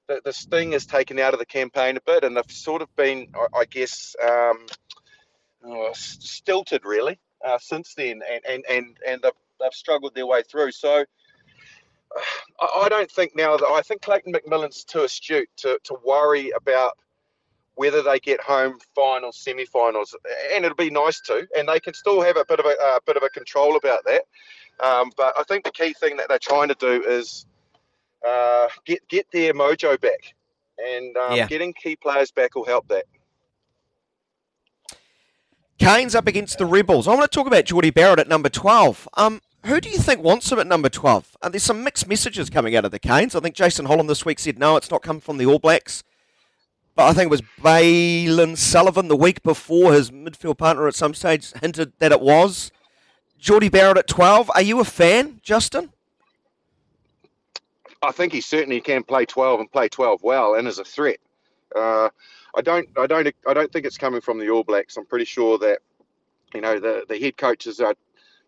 the, 0.08 0.22
the 0.26 0.34
sting 0.34 0.74
is 0.74 0.86
taken 0.86 1.20
out 1.20 1.34
of 1.34 1.40
the 1.40 1.46
campaign 1.46 1.98
a 1.98 2.02
bit, 2.02 2.24
and 2.24 2.36
they've 2.36 2.52
sort 2.52 2.82
of 2.82 2.94
been, 2.96 3.28
I, 3.34 3.60
I 3.60 3.66
guess, 3.66 4.16
um, 4.22 4.66
oh, 5.66 5.92
stilted 5.94 6.86
really 6.86 7.20
uh, 7.44 7.58
since 7.60 7.94
then, 7.96 8.22
and 8.30 8.46
and 8.46 8.64
and 8.70 8.98
and 9.08 9.22
they've, 9.22 9.32
they've 9.64 9.74
struggled 9.74 10.16
their 10.16 10.28
way 10.28 10.44
through. 10.44 10.72
So. 10.72 11.06
I 12.62 12.88
don't 12.90 13.10
think 13.10 13.36
now 13.36 13.58
that 13.58 13.66
I 13.66 13.82
think 13.82 14.04
Clayton 14.04 14.34
McMillan's 14.34 14.84
too 14.84 15.04
astute 15.04 15.50
to, 15.58 15.80
to 15.84 15.96
worry 16.06 16.52
about 16.52 16.94
whether 17.76 18.02
they 18.02 18.20
get 18.20 18.40
home 18.42 18.78
finals, 18.96 19.38
semi-finals, 19.38 20.16
and 20.54 20.64
it'll 20.64 20.76
be 20.76 20.90
nice 20.90 21.20
to, 21.22 21.48
and 21.58 21.68
they 21.68 21.80
can 21.80 21.94
still 21.94 22.22
have 22.22 22.38
a 22.38 22.46
bit 22.48 22.60
of 22.60 22.66
a, 22.66 22.70
a 22.70 23.00
bit 23.06 23.18
of 23.18 23.24
a 23.24 23.30
control 23.30 23.76
about 23.76 24.04
that. 24.06 24.24
Um, 24.80 25.12
but 25.18 25.34
I 25.38 25.44
think 25.44 25.64
the 25.64 25.72
key 25.72 25.94
thing 25.94 26.18
that 26.18 26.28
they're 26.30 26.40
trying 26.40 26.68
to 26.68 26.76
do 26.76 27.04
is 27.04 27.46
uh, 28.28 28.68
get 28.86 29.08
get 29.08 29.28
their 29.32 29.54
mojo 29.54 30.00
back, 30.00 30.36
and 30.78 31.16
um, 31.18 31.36
yeah. 31.36 31.48
getting 31.48 31.74
key 31.74 31.96
players 31.96 32.32
back 32.32 32.56
will 32.56 32.66
help 32.66 32.88
that. 32.90 33.06
Canes 35.80 36.16
up 36.16 36.28
against 36.28 36.60
the 36.60 36.66
Rebels. 36.66 37.08
I 37.08 37.16
want 37.16 37.30
to 37.30 37.36
talk 37.36 37.48
about 37.48 37.66
Jordie 37.66 37.90
Barrett 37.90 38.20
at 38.20 38.28
number 38.28 38.48
12. 38.48 39.10
Um, 39.16 39.42
who 39.66 39.80
do 39.80 39.90
you 39.90 39.98
think 39.98 40.22
wants 40.22 40.52
him 40.52 40.60
at 40.60 40.68
number 40.68 40.90
12? 40.90 41.38
Uh, 41.42 41.50
there's 41.50 41.64
some 41.64 41.84
mixed 41.84 42.08
messages 42.08 42.50
coming 42.50 42.76
out 42.76 42.86
of 42.86 42.92
the 42.92 43.00
Canes. 43.00 43.36
I 43.36 43.40
think 43.40 43.56
Jason 43.56 43.86
Holland 43.86 44.10
this 44.10 44.26
week 44.26 44.40
said, 44.40 44.60
no, 44.60 44.76
it's 44.76 44.92
not 44.92 45.02
come 45.02 45.20
from 45.20 45.38
the 45.38 45.46
All 45.46 45.60
Blacks. 45.60 46.04
But 46.96 47.08
I 47.08 47.14
think 47.14 47.28
it 47.28 47.32
was 47.32 47.42
Bailyn 47.62 48.58
Sullivan 48.58 49.08
the 49.08 49.16
week 49.16 49.42
before, 49.42 49.94
his 49.94 50.12
midfield 50.12 50.58
partner 50.58 50.88
at 50.88 50.96
some 50.96 51.14
stage 51.14 51.52
hinted 51.60 51.94
that 52.00 52.12
it 52.12 52.22
was. 52.22 52.72
Jordie 53.40 53.70
Barrett 53.70 53.98
at 53.98 54.08
12. 54.08 54.52
Are 54.54 54.62
you 54.62 54.80
a 54.80 54.86
fan, 54.86 55.40
Justin? 55.42 55.92
I 58.02 58.12
think 58.12 58.34
he 58.34 58.42
certainly 58.42 58.82
can 58.82 59.04
play 59.04 59.26
12 59.26 59.62
and 59.62 59.72
play 59.72 59.88
12 59.88 60.22
well 60.24 60.56
and 60.56 60.68
as 60.68 60.78
a 60.78 60.84
threat. 60.84 61.18
Uh, 61.76 62.10
I 62.56 62.62
don't, 62.62 62.88
I 62.98 63.08
don't, 63.08 63.34
I 63.48 63.54
don't 63.54 63.72
think 63.72 63.86
it's 63.86 63.98
coming 63.98 64.22
from 64.22 64.40
the 64.40 64.50
All 64.50 64.64
Blacks. 64.64 64.98
I'm 64.98 65.06
pretty 65.06 65.26
sure 65.26 65.58
that, 65.60 65.80
you 66.54 66.62
know, 66.62 66.80
the 66.80 67.06
the 67.10 67.18
head 67.18 67.38
coaches 67.38 67.80
are, 67.80 67.96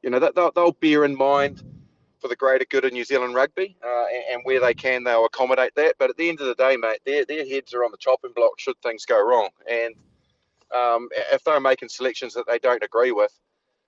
you 0.05 0.11
know, 0.11 0.19
that 0.19 0.35
they'll, 0.35 0.51
they'll 0.51 0.71
bear 0.71 1.03
in 1.03 1.17
mind 1.17 1.63
for 2.19 2.27
the 2.27 2.35
greater 2.35 2.63
good 2.69 2.85
of 2.85 2.93
New 2.93 3.03
Zealand 3.03 3.33
rugby, 3.33 3.75
uh, 3.83 4.05
and, 4.13 4.23
and, 4.33 4.41
where 4.43 4.61
they 4.61 4.73
can, 4.75 5.03
they'll 5.03 5.25
accommodate 5.25 5.73
that. 5.75 5.95
But 5.97 6.11
at 6.11 6.17
the 6.17 6.29
end 6.29 6.39
of 6.39 6.45
the 6.45 6.53
day, 6.53 6.77
mate, 6.77 6.99
their 7.05 7.25
their 7.25 7.45
heads 7.45 7.73
are 7.73 7.83
on 7.83 7.89
the 7.89 7.97
chopping 7.97 8.31
block 8.35 8.59
should 8.59 8.79
things 8.83 9.03
go 9.05 9.19
wrong. 9.19 9.49
And 9.69 9.95
um, 10.73 11.09
if 11.33 11.43
they're 11.43 11.59
making 11.59 11.89
selections 11.89 12.35
that 12.35 12.45
they 12.47 12.59
don't 12.59 12.83
agree 12.83 13.11
with, 13.11 13.31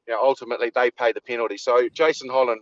you 0.08 0.13
know, 0.13 0.21
ultimately 0.21 0.71
they 0.73 0.89
pay 0.89 1.12
the 1.12 1.21
penalty. 1.21 1.58
So 1.58 1.88
Jason 1.93 2.30
Holland 2.30 2.62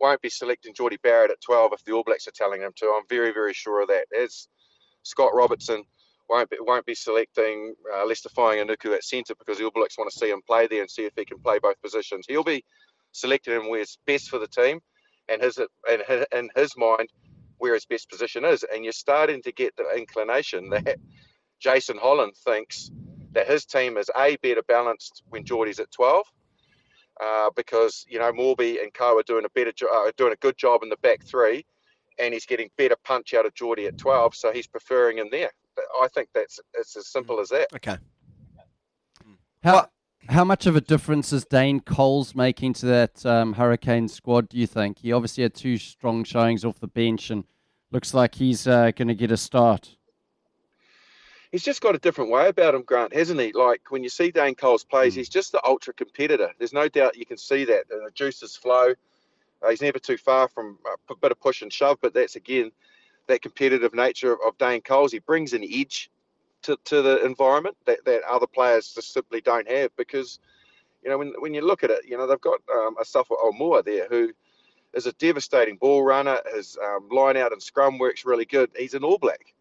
won't 0.00 0.20
be 0.20 0.28
selecting 0.28 0.74
Jordie 0.74 0.98
Barrett 1.00 1.30
at 1.30 1.40
12 1.40 1.74
if 1.74 1.84
the 1.84 1.92
All 1.92 2.02
Blacks 2.02 2.26
are 2.26 2.32
telling 2.32 2.60
him 2.60 2.72
to. 2.76 2.86
I'm 2.86 3.06
very, 3.08 3.32
very 3.32 3.54
sure 3.54 3.82
of 3.82 3.88
that. 3.88 4.06
As 4.20 4.48
Scott 5.04 5.30
Robertson 5.32 5.84
won't 6.28 6.50
be, 6.50 6.56
won't 6.60 6.86
be 6.86 6.94
selecting 6.94 7.74
uh, 7.94 8.04
Leicester 8.04 8.30
Fainga'anuku 8.30 8.94
at 8.94 9.04
centre 9.04 9.36
because 9.36 9.58
the 9.58 9.64
All 9.64 9.70
Blacks 9.70 9.96
want 9.96 10.10
to 10.10 10.18
see 10.18 10.30
him 10.30 10.42
play 10.44 10.66
there 10.66 10.80
and 10.80 10.90
see 10.90 11.04
if 11.04 11.12
he 11.16 11.24
can 11.24 11.38
play 11.38 11.60
both 11.60 11.80
positions. 11.80 12.26
He'll 12.28 12.42
be 12.42 12.64
selecting 13.16 13.54
him 13.54 13.68
where 13.68 13.80
it's 13.80 13.98
best 14.06 14.28
for 14.28 14.38
the 14.38 14.48
team, 14.48 14.80
and 15.28 15.42
his 15.42 15.58
and 15.58 16.02
in 16.32 16.50
his 16.56 16.76
mind, 16.76 17.08
where 17.58 17.74
his 17.74 17.86
best 17.86 18.10
position 18.10 18.44
is. 18.44 18.64
And 18.72 18.84
you're 18.84 18.92
starting 18.92 19.42
to 19.42 19.52
get 19.52 19.74
the 19.76 19.88
inclination 19.96 20.70
that 20.70 20.96
Jason 21.60 21.96
Holland 21.96 22.34
thinks 22.44 22.90
that 23.32 23.46
his 23.46 23.64
team 23.64 23.96
is 23.96 24.10
a 24.16 24.36
better 24.42 24.62
balanced 24.62 25.22
when 25.28 25.44
Jordie's 25.44 25.80
at 25.80 25.90
12. 25.90 26.24
Uh, 27.18 27.48
because 27.56 28.04
you 28.10 28.18
know 28.18 28.30
Moorby 28.30 28.78
and 28.80 28.92
Co 28.92 29.18
are 29.18 29.22
doing 29.22 29.46
a 29.46 29.48
better 29.54 29.72
jo- 29.72 29.88
uh, 29.90 30.12
doing 30.18 30.34
a 30.34 30.36
good 30.36 30.58
job 30.58 30.82
in 30.82 30.90
the 30.90 30.98
back 30.98 31.24
three, 31.24 31.64
and 32.18 32.34
he's 32.34 32.44
getting 32.44 32.68
better 32.76 32.96
punch 33.04 33.32
out 33.32 33.46
of 33.46 33.54
Jordie 33.54 33.86
at 33.86 33.96
12, 33.96 34.34
so 34.34 34.52
he's 34.52 34.66
preferring 34.66 35.16
him 35.16 35.28
there. 35.30 35.50
I 36.02 36.08
think 36.08 36.28
that's 36.34 36.60
it's 36.74 36.94
as 36.94 37.08
simple 37.08 37.40
as 37.40 37.48
that. 37.48 37.68
Okay. 37.74 37.96
How 39.62 39.88
how 40.28 40.44
much 40.44 40.66
of 40.66 40.76
a 40.76 40.80
difference 40.80 41.32
is 41.32 41.44
Dane 41.44 41.80
Coles 41.80 42.34
making 42.34 42.74
to 42.74 42.86
that 42.86 43.24
um, 43.26 43.52
Hurricane 43.54 44.08
squad? 44.08 44.48
Do 44.48 44.58
you 44.58 44.66
think 44.66 44.98
he 44.98 45.12
obviously 45.12 45.42
had 45.42 45.54
two 45.54 45.78
strong 45.78 46.24
showings 46.24 46.64
off 46.64 46.80
the 46.80 46.86
bench 46.86 47.30
and 47.30 47.44
looks 47.90 48.14
like 48.14 48.34
he's 48.34 48.66
uh, 48.66 48.90
going 48.92 49.08
to 49.08 49.14
get 49.14 49.30
a 49.30 49.36
start? 49.36 49.96
he's 51.52 51.62
just 51.62 51.80
got 51.80 51.94
a 51.94 51.98
different 51.98 52.30
way 52.30 52.48
about 52.48 52.74
him, 52.74 52.82
Grant, 52.82 53.14
hasn't 53.14 53.40
he? 53.40 53.50
Like 53.52 53.80
when 53.90 54.02
you 54.02 54.10
see 54.10 54.30
Dane 54.30 54.54
Coles 54.54 54.84
plays, 54.84 55.14
Mm. 55.14 55.18
he's 55.18 55.28
just 55.28 55.52
the 55.52 55.64
ultra 55.64 55.94
competitor. 55.94 56.52
There's 56.58 56.72
no 56.74 56.86
doubt 56.88 57.16
you 57.16 57.24
can 57.24 57.38
see 57.38 57.64
that. 57.64 57.84
And 57.90 58.04
the 58.04 58.10
juices 58.10 58.56
flow. 58.56 58.92
Uh, 59.62 59.70
he's 59.70 59.80
never 59.80 59.98
too 59.98 60.18
far 60.18 60.48
from 60.48 60.78
a 61.08 61.14
bit 61.16 61.32
of 61.32 61.40
push 61.40 61.62
and 61.62 61.72
shove, 61.72 61.98
but 62.02 62.12
that's 62.12 62.36
again 62.36 62.72
that 63.26 63.40
competitive 63.40 63.94
nature 63.94 64.32
of, 64.34 64.38
of 64.46 64.58
Dane 64.58 64.82
Coles. 64.82 65.12
He 65.12 65.18
brings 65.18 65.54
an 65.54 65.64
edge 65.64 66.10
to, 66.62 66.76
to 66.84 67.02
the 67.02 67.24
environment 67.24 67.76
that, 67.86 68.04
that 68.04 68.22
other 68.24 68.46
players 68.46 68.92
just 68.94 69.12
simply 69.12 69.40
don't 69.40 69.70
have 69.70 69.94
because, 69.96 70.40
you 71.02 71.10
know, 71.10 71.18
when, 71.18 71.32
when 71.38 71.54
you 71.54 71.60
look 71.60 71.84
at 71.84 71.90
it, 71.90 72.04
you 72.06 72.16
know, 72.16 72.26
they've 72.26 72.40
got 72.40 72.60
um, 72.72 72.96
Asafo 72.96 73.36
Aumua 73.44 73.84
there 73.84 74.06
who 74.08 74.32
is 74.94 75.06
a 75.06 75.12
devastating 75.12 75.76
ball 75.76 76.02
runner. 76.02 76.38
His 76.54 76.76
um, 76.82 77.08
line 77.10 77.36
out 77.36 77.52
and 77.52 77.62
scrum 77.62 77.98
works 77.98 78.24
really 78.24 78.46
good. 78.46 78.70
He's 78.76 78.94
an 78.94 79.04
All 79.04 79.18
Black. 79.18 79.54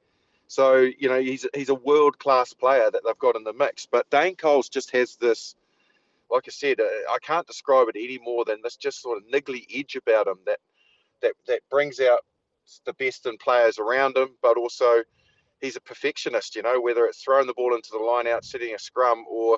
So 0.47 0.77
you 0.77 1.09
know 1.09 1.19
he's 1.19 1.45
he's 1.53 1.69
a 1.69 1.75
world 1.75 2.19
class 2.19 2.53
player 2.53 2.89
that 2.91 3.01
they've 3.05 3.17
got 3.17 3.35
in 3.35 3.43
the 3.43 3.53
mix. 3.53 3.85
But 3.85 4.09
Dane 4.09 4.35
Coles 4.35 4.69
just 4.69 4.91
has 4.91 5.15
this, 5.15 5.55
like 6.29 6.43
I 6.47 6.51
said, 6.51 6.79
uh, 6.79 6.83
I 7.11 7.17
can't 7.21 7.47
describe 7.47 7.87
it 7.89 7.95
any 7.95 8.19
more 8.19 8.45
than 8.45 8.61
this 8.63 8.75
just 8.75 9.01
sort 9.01 9.17
of 9.17 9.27
niggly 9.27 9.65
edge 9.73 9.95
about 9.95 10.27
him 10.27 10.37
that 10.45 10.59
that 11.21 11.33
that 11.47 11.61
brings 11.69 11.99
out 11.99 12.19
the 12.85 12.93
best 12.93 13.25
in 13.25 13.37
players 13.37 13.79
around 13.79 14.15
him. 14.15 14.29
But 14.41 14.57
also 14.57 15.03
he's 15.65 15.75
a 15.75 15.81
perfectionist. 15.81 16.55
You 16.55 16.63
know 16.63 16.79
whether 16.79 17.05
it's 17.05 17.21
throwing 17.21 17.47
the 17.47 17.53
ball 17.53 17.75
into 17.75 17.89
the 17.91 18.03
line 18.03 18.27
out, 18.27 18.45
setting 18.45 18.73
a 18.73 18.79
scrum, 18.79 19.25
or 19.29 19.57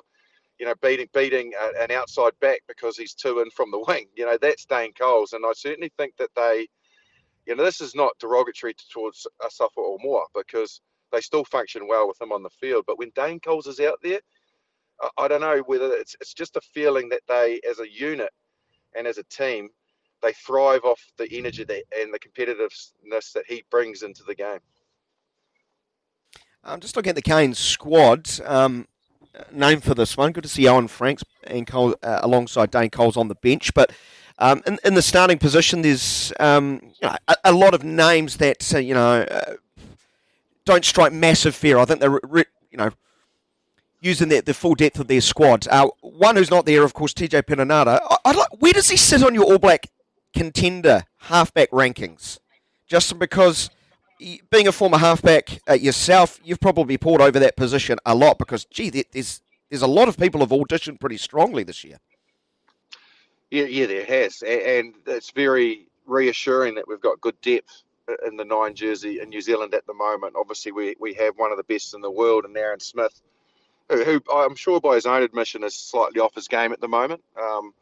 you 0.58 0.66
know 0.66 0.74
beating 0.82 1.08
beating 1.14 1.52
a, 1.60 1.82
an 1.82 1.90
outside 1.90 2.32
back 2.40 2.60
because 2.66 2.96
he's 2.96 3.14
two 3.14 3.40
in 3.40 3.50
from 3.50 3.70
the 3.70 3.84
wing. 3.88 4.06
You 4.16 4.26
know 4.26 4.38
that's 4.40 4.64
Dane 4.64 4.92
Coles, 4.92 5.32
and 5.32 5.44
I 5.46 5.52
certainly 5.54 5.92
think 5.96 6.16
that 6.18 6.30
they 6.34 6.66
you 7.48 7.56
know, 7.56 7.64
this 7.64 7.80
is 7.80 7.94
not 7.94 8.12
derogatory 8.20 8.74
towards 8.92 9.26
a 9.40 9.46
Asafo 9.46 9.98
Aumua 9.98 10.24
because 10.34 10.82
they 11.10 11.22
still 11.22 11.44
function 11.44 11.88
well 11.88 12.06
with 12.06 12.20
him 12.20 12.30
on 12.30 12.42
the 12.42 12.50
field. 12.50 12.84
But 12.86 12.98
when 12.98 13.10
Dane 13.14 13.40
Coles 13.40 13.66
is 13.66 13.80
out 13.80 13.98
there, 14.02 14.20
I, 15.00 15.08
I 15.16 15.28
don't 15.28 15.40
know 15.40 15.62
whether 15.66 15.90
it's 15.92 16.14
it's 16.20 16.34
just 16.34 16.56
a 16.56 16.60
feeling 16.60 17.08
that 17.08 17.22
they, 17.26 17.60
as 17.68 17.80
a 17.80 17.90
unit 17.90 18.30
and 18.94 19.06
as 19.06 19.16
a 19.16 19.22
team, 19.24 19.70
they 20.20 20.34
thrive 20.34 20.84
off 20.84 21.00
the 21.16 21.28
energy 21.32 21.64
that, 21.64 21.84
and 21.98 22.12
the 22.12 22.18
competitiveness 22.18 23.32
that 23.32 23.44
he 23.46 23.64
brings 23.70 24.02
into 24.02 24.24
the 24.24 24.34
game. 24.34 24.58
I'm 26.68 26.80
just 26.80 26.96
looking 26.96 27.10
at 27.10 27.16
the 27.16 27.22
Canes 27.22 27.58
squad. 27.58 28.28
Um, 28.44 28.86
name 29.52 29.80
for 29.80 29.94
this 29.94 30.16
one. 30.16 30.32
Good 30.32 30.42
to 30.42 30.48
see 30.48 30.68
Owen 30.68 30.88
Franks 30.88 31.24
and 31.44 31.66
Cole, 31.66 31.94
uh, 32.02 32.20
alongside 32.22 32.70
Dane 32.70 32.90
Coles 32.90 33.16
on 33.16 33.28
the 33.28 33.34
bench. 33.36 33.72
But 33.74 33.92
um, 34.38 34.62
in, 34.66 34.78
in 34.84 34.94
the 34.94 35.02
starting 35.02 35.38
position, 35.38 35.82
there's 35.82 36.32
um, 36.38 36.80
you 36.82 37.08
know, 37.08 37.16
a, 37.26 37.36
a 37.44 37.52
lot 37.52 37.74
of 37.74 37.84
names 37.84 38.36
that 38.36 38.74
uh, 38.74 38.78
you 38.78 38.94
know 38.94 39.22
uh, 39.22 39.54
don't 40.64 40.84
strike 40.84 41.12
massive 41.12 41.54
fear. 41.54 41.78
I 41.78 41.84
think 41.84 42.00
they're 42.00 42.20
re- 42.22 42.44
you 42.70 42.78
know 42.78 42.90
using 44.00 44.28
the, 44.28 44.40
the 44.40 44.54
full 44.54 44.74
depth 44.74 45.00
of 45.00 45.08
their 45.08 45.20
squad. 45.20 45.66
Uh, 45.68 45.88
one 46.00 46.36
who's 46.36 46.50
not 46.50 46.66
there, 46.66 46.84
of 46.84 46.94
course, 46.94 47.12
TJ 47.12 47.42
Perenara. 47.44 47.98
I, 48.08 48.16
I'd 48.26 48.36
like, 48.36 48.60
where 48.60 48.72
does 48.72 48.88
he 48.90 48.96
sit 48.96 49.24
on 49.24 49.34
your 49.34 49.44
All 49.44 49.58
Black 49.58 49.86
contender 50.34 51.04
halfback 51.22 51.70
rankings? 51.70 52.38
Just 52.86 53.18
because 53.18 53.70
being 54.50 54.66
a 54.66 54.72
former 54.72 54.98
halfback 54.98 55.60
uh, 55.68 55.74
yourself, 55.74 56.40
you've 56.42 56.60
probably 56.60 56.98
poured 56.98 57.20
over 57.20 57.38
that 57.38 57.56
position 57.56 57.98
a 58.04 58.14
lot 58.14 58.38
because, 58.38 58.64
gee, 58.66 58.90
there's 58.90 59.40
there's 59.70 59.82
a 59.82 59.86
lot 59.86 60.08
of 60.08 60.16
people 60.16 60.40
have 60.40 60.50
auditioned 60.50 60.98
pretty 60.98 61.18
strongly 61.18 61.62
this 61.62 61.84
year. 61.84 61.98
Yeah, 63.50 63.64
yeah, 63.64 63.86
there 63.86 64.04
has, 64.04 64.42
and 64.42 64.94
it's 65.06 65.30
very 65.30 65.88
reassuring 66.06 66.74
that 66.74 66.88
we've 66.88 67.00
got 67.00 67.20
good 67.20 67.40
depth 67.40 67.82
in 68.26 68.36
the 68.36 68.44
nine 68.44 68.74
jersey 68.74 69.20
in 69.20 69.28
New 69.28 69.40
Zealand 69.40 69.74
at 69.74 69.86
the 69.86 69.94
moment. 69.94 70.34
Obviously, 70.36 70.72
we 70.72 70.96
we 70.98 71.14
have 71.14 71.34
one 71.36 71.50
of 71.50 71.56
the 71.56 71.64
best 71.64 71.94
in 71.94 72.00
the 72.00 72.10
world, 72.10 72.44
in 72.44 72.56
Aaron 72.56 72.80
Smith, 72.80 73.20
who, 73.88 74.04
who 74.04 74.22
I'm 74.32 74.56
sure 74.56 74.80
by 74.80 74.94
his 74.94 75.06
own 75.06 75.22
admission 75.22 75.64
is 75.64 75.74
slightly 75.74 76.20
off 76.20 76.34
his 76.34 76.48
game 76.48 76.72
at 76.72 76.80
the 76.80 76.88
moment. 76.88 77.22
Um, 77.40 77.72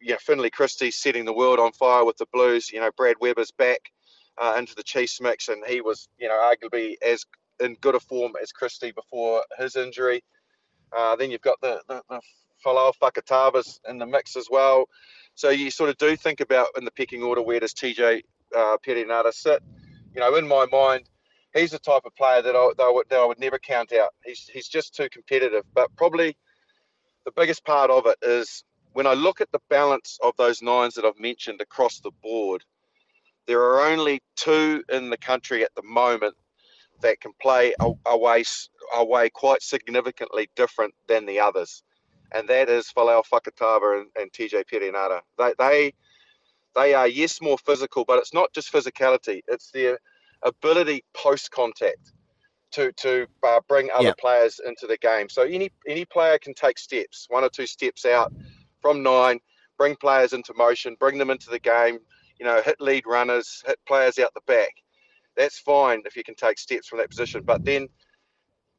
yeah, 0.00 0.16
Finlay 0.18 0.50
Christie's 0.50 0.96
setting 0.96 1.24
the 1.24 1.32
world 1.32 1.58
on 1.58 1.72
fire 1.72 2.04
with 2.04 2.16
the 2.16 2.26
Blues. 2.26 2.72
You 2.72 2.80
know, 2.80 2.90
Brad 2.96 3.16
Weber's 3.20 3.50
back 3.50 3.92
uh, 4.40 4.54
into 4.58 4.74
the 4.74 4.82
Chiefs 4.82 5.20
mix, 5.20 5.48
and 5.48 5.64
he 5.66 5.80
was, 5.80 6.08
you 6.18 6.28
know, 6.28 6.34
arguably 6.38 6.94
as 7.02 7.24
in 7.60 7.74
good 7.80 7.94
a 7.94 8.00
form 8.00 8.32
as 8.42 8.52
Christie 8.52 8.92
before 8.92 9.42
his 9.58 9.76
injury. 9.76 10.22
Uh, 10.96 11.16
then 11.16 11.30
you've 11.30 11.42
got 11.42 11.60
the, 11.60 11.80
the, 11.88 12.02
the 12.08 12.20
Folau 12.64 12.92
Fakatavas 13.00 13.80
in 13.88 13.98
the 13.98 14.06
mix 14.06 14.36
as 14.36 14.48
well. 14.50 14.86
So 15.34 15.50
you 15.50 15.70
sort 15.70 15.90
of 15.90 15.96
do 15.98 16.16
think 16.16 16.40
about 16.40 16.68
in 16.76 16.84
the 16.84 16.90
pecking 16.90 17.22
order 17.22 17.42
where 17.42 17.60
does 17.60 17.72
TJ 17.72 18.22
uh, 18.54 18.76
Perenara 18.86 19.32
sit? 19.32 19.62
You 20.14 20.20
know, 20.20 20.34
in 20.36 20.46
my 20.46 20.66
mind, 20.70 21.08
he's 21.54 21.70
the 21.70 21.78
type 21.78 22.02
of 22.04 22.14
player 22.16 22.42
that 22.42 22.54
I, 22.54 22.70
that 22.76 22.82
I, 22.82 22.90
would, 22.90 23.08
that 23.08 23.18
I 23.18 23.24
would 23.24 23.40
never 23.40 23.58
count 23.58 23.92
out. 23.92 24.10
He's, 24.24 24.48
he's 24.52 24.68
just 24.68 24.94
too 24.94 25.08
competitive. 25.10 25.64
But 25.74 25.94
probably 25.96 26.36
the 27.24 27.32
biggest 27.32 27.64
part 27.64 27.90
of 27.90 28.06
it 28.06 28.16
is 28.22 28.64
when 28.92 29.06
I 29.06 29.14
look 29.14 29.40
at 29.40 29.50
the 29.52 29.60
balance 29.70 30.18
of 30.22 30.34
those 30.36 30.60
nines 30.60 30.94
that 30.94 31.04
I've 31.04 31.18
mentioned 31.18 31.60
across 31.60 32.00
the 32.00 32.10
board, 32.22 32.62
there 33.46 33.62
are 33.62 33.82
only 33.90 34.20
two 34.36 34.82
in 34.90 35.10
the 35.10 35.18
country 35.18 35.62
at 35.64 35.74
the 35.76 35.82
moment 35.82 36.34
that 37.02 37.20
can 37.20 37.32
play 37.40 37.74
a, 37.80 37.90
a 38.06 38.16
way 39.04 39.30
quite 39.30 39.62
significantly 39.62 40.50
different 40.56 40.94
than 41.08 41.26
the 41.26 41.40
others, 41.40 41.82
and 42.34 42.48
that 42.48 42.68
is 42.68 42.92
Folau 42.96 43.22
Fakatava 43.24 44.00
and, 44.02 44.10
and 44.16 44.32
TJ 44.32 44.64
Perenara. 44.72 45.20
They 45.38 45.54
they 45.58 45.94
they 46.74 46.94
are 46.94 47.08
yes 47.08 47.40
more 47.42 47.58
physical, 47.58 48.04
but 48.06 48.18
it's 48.18 48.34
not 48.34 48.52
just 48.54 48.72
physicality; 48.72 49.42
it's 49.48 49.70
their 49.72 49.98
ability 50.44 51.04
post 51.14 51.50
contact 51.50 52.12
to 52.72 52.92
to 52.92 53.26
uh, 53.44 53.60
bring 53.68 53.90
other 53.92 54.04
Yeah. 54.08 54.14
players 54.14 54.60
into 54.66 54.86
the 54.86 54.98
game. 54.98 55.28
So 55.28 55.42
any 55.42 55.70
any 55.88 56.04
player 56.06 56.38
can 56.38 56.54
take 56.54 56.78
steps, 56.78 57.26
one 57.30 57.44
or 57.44 57.50
two 57.50 57.66
steps 57.66 58.04
out 58.06 58.32
from 58.80 59.02
nine, 59.02 59.40
bring 59.78 59.96
players 59.96 60.32
into 60.32 60.54
motion, 60.54 60.96
bring 61.00 61.18
them 61.18 61.30
into 61.30 61.50
the 61.50 61.60
game. 61.60 62.00
You 62.42 62.48
know, 62.48 62.60
hit 62.60 62.80
lead 62.80 63.04
runners, 63.06 63.62
hit 63.64 63.78
players 63.86 64.18
out 64.18 64.34
the 64.34 64.40
back. 64.48 64.74
That's 65.36 65.60
fine 65.60 66.02
if 66.04 66.16
you 66.16 66.24
can 66.24 66.34
take 66.34 66.58
steps 66.58 66.88
from 66.88 66.98
that 66.98 67.08
position. 67.08 67.42
But 67.46 67.64
then 67.64 67.86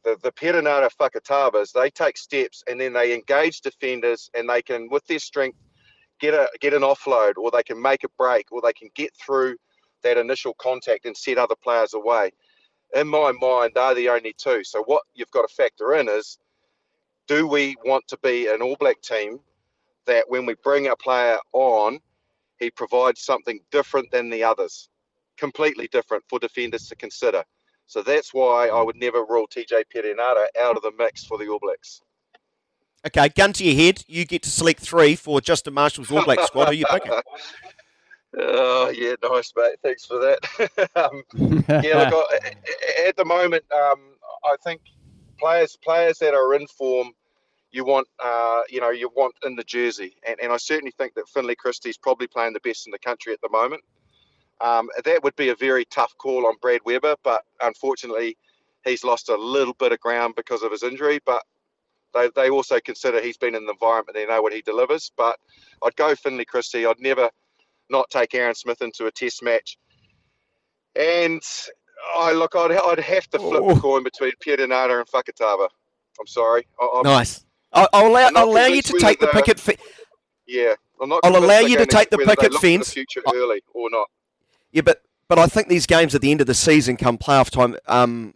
the 0.03 0.17
the 0.21 0.33
Perenara 0.33 0.89
Fakatavas, 0.99 1.71
they 1.71 1.89
take 1.89 2.17
steps 2.17 2.61
and 2.67 2.77
then 2.81 2.91
they 2.91 3.13
engage 3.13 3.61
defenders 3.61 4.29
and 4.33 4.49
they 4.49 4.61
can, 4.61 4.89
with 4.89 5.07
their 5.07 5.19
strength, 5.19 5.57
get 6.19 6.33
a 6.33 6.49
get 6.59 6.73
an 6.73 6.81
offload 6.81 7.37
or 7.37 7.51
they 7.51 7.63
can 7.63 7.81
make 7.81 8.03
a 8.03 8.09
break 8.17 8.51
or 8.51 8.59
they 8.61 8.73
can 8.73 8.89
get 8.95 9.11
through 9.15 9.55
that 10.01 10.17
initial 10.17 10.53
contact 10.55 11.05
and 11.05 11.15
set 11.15 11.37
other 11.37 11.55
players 11.63 11.93
away. 11.93 12.31
In 12.93 13.07
my 13.07 13.31
mind, 13.31 13.71
they're 13.75 13.95
the 13.95 14.09
only 14.09 14.33
two. 14.37 14.65
So 14.65 14.83
what 14.87 15.03
you've 15.13 15.31
got 15.31 15.47
to 15.47 15.55
factor 15.55 15.93
in 15.93 16.09
is 16.09 16.37
do 17.29 17.47
we 17.47 17.77
want 17.85 18.05
to 18.09 18.17
be 18.21 18.47
an 18.47 18.61
All 18.61 18.75
Black 18.77 19.01
team 19.01 19.39
that 20.05 20.25
when 20.27 20.45
we 20.45 20.53
bring 20.65 20.87
a 20.87 20.97
player 20.97 21.37
on, 21.53 22.01
he 22.63 22.71
provides 22.71 23.21
something 23.21 23.59
different 23.71 24.09
than 24.11 24.29
the 24.29 24.43
others, 24.43 24.89
completely 25.37 25.87
different 25.91 26.23
for 26.29 26.39
defenders 26.39 26.87
to 26.87 26.95
consider. 26.95 27.43
So 27.85 28.01
that's 28.01 28.33
why 28.33 28.69
I 28.69 28.81
would 28.81 28.95
never 28.95 29.25
rule 29.25 29.47
TJ 29.47 29.83
Perenara 29.93 30.45
out 30.59 30.77
of 30.77 30.83
the 30.83 30.93
mix 30.97 31.25
for 31.25 31.37
the 31.37 31.47
All 31.49 31.59
Blacks. 31.61 32.01
Okay, 33.05 33.27
gun 33.29 33.51
to 33.53 33.65
your 33.65 33.75
head. 33.75 34.03
You 34.07 34.25
get 34.25 34.43
to 34.43 34.49
select 34.49 34.79
three 34.79 35.15
for 35.15 35.41
Justin 35.41 35.73
Marshall's 35.73 36.09
All 36.09 36.23
Black 36.23 36.39
squad. 36.43 36.65
Who 36.65 36.71
are 36.71 36.73
you 36.73 36.85
picking? 36.89 37.11
Oh 38.35 38.89
yeah, 38.89 39.13
nice 39.29 39.53
mate. 39.55 39.75
Thanks 39.83 40.05
for 40.05 40.17
that. 40.17 40.89
um, 40.95 41.21
yeah, 41.83 42.09
look, 42.09 42.13
I- 42.31 43.07
at 43.07 43.15
the 43.15 43.25
moment, 43.25 43.63
um, 43.71 43.99
I 44.43 44.55
think 44.63 44.81
players 45.39 45.77
players 45.83 46.17
that 46.17 46.33
are 46.33 46.55
in 46.55 46.65
form, 46.65 47.11
you 47.73 47.83
want 47.83 48.07
uh, 48.23 48.61
you 48.69 48.79
know 48.79 48.91
you 48.91 49.09
want 49.15 49.33
in 49.43 49.55
the 49.55 49.63
jersey, 49.63 50.15
and, 50.25 50.39
and 50.41 50.53
I 50.53 50.57
certainly 50.57 50.93
think 50.97 51.15
that 51.15 51.27
Finlay 51.27 51.55
Christie's 51.55 51.97
probably 51.97 52.27
playing 52.27 52.53
the 52.53 52.59
best 52.61 52.87
in 52.87 52.91
the 52.91 52.99
country 52.99 53.33
at 53.33 53.41
the 53.41 53.49
moment. 53.49 53.83
Um, 54.61 54.87
that 55.03 55.23
would 55.23 55.35
be 55.35 55.49
a 55.49 55.55
very 55.55 55.83
tough 55.85 56.15
call 56.17 56.45
on 56.45 56.53
Brad 56.61 56.81
Weber, 56.85 57.15
but 57.23 57.43
unfortunately, 57.61 58.37
he's 58.85 59.03
lost 59.03 59.27
a 59.29 59.35
little 59.35 59.73
bit 59.73 59.91
of 59.91 59.99
ground 59.99 60.35
because 60.37 60.61
of 60.61 60.71
his 60.71 60.83
injury. 60.83 61.19
But 61.25 61.43
they, 62.13 62.29
they 62.35 62.49
also 62.51 62.79
consider 62.79 63.19
he's 63.19 63.37
been 63.37 63.55
in 63.55 63.65
the 63.65 63.73
environment; 63.73 64.15
they 64.15 64.27
know 64.27 64.41
what 64.41 64.53
he 64.53 64.61
delivers. 64.61 65.11
But 65.17 65.37
I'd 65.83 65.95
go 65.95 66.15
Finlay 66.15 66.45
Christie. 66.45 66.85
I'd 66.85 66.99
never 66.99 67.29
not 67.89 68.09
take 68.11 68.35
Aaron 68.35 68.55
Smith 68.55 68.81
into 68.83 69.07
a 69.07 69.11
test 69.11 69.41
match. 69.43 69.77
And 70.95 71.41
I 72.15 72.33
look, 72.33 72.55
I'd, 72.55 72.71
I'd 72.71 72.99
have 72.99 73.27
to 73.31 73.39
flip 73.39 73.63
Oh. 73.63 73.73
the 73.73 73.81
coin 73.81 74.03
between 74.03 74.33
Perenara 74.45 74.99
and 74.99 75.07
Fakatava. 75.07 75.67
I'm 76.19 76.27
sorry. 76.27 76.67
I, 76.79 76.87
I'm, 76.97 77.03
Nice. 77.03 77.43
I'll, 77.73 77.89
I'll 77.93 78.07
allow, 78.07 78.29
I'll 78.35 78.49
allow 78.49 78.65
you 78.65 78.81
to 78.81 78.99
take 78.99 79.19
the 79.19 79.27
picket. 79.27 79.59
Fe- 79.59 79.77
Yeah, 80.47 80.73
I'm 81.01 81.09
not. 81.09 81.21
I'll 81.23 81.37
allow 81.37 81.59
you 81.59 81.77
to 81.77 81.85
take 81.85 82.09
the 82.09 82.17
picket 82.19 82.51
the 82.51 82.59
fence. 82.59 82.93
future 82.93 83.21
early 83.33 83.61
or 83.73 83.89
not. 83.89 84.07
yeah, 84.71 84.81
but 84.81 85.01
but 85.27 85.39
I 85.39 85.47
think 85.47 85.67
these 85.69 85.85
games 85.87 86.13
at 86.13 86.21
the 86.21 86.31
end 86.31 86.41
of 86.41 86.47
the 86.47 86.53
season, 86.53 86.97
come 86.97 87.17
playoff 87.17 87.49
time, 87.49 87.75
um, 87.87 88.33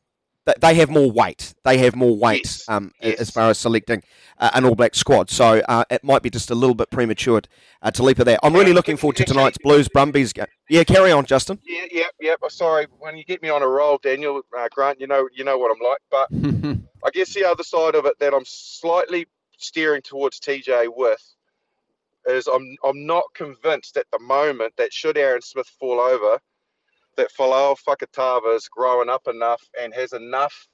they 0.61 0.73
have 0.75 0.89
more 0.89 1.11
weight. 1.11 1.53
They 1.63 1.77
have 1.79 1.95
more 1.95 2.15
weight 2.15 2.45
Yes. 2.45 2.69
um, 2.69 2.91
Yes. 3.01 3.19
as 3.19 3.29
far 3.29 3.49
as 3.49 3.57
selecting 3.57 4.03
uh, 4.39 4.51
an 4.53 4.65
All 4.65 4.75
Black 4.75 4.95
squad. 4.95 5.29
So 5.29 5.61
uh, 5.67 5.83
it 5.89 6.03
might 6.03 6.21
be 6.21 6.29
just 6.29 6.51
a 6.51 6.55
little 6.55 6.75
bit 6.75 6.89
premature 6.91 7.41
uh, 7.81 7.91
to 7.91 8.03
leap 8.03 8.19
at 8.19 8.25
that. 8.27 8.39
I'm 8.43 8.53
really 8.53 8.73
looking 8.73 8.97
forward 8.97 9.17
to 9.17 9.25
tonight's 9.25 9.57
Blues 9.57 9.87
Brumbies 9.89 10.33
game. 10.33 10.45
Yeah, 10.69 10.83
carry 10.83 11.11
on, 11.11 11.25
Justin. 11.25 11.59
Yeah, 11.65 11.85
yeah, 11.91 12.03
yeah. 12.19 12.35
But 12.39 12.51
sorry, 12.51 12.87
when 12.99 13.17
you 13.17 13.23
get 13.23 13.41
me 13.41 13.49
on 13.49 13.61
a 13.63 13.67
roll, 13.67 13.97
Daniel 14.01 14.41
uh, 14.57 14.67
Grant, 14.71 14.99
you 15.01 15.07
know, 15.07 15.27
you 15.33 15.43
know 15.43 15.57
what 15.57 15.71
I'm 15.75 15.83
like. 15.83 15.99
But 16.11 16.77
I 17.05 17.09
guess 17.11 17.33
the 17.33 17.45
other 17.45 17.63
side 17.63 17.95
of 17.95 18.05
it 18.05 18.17
that 18.19 18.33
I'm 18.33 18.45
slightly 18.45 19.27
steering 19.57 20.01
towards 20.01 20.39
TJ 20.39 20.87
with 20.95 21.21
is 22.27 22.47
I'm 22.47 22.75
I'm 22.83 23.05
not 23.05 23.23
convinced 23.33 23.95
at 23.97 24.05
the 24.11 24.19
moment 24.19 24.73
that 24.77 24.91
should 24.93 25.17
Aaron 25.17 25.41
Smith 25.41 25.67
fall 25.79 25.99
over, 25.99 26.39
that 27.17 27.33
Folau 27.33 27.75
Fakatava 27.77 28.55
is 28.55 28.67
growing 28.69 29.09
up 29.09 29.27
enough 29.27 29.61
and 29.79 29.93
has 29.93 30.13
enough 30.13 30.67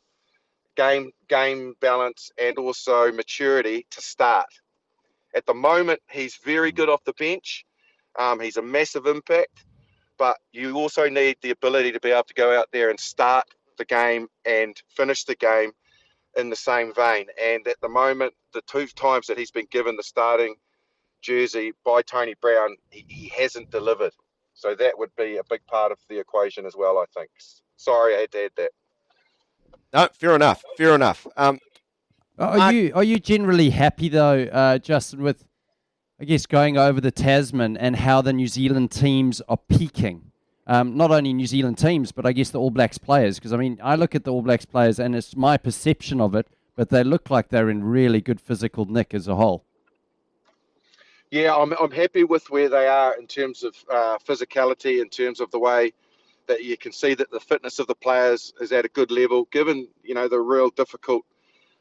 game 0.76 1.12
game 1.28 1.74
balance 1.82 2.32
and 2.40 2.58
also 2.58 3.12
maturity 3.12 3.86
to 3.92 4.02
start. 4.02 4.48
At 5.36 5.46
the 5.46 5.54
moment, 5.54 6.00
he's 6.12 6.36
very 6.38 6.72
good 6.72 6.90
off 6.90 7.04
the 7.06 7.14
bench. 7.14 7.66
Um, 8.20 8.40
he's 8.40 8.58
a 8.58 8.62
massive 8.62 9.08
impact, 9.08 9.66
but 10.18 10.38
you 10.52 10.76
also 10.76 11.10
need 11.10 11.38
the 11.42 11.50
ability 11.50 11.92
to 11.92 12.00
be 12.00 12.12
able 12.12 12.24
to 12.26 12.34
go 12.36 12.58
out 12.58 12.68
there 12.72 12.92
and 12.92 13.00
start 13.00 13.46
the 13.78 13.86
game 13.86 14.28
and 14.46 14.80
finish 14.90 15.24
the 15.24 15.36
game 15.36 15.72
in 16.38 16.50
the 16.50 16.56
same 16.56 16.94
vein. 16.94 17.26
And 17.42 17.68
at 17.68 17.82
the 17.82 17.90
moment, 17.90 18.34
the 18.54 18.62
two 18.68 18.86
times 18.88 19.28
that 19.28 19.38
he's 19.38 19.52
been 19.52 19.68
given 19.72 19.96
the 19.96 20.04
starting 20.04 20.56
jersey 21.22 21.74
by 21.84 22.02
Tony 22.04 22.36
Brown, 22.40 22.76
he, 22.92 23.06
he 23.08 23.30
hasn't 23.30 23.72
delivered. 23.72 24.14
So 24.64 24.74
that 24.76 24.98
would 24.98 25.14
be 25.18 25.36
a 25.36 25.44
big 25.50 25.60
part 25.68 25.92
of 25.92 26.00
the 26.08 26.18
equation 26.18 26.66
as 26.66 26.74
well, 26.74 26.98
I 26.98 27.04
think. 27.14 27.30
Sorry, 27.76 28.16
I 28.16 28.22
had 28.22 28.32
to 28.32 28.46
add 28.46 28.52
that. 28.56 28.72
No, 29.94 30.08
fair 30.18 30.36
enough. 30.36 30.64
Fair 30.78 30.96
enough. 30.96 31.28
Um, 31.36 31.60
Are 32.40 32.58
Mark- 32.58 32.74
you 32.74 32.94
are 32.96 33.04
you 33.04 33.20
generally 33.20 33.72
happy 33.72 34.08
though, 34.08 34.44
uh, 34.44 34.78
Justin, 34.78 35.22
with 35.22 35.44
I 36.18 36.24
guess 36.24 36.46
going 36.46 36.78
over 36.78 37.02
the 37.02 37.12
Tasman 37.12 37.76
and 37.76 37.98
how 37.98 38.22
the 38.22 38.32
New 38.32 38.48
Zealand 38.48 38.92
teams 38.92 39.42
are 39.50 39.58
peaking? 39.58 40.32
Um, 40.66 40.96
not 40.96 41.12
only 41.12 41.34
New 41.34 41.46
Zealand 41.46 41.78
teams, 41.78 42.14
but 42.14 42.26
I 42.26 42.32
guess 42.32 42.52
the 42.52 42.60
All 42.62 42.72
Blacks 42.72 42.98
players. 42.98 43.40
Because 43.40 43.52
I 43.52 43.58
mean, 43.58 43.82
I 43.84 43.96
look 43.96 44.16
at 44.16 44.24
the 44.24 44.32
All 44.32 44.44
Blacks 44.44 44.66
players, 44.66 44.98
and 44.98 45.14
it's 45.14 45.36
my 45.36 45.58
perception 45.58 46.22
of 46.22 46.36
it, 46.36 46.48
but 46.78 46.88
they 46.88 47.04
look 47.04 47.30
like 47.30 47.50
they're 47.50 47.70
in 47.70 47.84
really 47.84 48.22
good 48.22 48.40
physical 48.40 48.86
nick 48.86 49.14
as 49.14 49.28
a 49.28 49.36
whole. 49.36 49.66
Yeah, 51.34 51.56
I'm, 51.56 51.74
I'm 51.82 51.90
happy 51.90 52.26
with 52.26 52.48
where 52.52 52.70
they 52.70 52.86
are 52.86 53.16
in 53.16 53.26
terms 53.26 53.64
of 53.64 53.76
uh, 53.92 54.20
physicality, 54.20 55.02
in 55.02 55.10
terms 55.10 55.40
of 55.40 55.50
the 55.50 55.58
way 55.58 55.92
that 56.46 56.64
you 56.64 56.78
can 56.78 56.92
see 56.92 57.16
that 57.16 57.32
the 57.32 57.40
fitness 57.40 57.80
of 57.80 57.88
the 57.88 57.96
players 57.96 58.54
is 58.62 58.72
at 58.72 58.86
a 58.86 58.90
good 58.90 59.10
level, 59.10 59.48
given 59.52 59.88
you 60.04 60.14
know 60.14 60.28
the 60.28 60.40
real 60.40 60.70
difficult 60.70 61.26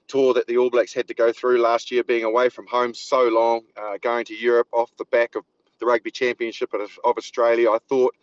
tour 0.09 0.33
that 0.33 0.47
the 0.47 0.57
All 0.57 0.71
Blacks 0.71 0.95
had 0.95 1.07
to 1.09 1.13
go 1.13 1.35
through 1.35 1.61
last 1.61 1.91
year, 1.91 2.03
being 2.03 2.25
away 2.25 2.49
from 2.49 2.67
home 2.67 2.95
so 2.95 3.29
long, 3.29 3.61
uh, 3.77 3.99
going 4.01 4.25
to 4.25 4.35
Europe 4.35 4.69
off 4.73 4.91
the 4.97 5.05
back 5.13 5.35
of 5.35 5.45
the 5.81 5.85
Rugby 5.85 6.11
Championship 6.11 6.73
of, 6.73 6.91
of 7.05 7.19
Australia. 7.19 7.73
I 7.73 7.79
thought 7.91 8.15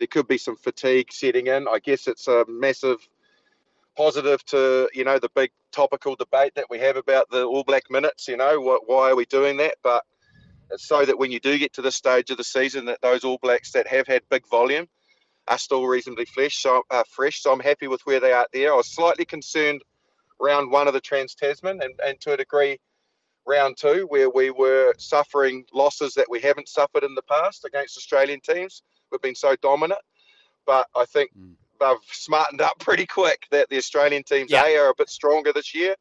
there 0.00 0.08
could 0.08 0.26
be 0.26 0.38
some 0.38 0.56
fatigue 0.56 1.12
setting 1.12 1.46
in. 1.46 1.68
I 1.68 1.78
guess 1.78 2.08
it's 2.08 2.26
a 2.26 2.44
massive 2.48 3.08
positive 3.96 4.44
to 4.46 4.88
you 4.92 5.04
know 5.04 5.20
the 5.20 5.30
big 5.36 5.52
topical 5.70 6.16
debate 6.16 6.56
that 6.56 6.66
we 6.68 6.80
have 6.80 6.96
about 6.96 7.30
the 7.30 7.44
All 7.44 7.62
Black 7.62 7.92
minutes. 7.92 8.26
You 8.26 8.38
know, 8.38 8.80
why 8.86 9.10
are 9.10 9.14
we 9.14 9.24
doing 9.26 9.56
that? 9.58 9.76
But 9.84 10.02
so 10.76 11.04
that 11.04 11.18
when 11.18 11.30
you 11.30 11.40
do 11.40 11.58
get 11.58 11.72
to 11.74 11.82
this 11.82 11.94
stage 11.94 12.30
of 12.30 12.36
the 12.36 12.44
season, 12.44 12.84
that 12.86 13.00
those 13.02 13.24
All 13.24 13.38
Blacks 13.42 13.72
that 13.72 13.86
have 13.86 14.06
had 14.06 14.22
big 14.30 14.46
volume 14.48 14.86
are 15.48 15.58
still 15.58 15.86
reasonably 15.86 16.24
fresh. 16.24 16.56
So, 16.56 16.82
uh, 16.90 17.04
fresh. 17.08 17.42
So 17.42 17.52
I'm 17.52 17.60
happy 17.60 17.86
with 17.88 18.00
where 18.04 18.20
they 18.20 18.32
are 18.32 18.46
there. 18.52 18.72
I 18.72 18.76
was 18.76 18.92
slightly 18.92 19.24
concerned 19.24 19.82
round 20.40 20.70
one 20.70 20.88
of 20.88 20.94
the 20.94 21.00
Trans 21.00 21.34
Tasman, 21.34 21.80
and, 21.82 21.92
and 22.04 22.20
to 22.22 22.32
a 22.32 22.36
degree, 22.36 22.78
round 23.46 23.76
two, 23.78 24.06
where 24.08 24.30
we 24.30 24.50
were 24.50 24.94
suffering 24.98 25.64
losses 25.72 26.14
that 26.14 26.26
we 26.30 26.40
haven't 26.40 26.68
suffered 26.68 27.04
in 27.04 27.14
the 27.14 27.22
past 27.22 27.64
against 27.64 27.96
Australian 27.96 28.40
teams. 28.40 28.82
We've 29.12 29.20
been 29.20 29.34
so 29.34 29.54
dominant, 29.62 30.00
but 30.66 30.86
I 30.96 31.04
think 31.04 31.30
Mm. 31.38 31.54
they've 31.80 32.10
smartened 32.10 32.60
up 32.62 32.78
pretty 32.80 33.06
quick 33.06 33.46
that 33.50 33.68
the 33.68 33.76
Australian 33.76 34.22
teams 34.24 34.50
Yeah. 34.50 34.64
A 34.64 34.76
are 34.78 34.90
a 34.90 34.94
bit 34.96 35.10
stronger 35.10 35.52
this 35.52 35.74
year, 35.74 35.94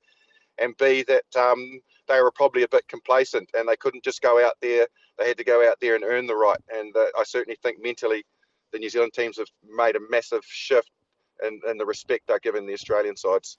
and 0.57 0.75
B 0.77 1.03
that 1.03 1.25
um, 1.35 1.81
they 2.13 2.21
were 2.21 2.31
probably 2.31 2.63
a 2.63 2.67
bit 2.67 2.87
complacent 2.87 3.49
and 3.53 3.67
they 3.67 3.75
couldn't 3.75 4.03
just 4.03 4.21
go 4.21 4.45
out 4.45 4.53
there. 4.61 4.87
They 5.17 5.27
had 5.27 5.37
to 5.37 5.43
go 5.43 5.67
out 5.67 5.77
there 5.81 5.95
and 5.95 6.03
earn 6.03 6.27
the 6.27 6.35
right. 6.35 6.57
And 6.73 6.95
uh, 6.95 7.05
I 7.17 7.23
certainly 7.23 7.57
think 7.61 7.81
mentally, 7.81 8.23
the 8.71 8.79
New 8.79 8.89
Zealand 8.89 9.13
teams 9.13 9.37
have 9.37 9.47
made 9.63 9.95
a 9.95 9.99
massive 10.09 10.43
shift 10.45 10.89
in, 11.43 11.59
in 11.67 11.77
the 11.77 11.85
respect 11.85 12.27
they're 12.27 12.39
giving 12.39 12.65
the 12.65 12.73
Australian 12.73 13.17
sides. 13.17 13.57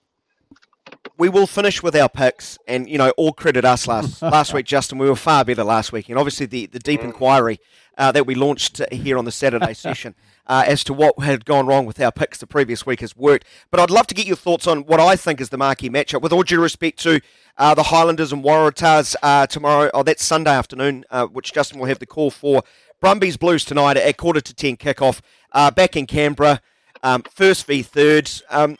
We 1.17 1.29
will 1.29 1.47
finish 1.47 1.81
with 1.81 1.95
our 1.95 2.09
picks, 2.09 2.57
and 2.67 2.89
you 2.89 2.97
know, 2.97 3.11
all 3.11 3.33
credit 3.33 3.65
us 3.65 3.87
last 3.87 4.21
last 4.21 4.53
week, 4.53 4.65
Justin. 4.65 4.97
We 4.97 5.09
were 5.09 5.15
far 5.15 5.45
better 5.45 5.63
last 5.63 5.91
week, 5.91 6.09
and 6.09 6.17
obviously 6.17 6.45
the 6.45 6.65
the 6.67 6.79
deep 6.79 7.01
inquiry 7.01 7.59
uh, 7.97 8.11
that 8.11 8.25
we 8.25 8.35
launched 8.35 8.81
here 8.91 9.17
on 9.17 9.25
the 9.25 9.31
Saturday 9.31 9.73
session 9.85 10.15
uh, 10.47 10.63
as 10.65 10.83
to 10.83 10.93
what 10.93 11.19
had 11.19 11.45
gone 11.45 11.65
wrong 11.65 11.85
with 11.85 11.99
our 11.99 12.11
picks 12.11 12.37
the 12.37 12.47
previous 12.47 12.85
week 12.85 13.01
has 13.01 13.15
worked. 13.15 13.45
But 13.71 13.79
I'd 13.79 13.89
love 13.89 14.07
to 14.07 14.15
get 14.15 14.27
your 14.27 14.35
thoughts 14.35 14.67
on 14.67 14.85
what 14.85 14.99
I 14.99 15.15
think 15.15 15.41
is 15.41 15.49
the 15.49 15.57
marquee 15.57 15.89
matchup. 15.89 16.21
With 16.21 16.33
all 16.33 16.43
due 16.43 16.61
respect 16.61 16.99
to 17.03 17.21
uh, 17.57 17.73
the 17.73 17.83
Highlanders 17.83 18.31
and 18.31 18.43
Waratahs 18.43 19.15
uh, 19.23 19.47
tomorrow, 19.47 19.89
oh, 19.93 20.03
that's 20.03 20.23
Sunday 20.23 20.51
afternoon, 20.51 21.05
uh, 21.09 21.25
which 21.27 21.53
Justin 21.53 21.79
will 21.79 21.87
have 21.87 21.99
the 21.99 22.05
call 22.05 22.31
for. 22.31 22.63
Brumbies 23.01 23.37
Blues 23.37 23.65
tonight 23.65 23.97
at 23.97 24.17
quarter 24.17 24.41
to 24.41 24.53
ten 24.53 24.77
kickoff, 24.77 25.21
uh, 25.51 25.69
back 25.69 25.95
in 25.95 26.05
Canberra, 26.05 26.61
um, 27.03 27.23
first 27.23 27.65
v 27.65 27.81
third. 27.83 28.31
Um, 28.49 28.77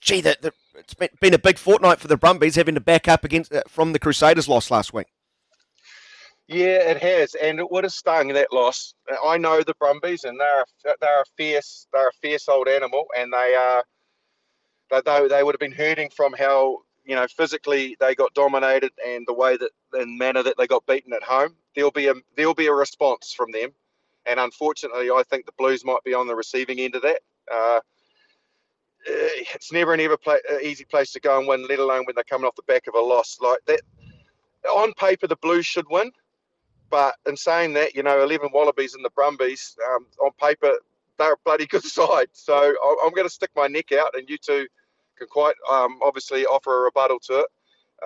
gee, 0.00 0.20
the, 0.20 0.36
the, 0.40 0.52
it's 0.74 0.94
been, 0.94 1.34
a 1.34 1.38
big 1.38 1.58
fortnight 1.58 2.00
for 2.00 2.08
the 2.08 2.16
Brumbies 2.16 2.56
having 2.56 2.74
to 2.74 2.80
back 2.80 3.08
up 3.08 3.24
against 3.24 3.52
uh, 3.52 3.62
from 3.68 3.92
the 3.92 3.98
Crusaders' 3.98 4.48
loss 4.48 4.70
last 4.70 4.92
week. 4.92 5.06
Yeah, 6.48 6.90
it 6.90 7.02
has, 7.02 7.34
and 7.34 7.58
it 7.58 7.70
would 7.70 7.84
have 7.84 7.92
stung 7.92 8.28
that 8.28 8.52
loss. 8.52 8.94
I 9.24 9.38
know 9.38 9.62
the 9.62 9.74
Brumbies, 9.74 10.24
and 10.24 10.38
they're 10.38 10.62
a, 10.62 10.94
they're 11.00 11.22
a 11.22 11.24
fierce 11.36 11.86
they're 11.92 12.08
a 12.08 12.12
fierce 12.20 12.48
old 12.48 12.68
animal, 12.68 13.06
and 13.16 13.32
they 13.32 13.54
are 13.54 13.84
they, 14.90 15.00
they 15.04 15.28
they 15.28 15.42
would 15.42 15.54
have 15.54 15.60
been 15.60 15.72
hurting 15.72 16.10
from 16.10 16.32
how 16.32 16.78
you 17.04 17.14
know 17.14 17.26
physically 17.28 17.96
they 18.00 18.14
got 18.14 18.34
dominated 18.34 18.92
and 19.06 19.24
the 19.26 19.32
way 19.32 19.56
that 19.56 19.70
and 19.92 20.18
manner 20.18 20.42
that 20.42 20.56
they 20.58 20.66
got 20.66 20.86
beaten 20.86 21.12
at 21.12 21.22
home. 21.22 21.54
There'll 21.74 21.90
be 21.90 22.08
a 22.08 22.14
there'll 22.36 22.54
be 22.54 22.66
a 22.66 22.74
response 22.74 23.32
from 23.32 23.52
them, 23.52 23.70
and 24.26 24.40
unfortunately, 24.40 25.10
I 25.10 25.22
think 25.30 25.46
the 25.46 25.52
Blues 25.52 25.84
might 25.84 26.04
be 26.04 26.14
on 26.14 26.26
the 26.26 26.34
receiving 26.34 26.80
end 26.80 26.96
of 26.96 27.02
that. 27.02 27.20
Uh, 27.50 27.80
it's 29.06 29.72
never 29.72 29.92
an 29.94 30.00
ever 30.00 30.16
play, 30.16 30.38
uh, 30.50 30.58
easy 30.58 30.84
place 30.84 31.12
to 31.12 31.20
go 31.20 31.38
and 31.38 31.48
win, 31.48 31.66
let 31.68 31.78
alone 31.78 32.04
when 32.04 32.14
they're 32.14 32.24
coming 32.24 32.46
off 32.46 32.56
the 32.56 32.62
back 32.62 32.86
of 32.86 32.94
a 32.94 33.00
loss 33.00 33.38
like 33.40 33.58
that. 33.66 33.80
On 34.70 34.92
paper, 34.94 35.26
the 35.26 35.36
Blues 35.36 35.66
should 35.66 35.86
win. 35.90 36.10
But 36.90 37.14
in 37.26 37.36
saying 37.36 37.72
that, 37.72 37.94
you 37.94 38.02
know, 38.02 38.22
11 38.22 38.50
Wallabies 38.52 38.94
and 38.94 39.04
the 39.04 39.10
Brumbies, 39.10 39.76
um, 39.94 40.06
on 40.22 40.30
paper, 40.40 40.72
they're 41.18 41.32
a 41.32 41.36
bloody 41.44 41.66
good 41.66 41.82
side. 41.98 42.28
So 42.32 42.54
I- 42.54 43.02
I'm 43.04 43.12
going 43.12 43.26
to 43.26 43.32
stick 43.32 43.50
my 43.56 43.66
neck 43.66 43.92
out, 43.92 44.10
and 44.14 44.28
you 44.28 44.36
two 44.38 44.66
can 45.16 45.26
quite 45.28 45.54
um, 45.70 45.98
obviously 46.02 46.44
offer 46.46 46.80
a 46.82 46.84
rebuttal 46.84 47.18
to 47.20 47.40
it. 47.40 47.46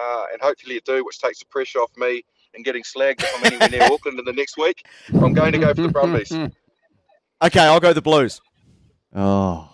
Uh, 0.01 0.27
and 0.33 0.41
hopefully 0.41 0.75
you 0.75 0.81
do, 0.83 1.05
which 1.05 1.19
takes 1.19 1.39
the 1.41 1.47
pressure 1.47 1.79
off 1.81 1.91
me 1.97 2.23
and 2.55 2.65
getting 2.65 2.83
slagged 2.83 3.23
if 3.23 3.35
I'm 3.37 3.45
anywhere 3.47 3.69
near 3.71 3.83
Auckland 3.93 4.19
in 4.19 4.25
the 4.25 4.33
next 4.33 4.57
week. 4.57 4.87
I'm 5.15 5.33
going 5.35 5.53
to 5.53 5.59
go 5.59 5.75
for 5.75 5.83
the 5.83 5.89
Brumbies. 5.89 6.33
Okay, 7.43 7.61
I'll 7.61 7.81
go 7.81 7.93
the 7.93 8.01
Blues. 8.01 8.41
Oh. 9.15 9.69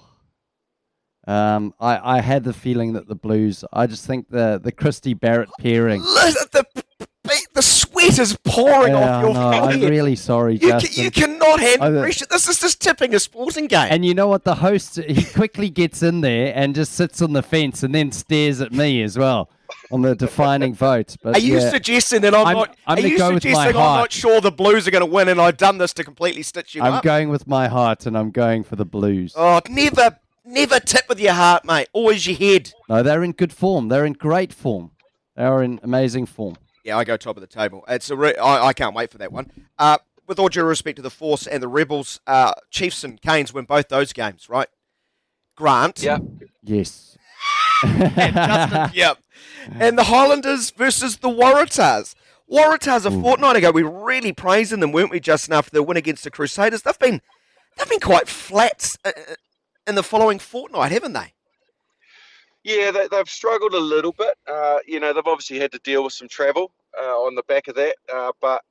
Um, 1.27 1.73
I, 1.79 2.19
I 2.19 2.21
had 2.21 2.43
the 2.45 2.53
feeling 2.53 2.95
that 2.95 3.07
the 3.09 3.15
Blues. 3.15 3.65
I 3.73 3.87
just 3.87 4.07
think 4.07 4.29
the 4.31 4.61
the 4.63 4.73
Christie 4.73 5.15
Barrett 5.15 5.51
pairing. 5.61 6.03
The, 6.53 6.67
the, 7.25 7.39
the 7.55 7.63
sweat 7.63 8.19
is 8.19 8.37
pouring 8.45 8.95
Yeah, 8.95 9.17
off 9.19 9.23
your 9.23 9.33
no, 9.35 9.41
I'm 9.51 9.81
really 9.81 10.17
sorry, 10.17 10.55
you, 10.55 10.69
Justin. 10.71 11.05
you 11.05 11.11
cannot 11.13 11.61
handle 11.61 11.99
I- 11.99 12.03
pressure. 12.03 12.27
This 12.27 12.49
is 12.49 12.59
just 12.59 12.81
tipping 12.81 13.15
a 13.15 13.21
sporting 13.21 13.69
game. 13.69 13.87
And 13.91 14.05
you 14.05 14.13
know 14.13 14.27
what? 14.27 14.43
The 14.45 14.57
host 14.57 14.97
he 14.97 15.23
quickly 15.25 15.71
gets 15.71 16.03
in 16.03 16.21
there 16.21 16.53
and 16.55 16.75
just 16.75 16.93
sits 16.95 17.23
on 17.23 17.33
the 17.33 17.43
fence 17.43 17.85
and 17.85 17.95
then 17.95 18.11
stares 18.11 18.61
at 18.61 18.73
me 18.73 19.03
as 19.05 19.17
well 19.17 19.51
on 19.93 20.03
the 20.03 20.17
defining 20.17 20.75
vote. 20.75 21.17
But 21.23 21.37
are 21.37 21.41
you 21.41 21.59
yeah, 21.61 21.71
suggesting 21.71 22.23
that 22.23 22.35
I'm, 22.35 22.47
I'm- 22.49 22.57
not? 22.57 22.77
I'm 22.89 22.99
are 22.99 23.01
you 23.01 23.17
suggesting 23.19 23.57
I'm 23.57 23.73
not 23.75 24.11
sure 24.13 24.41
the 24.41 24.51
Blues 24.51 24.89
are 24.89 24.91
going 24.91 25.01
to 25.01 25.07
win, 25.07 25.29
and 25.29 25.41
I've 25.41 25.57
done 25.57 25.79
this 25.79 25.93
to 25.95 26.05
completely 26.05 26.43
stitch 26.43 26.75
you 26.75 26.83
up? 26.83 26.93
I'm 26.93 27.01
going 27.03 27.29
with 27.29 27.47
my 27.47 27.69
heart 27.69 28.05
and 28.07 28.19
I'm 28.19 28.33
going 28.33 28.65
for 28.65 28.75
the 28.77 28.85
Blues. 28.85 29.33
oh, 29.37 29.61
never, 29.69 30.19
never 30.45 30.81
tip 30.81 31.09
with 31.09 31.21
your 31.21 31.33
heart, 31.35 31.65
mate. 31.65 31.89
Always 31.93 32.27
your 32.27 32.37
head. 32.37 32.73
No, 32.89 33.03
they're 33.03 33.23
in 33.25 33.33
good 33.33 33.53
form. 33.53 33.89
They're 33.89 34.05
in 34.05 34.13
great 34.15 34.53
form. 34.53 34.93
They 35.37 35.45
are 35.45 35.63
in 35.63 35.81
amazing 35.83 36.27
form. 36.27 36.57
Yeah, 36.85 36.97
I 36.99 37.05
go 37.05 37.17
top 37.17 37.37
of 37.37 37.41
the 37.41 37.47
table. 37.47 37.85
It's 37.89 38.11
a 38.11 38.17
re- 38.17 38.37
I, 38.37 38.69
I 38.69 38.73
can't 38.73 38.95
wait 38.95 39.11
for 39.11 39.19
that 39.19 39.33
one. 39.33 39.51
Uh, 39.79 39.99
with 40.27 40.39
all 40.39 40.49
due 40.49 40.65
respect 40.65 40.97
to 40.97 41.03
the 41.03 41.11
Force 41.11 41.47
and 41.47 41.63
the 41.63 41.69
Rebels, 41.69 42.21
uh, 42.27 42.53
Chiefs 42.71 43.05
and 43.05 43.21
Canes 43.21 43.53
win 43.53 43.65
both 43.65 43.89
those 43.89 44.13
games, 44.13 44.49
right? 44.49 44.69
Grant. 45.57 46.03
Yeah. 46.03 46.19
Yes. 46.63 47.17
and 47.83 48.13
Justin, 48.35 48.91
yep. 48.95 49.19
And 49.79 49.97
the 49.97 50.05
Highlanders 50.05 50.71
versus 50.73 51.19
the 51.19 51.29
Waratahs. 51.29 52.15
Waratahs 52.51 53.07
a 53.07 53.11
fortnight 53.23 53.57
ago, 53.57 53.71
we 53.71 53.85
were 53.85 54.05
really 54.05 54.33
praising 54.33 54.81
them, 54.81 54.91
weren't 54.93 55.11
we, 55.11 55.21
Just 55.21 55.45
Justin, 55.45 55.55
after 55.55 55.71
the 55.71 55.83
win 55.83 55.97
against 55.97 56.25
the 56.25 56.31
Crusaders? 56.31 56.83
They've 56.83 56.99
been 56.99 57.21
they've 57.79 57.89
been 57.89 58.01
quite 58.01 58.29
flat 58.29 58.97
uh, 59.05 59.13
uh, 59.17 59.35
in 59.87 59.95
the 59.95 60.03
following 60.03 60.38
fortnight, 60.38 60.92
haven't 60.92 61.12
they? 61.12 61.33
Yeah, 62.64 62.90
they, 62.92 63.09
they've 63.09 63.29
struggled 63.29 63.75
a 63.75 63.81
little 63.81 64.12
bit. 64.12 64.35
Uh, 64.47 64.79
you 64.87 65.01
know, 65.01 65.12
they've 65.12 65.27
obviously 65.27 65.59
had 65.59 65.73
to 65.73 65.81
deal 65.81 66.05
with 66.05 66.12
some 66.12 66.29
travel 66.29 66.73
uh, 67.01 67.16
on 67.18 67.35
the 67.35 67.42
back 67.45 67.68
of 67.68 67.75
that, 67.75 67.97
uh, 68.12 68.33
but 68.40 68.62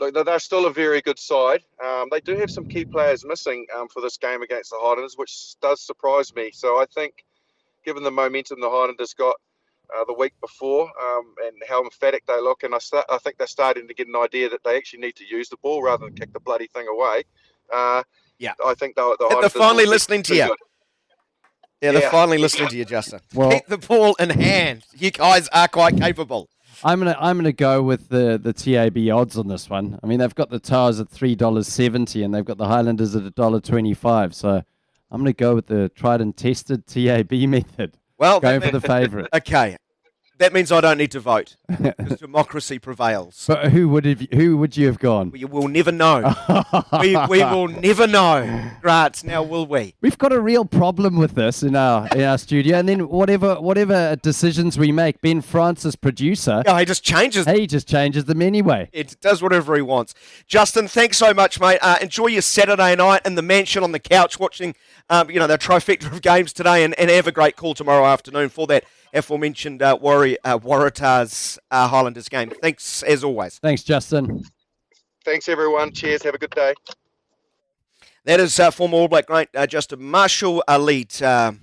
look, 0.00 0.26
they're 0.26 0.38
still 0.38 0.66
a 0.66 0.72
very 0.72 1.00
good 1.00 1.18
side. 1.18 1.62
Um, 1.84 2.08
they 2.10 2.20
do 2.20 2.36
have 2.36 2.50
some 2.50 2.66
key 2.66 2.84
players 2.84 3.24
missing 3.24 3.66
um, 3.76 3.88
for 3.88 4.00
this 4.00 4.16
game 4.16 4.42
against 4.42 4.70
the 4.70 4.78
Highlanders, 4.80 5.14
which 5.16 5.54
does 5.60 5.80
surprise 5.80 6.34
me. 6.34 6.50
So 6.52 6.80
I 6.80 6.86
think, 6.92 7.24
given 7.84 8.02
the 8.02 8.10
momentum 8.10 8.60
the 8.60 8.70
Highlanders 8.70 9.14
got 9.14 9.36
uh, 9.94 10.04
the 10.06 10.14
week 10.14 10.32
before 10.40 10.90
um, 11.00 11.34
and 11.44 11.56
how 11.68 11.84
emphatic 11.84 12.26
they 12.26 12.40
look, 12.40 12.64
and 12.64 12.74
I, 12.74 12.78
start, 12.78 13.06
I 13.08 13.18
think 13.18 13.38
they're 13.38 13.46
starting 13.46 13.86
to 13.86 13.94
get 13.94 14.08
an 14.08 14.16
idea 14.16 14.48
that 14.48 14.64
they 14.64 14.76
actually 14.76 15.00
need 15.00 15.16
to 15.16 15.24
use 15.24 15.48
the 15.48 15.58
ball 15.58 15.82
rather 15.82 16.06
than 16.06 16.14
kick 16.14 16.32
the 16.32 16.40
bloody 16.40 16.66
thing 16.66 16.88
away. 16.88 17.22
Yeah. 18.38 18.52
I 18.64 18.74
think 18.74 18.96
they're, 18.96 19.04
the 19.18 19.38
they're 19.40 19.48
finally 19.48 19.86
listening 19.86 20.22
to 20.24 20.34
you. 20.34 20.46
good. 20.48 20.56
Yeah, 21.80 21.92
they're 21.92 22.02
Yeah. 22.02 22.10
finally 22.10 22.38
listening 22.38 22.68
to 22.68 22.76
you, 22.76 22.84
Justin. 22.84 23.20
Well- 23.34 23.50
Keep 23.50 23.66
the 23.66 23.78
ball 23.78 24.14
in 24.14 24.30
hand. 24.30 24.84
You 24.96 25.10
guys 25.10 25.48
are 25.48 25.68
quite 25.68 25.96
capable. 25.98 26.48
I'm 26.82 26.98
gonna 26.98 27.16
I'm 27.20 27.36
gonna 27.38 27.52
go 27.52 27.82
with 27.82 28.08
the 28.08 28.38
the 28.42 28.52
TAB 28.52 29.08
odds 29.10 29.38
on 29.38 29.48
this 29.48 29.70
one. 29.70 29.98
I 30.02 30.06
mean, 30.06 30.18
they've 30.18 30.34
got 30.34 30.50
the 30.50 30.58
Towers 30.58 30.98
at 31.00 31.08
three 31.08 31.34
dollars 31.34 31.68
seventy, 31.68 32.22
and 32.22 32.34
they've 32.34 32.44
got 32.44 32.58
the 32.58 32.66
Highlanders 32.66 33.14
at 33.16 33.22
a 33.22 33.30
dollar 33.30 33.60
twenty 33.60 33.94
five. 33.94 34.34
So 34.34 34.62
I'm 35.10 35.20
gonna 35.20 35.32
go 35.32 35.54
with 35.54 35.66
the 35.68 35.88
tried 35.90 36.20
and 36.20 36.36
tested 36.36 36.86
TAB 36.86 37.30
method, 37.48 37.96
Well, 38.18 38.40
going 38.40 38.60
for 38.60 38.70
the 38.72 38.80
favourite. 38.94 39.28
Okay. 39.32 39.76
That 40.38 40.52
means 40.52 40.72
I 40.72 40.80
don't 40.80 40.98
need 40.98 41.12
to 41.12 41.20
vote 41.20 41.56
because 41.68 42.18
democracy 42.18 42.80
prevails. 42.80 43.44
But 43.46 43.70
who 43.70 43.88
would 43.90 44.04
have 44.04 44.20
who 44.32 44.56
would 44.56 44.76
you 44.76 44.86
have 44.86 44.98
gone? 44.98 45.30
We 45.30 45.44
will 45.44 45.68
never 45.68 45.92
know. 45.92 46.34
we, 47.00 47.16
we 47.28 47.44
will 47.44 47.68
never 47.88 48.06
know. 48.08 48.70
Grant, 48.82 49.22
now 49.22 49.44
will 49.44 49.64
we? 49.66 49.94
We've 50.00 50.18
got 50.18 50.32
a 50.32 50.40
real 50.40 50.64
problem 50.64 51.16
with 51.16 51.36
this 51.36 51.62
in 51.62 51.76
our 51.76 52.08
in 52.08 52.22
our 52.22 52.36
studio, 52.38 52.78
and 52.78 52.88
then 52.88 53.08
whatever 53.08 53.60
whatever 53.60 54.16
decisions 54.16 54.76
we 54.76 54.90
make, 54.90 55.20
Ben 55.20 55.40
Francis, 55.40 55.94
producer, 55.94 56.62
Yeah, 56.66 56.80
he 56.80 56.84
just 56.84 57.04
changes. 57.04 57.46
he 57.46 57.66
just 57.68 57.88
changes 57.88 58.24
them 58.24 58.42
anyway. 58.42 58.88
It 58.92 59.16
does 59.20 59.40
whatever 59.40 59.76
he 59.76 59.82
wants. 59.82 60.14
Justin, 60.48 60.88
thanks 60.88 61.16
so 61.16 61.32
much, 61.32 61.60
mate. 61.60 61.78
Uh, 61.80 61.96
enjoy 62.00 62.26
your 62.26 62.42
Saturday 62.42 62.96
night 62.96 63.22
in 63.24 63.36
the 63.36 63.42
mansion 63.42 63.84
on 63.84 63.92
the 63.92 64.00
couch 64.00 64.40
watching, 64.40 64.74
um, 65.10 65.30
you 65.30 65.38
know, 65.38 65.46
the 65.46 65.58
trifecta 65.58 66.10
of 66.10 66.22
games 66.22 66.52
today, 66.52 66.82
and, 66.82 66.98
and 66.98 67.08
have 67.08 67.28
a 67.28 67.32
great 67.32 67.54
call 67.54 67.74
tomorrow 67.74 68.04
afternoon 68.04 68.48
for 68.48 68.66
that 68.66 68.84
aforementioned 69.14 69.80
uh, 69.80 69.96
Warri- 70.00 70.36
uh, 70.44 70.58
Waratahs 70.58 71.58
uh, 71.70 71.88
Highlanders 71.88 72.28
game. 72.28 72.50
Thanks 72.60 73.02
as 73.04 73.24
always. 73.24 73.58
Thanks, 73.58 73.82
Justin. 73.82 74.42
Thanks, 75.24 75.48
everyone. 75.48 75.92
Cheers. 75.92 76.22
Have 76.24 76.34
a 76.34 76.38
good 76.38 76.50
day. 76.50 76.74
That 78.24 78.40
is 78.40 78.58
uh, 78.58 78.70
former 78.70 78.96
All 78.96 79.08
Black 79.08 79.26
great 79.26 79.48
uh, 79.54 79.66
Justin 79.66 80.02
Marshall, 80.02 80.62
elite 80.68 81.20
lead 81.20 81.26
um 81.26 81.60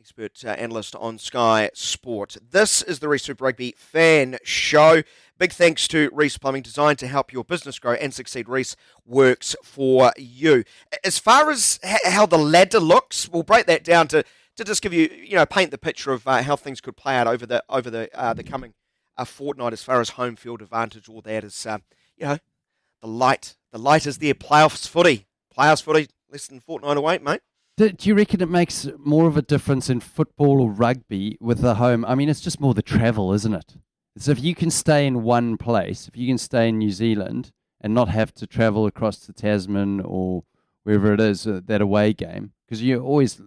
expert 0.00 0.44
uh, 0.44 0.50
analyst 0.50 0.94
on 0.96 1.18
Sky 1.18 1.70
Sport. 1.72 2.36
This 2.50 2.82
is 2.82 2.98
the 2.98 3.08
Reece 3.08 3.22
Super 3.22 3.44
Rugby 3.44 3.74
fan 3.76 4.36
show. 4.44 5.02
Big 5.38 5.50
thanks 5.50 5.88
to 5.88 6.10
Reece 6.12 6.36
Plumbing, 6.36 6.62
designed 6.62 6.98
to 6.98 7.06
help 7.08 7.32
your 7.32 7.42
business 7.42 7.78
grow 7.78 7.94
and 7.94 8.12
succeed. 8.12 8.48
Reece 8.48 8.76
works 9.06 9.56
for 9.64 10.12
you. 10.18 10.62
As 11.02 11.18
far 11.18 11.50
as 11.50 11.80
h- 11.82 11.98
how 12.04 12.26
the 12.26 12.38
ladder 12.38 12.78
looks, 12.78 13.28
we'll 13.30 13.42
break 13.42 13.66
that 13.66 13.82
down 13.82 14.06
to, 14.08 14.22
to 14.56 14.64
just 14.64 14.82
give 14.82 14.92
you, 14.92 15.08
you 15.12 15.36
know, 15.36 15.46
paint 15.46 15.70
the 15.70 15.78
picture 15.78 16.12
of 16.12 16.26
uh, 16.26 16.42
how 16.42 16.56
things 16.56 16.80
could 16.80 16.96
play 16.96 17.16
out 17.16 17.26
over 17.26 17.46
the 17.46 17.64
over 17.68 17.90
the 17.90 18.08
uh, 18.18 18.34
the 18.34 18.44
coming 18.44 18.74
uh, 19.16 19.24
fortnight. 19.24 19.72
As 19.72 19.82
far 19.82 20.00
as 20.00 20.10
home 20.10 20.36
field 20.36 20.62
advantage, 20.62 21.08
all 21.08 21.20
that 21.22 21.44
is, 21.44 21.66
uh, 21.66 21.78
you 22.16 22.26
know, 22.26 22.38
the 23.00 23.08
light. 23.08 23.56
The 23.72 23.78
light 23.78 24.06
is 24.06 24.18
there. 24.18 24.34
Playoffs 24.34 24.88
footy. 24.88 25.26
Playoffs 25.56 25.82
footy. 25.82 26.08
Less 26.30 26.46
than 26.46 26.60
fortnight 26.60 26.96
away, 26.96 27.18
mate. 27.18 27.40
Do, 27.76 27.90
do 27.90 28.08
you 28.08 28.14
reckon 28.14 28.40
it 28.40 28.48
makes 28.48 28.86
more 28.98 29.26
of 29.26 29.36
a 29.36 29.42
difference 29.42 29.90
in 29.90 29.98
football 30.00 30.60
or 30.60 30.70
rugby 30.70 31.36
with 31.40 31.60
the 31.60 31.74
home? 31.74 32.04
I 32.04 32.14
mean, 32.14 32.28
it's 32.28 32.40
just 32.40 32.60
more 32.60 32.72
the 32.72 32.82
travel, 32.82 33.32
isn't 33.32 33.54
it? 33.54 33.76
So 34.16 34.30
if 34.30 34.40
you 34.40 34.54
can 34.54 34.70
stay 34.70 35.06
in 35.06 35.24
one 35.24 35.56
place, 35.56 36.06
if 36.06 36.16
you 36.16 36.28
can 36.28 36.38
stay 36.38 36.68
in 36.68 36.78
New 36.78 36.92
Zealand 36.92 37.50
and 37.80 37.92
not 37.92 38.08
have 38.08 38.32
to 38.34 38.46
travel 38.46 38.86
across 38.86 39.18
to 39.20 39.32
Tasman 39.32 40.00
or 40.00 40.44
wherever 40.84 41.12
it 41.12 41.20
is 41.20 41.48
uh, 41.48 41.60
that 41.66 41.80
away 41.80 42.12
game, 42.12 42.52
because 42.64 42.80
you're 42.80 43.02
always 43.02 43.40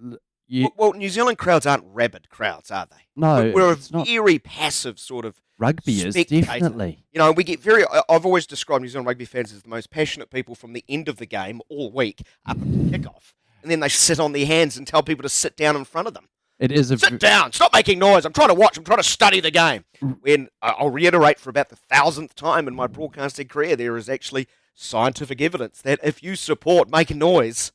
you 0.47 0.69
Well, 0.77 0.93
New 0.93 1.09
Zealand 1.09 1.37
crowds 1.37 1.65
aren't 1.65 1.83
rabid 1.85 2.29
crowds, 2.29 2.71
are 2.71 2.87
they? 2.89 3.07
no, 3.15 3.51
We're- 3.53 3.73
a 3.73 3.77
not. 3.95 4.07
very 4.07 4.39
passive 4.39 4.99
sort 4.99 5.25
of. 5.25 5.39
Rugby 5.59 6.01
is 6.01 6.13
spectator. 6.13 6.45
definitely. 6.45 7.03
You 7.11 7.17
know, 7.19 7.31
we 7.31 7.43
get 7.43 7.59
very. 7.59 7.83
I've 8.09 8.25
always 8.27 8.45
described 8.45 8.83
New 8.83 8.89
Zealand 8.89 9.07
rugby 9.07 9.25
fans 9.25 9.51
as 9.51 9.63
the 9.63 9.69
most 9.69 9.89
passionate 9.89 10.29
people 10.29 10.53
from 10.53 10.73
the 10.73 10.83
end 10.87 11.07
of 11.09 11.17
the 11.17 11.25
game 11.25 11.61
all 11.67 11.91
week 11.91 12.21
up 12.45 12.57
until 12.57 12.99
kickoff, 12.99 13.33
and 13.63 13.71
then 13.71 13.79
they 13.79 13.89
sit 13.89 14.19
on 14.19 14.33
their 14.33 14.45
hands 14.45 14.77
and 14.77 14.85
tell 14.85 15.01
people 15.01 15.23
to 15.23 15.29
sit 15.29 15.57
down 15.57 15.75
in 15.75 15.83
front 15.83 16.07
of 16.07 16.13
them. 16.13 16.29
It 16.59 16.71
is 16.71 16.91
a 16.91 16.97
Sit 16.99 17.11
v- 17.13 17.17
down! 17.17 17.53
Stop 17.53 17.73
making 17.73 17.97
noise! 17.99 18.23
I'm 18.25 18.33
trying 18.33 18.47
to 18.49 18.53
watch. 18.53 18.77
I'm 18.77 18.83
trying 18.83 18.97
to 18.97 19.03
study 19.03 19.39
the 19.39 19.49
game. 19.51 19.83
When 20.21 20.49
I'll 20.61 20.91
reiterate 20.91 21.39
for 21.39 21.49
about 21.49 21.69
the 21.69 21.75
thousandth 21.75 22.35
time 22.35 22.67
in 22.67 22.75
my 22.75 22.85
broadcasting 22.87 23.47
career, 23.47 23.75
there 23.75 23.97
is 23.97 24.09
actually 24.09 24.47
scientific 24.75 25.41
evidence 25.41 25.81
that 25.81 25.99
if 26.03 26.21
you 26.21 26.35
support 26.35 26.89
making 26.91 27.17
noise, 27.17 27.71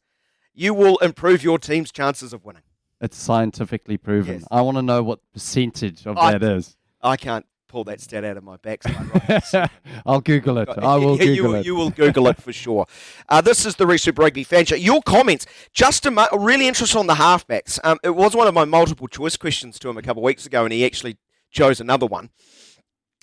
you 0.54 0.74
will 0.74 0.98
improve 0.98 1.42
your 1.42 1.58
team's 1.58 1.90
chances 1.92 2.32
of 2.32 2.44
winning. 2.44 2.62
it's 3.00 3.16
scientifically 3.16 3.96
proven. 3.96 4.34
Yes. 4.40 4.44
I 4.50 4.60
want 4.62 4.76
to 4.76 4.82
know 4.82 5.02
what 5.02 5.20
percentage 5.32 6.06
of 6.06 6.16
I- 6.18 6.32
that 6.32 6.42
is. 6.42 6.76
I 7.02 7.16
can't 7.16 7.44
pull 7.66 7.84
that 7.84 8.00
stat 8.02 8.22
out 8.22 8.36
of 8.36 8.44
my 8.44 8.56
backside. 8.58 9.28
Right. 9.54 9.70
I'll 10.06 10.20
Google 10.20 10.58
it. 10.58 10.68
I 10.68 10.96
will 10.96 11.16
Yeah, 11.16 11.24
you, 11.24 11.36
Google 11.36 11.50
will- 11.52 11.58
it. 11.60 11.66
you 11.66 11.74
will 11.74 11.90
Google 11.90 12.26
it 12.28 12.40
for 12.40 12.52
sure. 12.52 12.86
Uh, 13.30 13.40
this 13.40 13.64
is 13.66 13.74
the 13.76 13.86
Reece 13.86 14.02
Super 14.02 14.22
Rugby 14.22 14.44
fan 14.44 14.66
show. 14.66 14.74
Your 14.76 15.00
comments, 15.02 15.46
Justin, 15.72 16.14
Ma- 16.14 16.28
really 16.32 16.68
interested 16.68 16.98
on 16.98 17.06
the 17.06 17.14
halfbacks. 17.14 17.80
Um, 17.82 17.98
it 18.04 18.10
was 18.10 18.36
one 18.36 18.46
of 18.46 18.52
my 18.54 18.64
multiple 18.66 19.08
choice 19.08 19.36
questions 19.38 19.78
to 19.80 19.88
him 19.88 19.96
a 19.96 20.02
couple 20.02 20.22
of 20.22 20.24
weeks 20.26 20.44
ago, 20.46 20.64
and 20.64 20.72
he 20.72 20.84
actually 20.84 21.16
chose 21.50 21.80
another 21.80 22.06
one. 22.06 22.28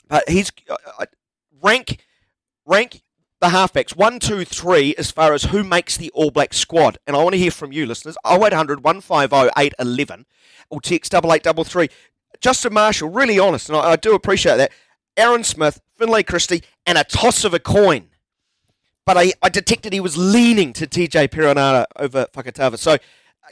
But 0.08 0.28
he's 0.28 0.52
uh, 0.70 0.76
uh, 0.98 1.06
rank 1.62 2.04
rank 2.66 3.02
the 3.40 3.48
halfbacks 3.48 3.96
one, 3.96 4.20
two, 4.20 4.44
three 4.46 4.96
as 4.98 5.12
far 5.12 5.34
as 5.34 5.44
who 5.44 5.64
makes 5.64 5.98
the 5.98 6.12
All 6.12 6.32
Black 6.32 6.54
squad. 6.54 6.98
And 7.08 7.16
I 7.16 7.24
want 7.24 7.34
to 7.34 7.40
hear 7.40 7.52
from 7.52 7.72
you, 7.72 7.86
listeners. 7.86 8.18
0800 8.26 8.84
150 8.84 9.52
811 9.58 10.26
or 10.70 10.82
text 10.82 11.12
double 11.12 11.34
eight 11.34 11.44
double 11.44 11.64
three. 11.64 11.90
Justin 12.42 12.74
Marshall, 12.74 13.10
really 13.10 13.40
honest, 13.40 13.70
and 13.70 13.78
I, 13.78 13.92
I 13.92 13.96
do 13.96 14.14
appreciate 14.14 14.58
that. 14.58 14.72
Aaron 15.18 15.44
Smith, 15.44 15.82
Finlay 15.98 16.24
Christie, 16.24 16.64
and 16.86 16.98
a 16.98 17.04
toss 17.04 17.44
of 17.44 17.54
a 17.54 17.60
coin. 17.60 18.10
But 19.06 19.18
I, 19.18 19.34
I 19.42 19.50
detected 19.50 19.92
he 19.92 20.00
was 20.00 20.18
leaning 20.18 20.72
to 20.74 20.88
TJ 20.88 21.30
Perenara 21.30 21.86
over 21.98 22.28
Fakatava. 22.34 22.78
So 22.78 22.98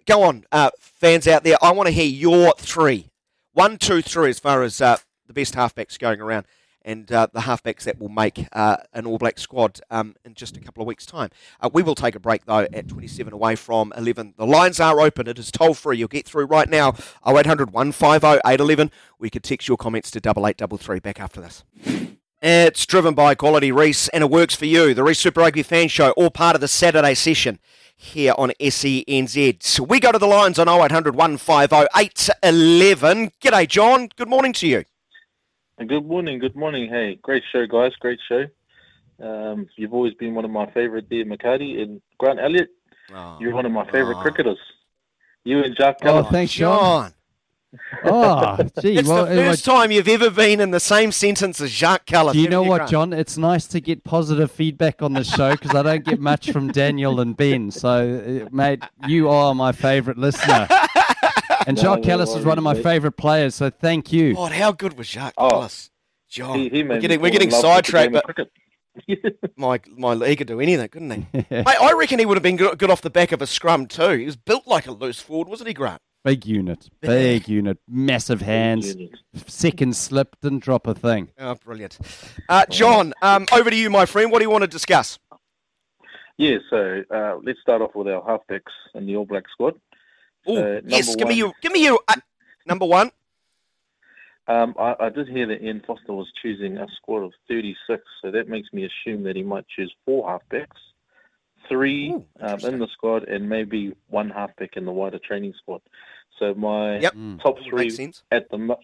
go 0.06 0.24
on, 0.24 0.46
uh, 0.52 0.70
fans 0.80 1.28
out 1.28 1.44
there. 1.44 1.58
I 1.62 1.72
want 1.72 1.88
to 1.88 1.94
hear 1.94 2.06
your 2.06 2.54
three. 2.58 3.10
One, 3.54 3.78
two, 3.78 4.02
three, 4.02 4.30
as 4.30 4.40
far 4.40 4.62
as 4.64 4.80
uh, 4.80 4.98
the 5.26 5.34
best 5.34 5.56
halfbacks 5.56 5.98
going 5.98 6.22
around, 6.22 6.46
and 6.88 7.12
uh, 7.12 7.28
the 7.34 7.42
halfbacks 7.42 7.84
that 7.84 8.00
will 8.00 8.10
make 8.10 8.48
uh, 8.54 8.78
an 8.94 9.06
All 9.06 9.18
Black 9.18 9.38
squad 9.38 9.82
um, 9.92 10.16
in 10.24 10.34
just 10.34 10.56
a 10.56 10.62
couple 10.62 10.82
of 10.82 10.88
weeks' 10.88 11.06
time. 11.06 11.30
Uh, 11.60 11.70
we 11.72 11.84
will 11.84 11.96
take 11.96 12.16
a 12.16 12.20
break, 12.20 12.46
though, 12.46 12.66
at 12.74 12.88
27 12.88 13.34
away 13.34 13.56
from 13.56 13.94
11. 13.98 14.36
The 14.38 14.48
lines 14.48 14.80
are 14.80 15.02
open. 15.02 15.28
It 15.28 15.38
is 15.38 15.52
toll 15.52 15.74
free. 15.74 15.98
You'll 15.98 16.08
get 16.08 16.26
through 16.26 16.46
right 16.46 16.70
now 16.70 16.94
0800 17.28 17.74
150 17.74 18.40
811. 18.46 18.90
We 19.20 19.30
could 19.30 19.44
text 19.44 19.68
your 19.68 19.76
comments 19.76 20.10
to 20.12 20.20
8833. 20.20 21.00
Back 21.00 21.20
after 21.20 21.42
this. 21.42 21.66
It's 22.42 22.86
driven 22.86 23.14
by 23.14 23.36
Quality 23.36 23.72
Reece, 23.72 24.08
and 24.10 24.24
it 24.24 24.30
works 24.30 24.56
for 24.56 24.66
you. 24.66 24.94
The 24.94 25.04
Reece 25.04 25.20
Super 25.20 25.42
Rugby 25.42 25.64
Fan 25.64 25.90
Show, 25.90 26.12
all 26.12 26.30
part 26.30 26.56
of 26.56 26.62
the 26.62 26.68
Saturday 26.68 27.16
session 27.16 27.60
here 27.98 28.34
on 28.38 28.52
SENZ. 28.62 29.62
So 29.64 29.84
we 29.84 30.00
go 30.00 30.12
to 30.14 30.20
the 30.20 30.28
lines 30.28 30.58
on 30.58 30.70
0800 30.70 31.16
150 31.16 31.88
811. 31.98 33.32
G'day, 33.42 33.68
John. 33.68 34.10
Good 34.16 34.30
morning 34.30 34.54
to 34.54 34.68
you. 34.68 34.86
Good 35.86 36.06
morning, 36.08 36.40
good 36.40 36.56
morning. 36.56 36.90
Hey, 36.90 37.20
great 37.22 37.44
show, 37.52 37.68
guys. 37.68 37.92
Great 38.00 38.20
show. 38.28 38.46
Um, 39.22 39.68
you've 39.76 39.94
always 39.94 40.14
been 40.16 40.34
one 40.34 40.44
of 40.44 40.50
my 40.52 40.66
favourite 40.72 41.08
there, 41.10 41.24
McHardy 41.24 41.82
and 41.82 42.02
Grant 42.18 42.40
Elliott. 42.40 42.70
You're 43.40 43.54
one 43.54 43.66
of 43.66 43.72
my 43.72 43.86
favourite 43.86 44.18
Oh. 44.18 44.22
cricketers. 44.22 44.58
You 45.44 45.64
and 45.64 45.76
Jacques 45.78 46.00
Oh, 46.04 46.24
thanks, 46.24 46.54
John. 46.54 47.12
John. 47.12 47.14
Oh, 48.06 48.58
gee. 48.82 48.98
It's 48.98 49.08
well, 49.08 49.26
the 49.28 49.36
first 49.36 49.66
time 49.66 49.92
you've 49.92 50.08
ever 50.08 50.30
been 50.32 50.60
in 50.60 50.72
the 50.72 50.80
same 50.80 51.12
sentence 51.12 51.62
as 51.62 51.70
Jacques 51.72 52.06
Kallis. 52.08 52.34
Do 52.34 52.40
you 52.40 52.50
know 52.50 52.64
what, 52.64 52.78
Grant? 52.78 52.92
John? 52.92 53.14
It's 53.14 53.38
nice 53.38 53.68
to 53.68 53.80
get 53.80 54.04
positive 54.04 54.52
feedback 54.52 55.02
on 55.04 55.14
the 55.14 55.24
show 55.24 55.52
because 55.52 55.76
I 55.76 55.84
don't 55.84 56.04
get 56.04 56.20
much 56.20 56.52
from 56.52 56.70
Daniel 56.70 57.20
and 57.20 57.38
Ben. 57.38 57.70
So, 57.72 58.46
uh, 58.48 58.50
mate, 58.54 58.84
you 59.08 59.30
are 59.30 59.54
my 59.54 59.72
favourite 59.74 60.18
listener. 60.18 60.68
And 61.68 61.76
No, 61.78 61.84
Jacques 61.84 62.06
no 62.06 62.18
Kallis 62.18 62.36
is 62.38 62.46
one 62.46 62.58
of 62.58 62.64
my 62.64 62.74
favourite 62.82 63.18
players. 63.18 63.54
So, 63.56 63.70
thank 63.70 64.12
you. 64.14 64.34
God, 64.34 64.54
how 64.54 64.72
good 64.72 64.98
was 64.98 65.08
Jacques 65.08 65.34
Oh. 65.38 65.50
Kallis? 65.50 65.90
John, 66.30 66.60
He, 66.60 66.70
he 66.70 66.84
we're 66.84 67.00
getting, 67.00 67.22
we're 67.22 67.30
getting 67.30 67.50
in 67.50 67.54
love 67.62 67.64
with 67.64 67.86
the 67.86 67.92
sidetracked, 67.92 68.14
but 68.14 68.48
my 69.58 69.80
my 69.96 70.16
he 70.28 70.36
could 70.36 70.48
do 70.48 70.60
anything, 70.60 70.88
couldn't 70.90 71.12
he? 71.12 71.26
Mate, 71.52 71.68
I 71.68 71.94
reckon 71.94 72.20
he 72.20 72.26
would 72.26 72.36
have 72.36 72.44
been 72.44 72.56
good, 72.58 72.78
good 72.80 72.90
off 72.90 73.02
the 73.02 73.10
back 73.10 73.32
of 73.32 73.42
a 73.42 73.48
scrum 73.48 73.86
too. 73.86 74.12
He 74.12 74.26
was 74.26 74.36
built 74.36 74.66
like 74.68 74.88
a 74.88 74.92
loose 74.92 75.20
forward, 75.22 75.48
wasn't 75.48 75.68
he, 75.68 75.74
Grant? 75.74 76.02
Big 76.24 76.46
unit, 76.46 76.90
big 77.00 77.48
unit, 77.48 77.78
massive 77.88 78.42
hands, 78.42 78.96
second 79.46 79.96
slip, 79.96 80.36
didn't 80.42 80.60
drop 80.64 80.88
a 80.88 80.94
thing. 80.96 81.30
Oh, 81.40 81.56
brilliant. 81.56 81.98
Uh, 82.50 82.66
John, 82.70 83.14
um, 83.22 83.46
over 83.54 83.70
to 83.70 83.76
you, 83.76 83.90
my 83.90 84.06
friend. 84.06 84.32
What 84.32 84.40
do 84.40 84.46
you 84.46 84.50
want 84.50 84.64
to 84.64 84.68
discuss? 84.68 85.20
Yeah, 86.38 86.58
so 86.70 87.04
uh, 87.10 87.38
let's 87.44 87.60
start 87.62 87.82
off 87.82 87.96
with 87.96 88.08
our 88.08 88.22
halfbacks 88.22 88.72
in 88.96 89.06
the 89.06 89.16
All 89.16 89.26
Black 89.26 89.46
squad. 89.50 89.76
Oh, 90.48 90.56
So, 90.56 90.82
yes. 90.88 91.08
number 91.08 91.18
Give 91.20 91.28
me 91.28 91.44
one- 91.44 91.52
you. 91.52 91.54
Give 91.62 91.72
me 91.72 91.84
you. 91.84 92.00
Uh, 92.08 92.16
number 92.66 92.86
one. 92.86 93.12
Um, 94.48 94.76
I, 94.80 94.96
I 95.02 95.10
did 95.10 95.28
hear 95.28 95.46
that 95.48 95.62
Ian 95.62 95.82
Foster 95.86 96.14
was 96.14 96.32
choosing 96.42 96.78
a 96.78 96.88
squad 96.96 97.20
of 97.24 97.34
36, 97.50 98.02
so 98.22 98.32
that 98.32 98.48
makes 98.48 98.72
me 98.72 98.86
assume 98.88 99.24
that 99.24 99.36
he 99.36 99.44
might 99.44 99.68
choose 99.68 99.94
four 100.06 100.26
halfbacks, 100.26 100.68
three 101.68 102.12
Ooh, 102.12 102.26
um, 102.40 102.60
in 102.62 102.80
the 102.80 102.88
squad, 102.94 103.26
and 103.28 103.50
maybe 103.50 103.94
one 104.08 104.30
halfback 104.30 104.78
in 104.78 104.86
the 104.86 104.92
wider 104.92 105.20
training 105.20 105.54
squad. 105.62 105.82
So 106.40 106.54
my 106.54 107.00
Yep. 107.00 107.14
Mm. 107.14 107.42
top 107.42 107.58
three 107.68 107.92
at 108.32 108.50
the 108.50 108.78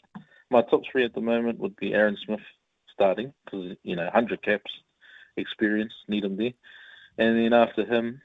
my 0.50 0.62
top 0.64 0.82
three 0.92 1.06
at 1.06 1.14
the 1.14 1.22
moment 1.22 1.60
would 1.60 1.76
be 1.78 1.94
Aaron 1.94 2.18
Smith 2.26 2.42
starting 2.94 3.34
because 3.46 3.78
you 3.84 3.96
know 3.96 4.04
100 4.04 4.42
caps, 4.42 4.72
experience, 5.38 5.94
need 6.10 6.26
him 6.26 6.36
there, 6.36 6.52
and 7.18 7.38
then 7.38 7.54
after 7.54 7.86
him 7.86 8.22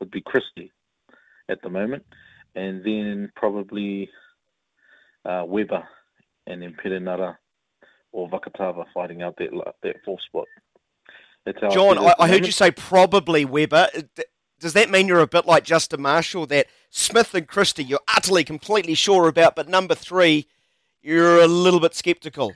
would 0.00 0.10
be 0.10 0.22
Christie 0.22 0.72
at 1.50 1.60
the 1.62 1.68
moment, 1.68 2.06
and 2.58 2.84
then 2.84 3.30
probably 3.36 4.10
uh, 5.24 5.44
Weber, 5.46 5.86
and 6.46 6.62
then 6.62 6.74
Perenara 6.82 7.36
or 8.12 8.28
Fakatava 8.28 8.84
fighting 8.92 9.22
out 9.22 9.36
that 9.38 9.50
that 9.82 9.96
fourth 10.04 10.22
spot. 10.22 10.46
John, 11.70 11.98
I, 11.98 12.14
I 12.18 12.28
heard 12.28 12.44
you 12.44 12.52
say 12.52 12.70
probably 12.70 13.44
Weber. 13.44 13.88
Uh, 13.96 14.22
Does 14.60 14.74
that 14.74 14.90
mean 14.90 15.08
you're 15.08 15.20
a 15.20 15.26
bit 15.26 15.46
like 15.46 15.64
Justin 15.64 16.02
Marshall, 16.02 16.46
that 16.46 16.66
Smith 16.90 17.34
and 17.34 17.46
Christie 17.46 17.84
you're 17.84 18.00
utterly, 18.14 18.44
completely 18.44 18.94
sure 18.94 19.28
about, 19.28 19.56
but 19.56 19.68
number 19.68 19.94
three, 19.94 20.46
you're 21.00 21.40
a 21.40 21.46
little 21.46 21.80
bit 21.80 21.94
sceptical? 21.94 22.52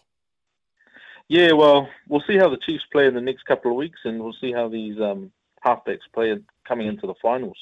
Yeah, 1.29 1.53
well, 1.53 1.89
we'll 2.09 2.25
see 2.27 2.37
how 2.37 2.51
the 2.51 2.59
Chiefs 2.59 2.85
play 2.93 3.07
in 3.07 3.15
the 3.15 3.21
next 3.21 3.45
couple 3.45 3.71
of 3.71 3.77
weeks, 3.77 4.01
and 4.05 4.23
we'll 4.23 4.37
see 4.41 4.53
how 4.53 4.69
these 4.69 5.01
um, 5.01 5.33
halfbacks 5.65 6.01
play 6.13 6.37
coming 6.69 6.89
into 6.89 7.07
the 7.07 7.15
finals. 7.23 7.57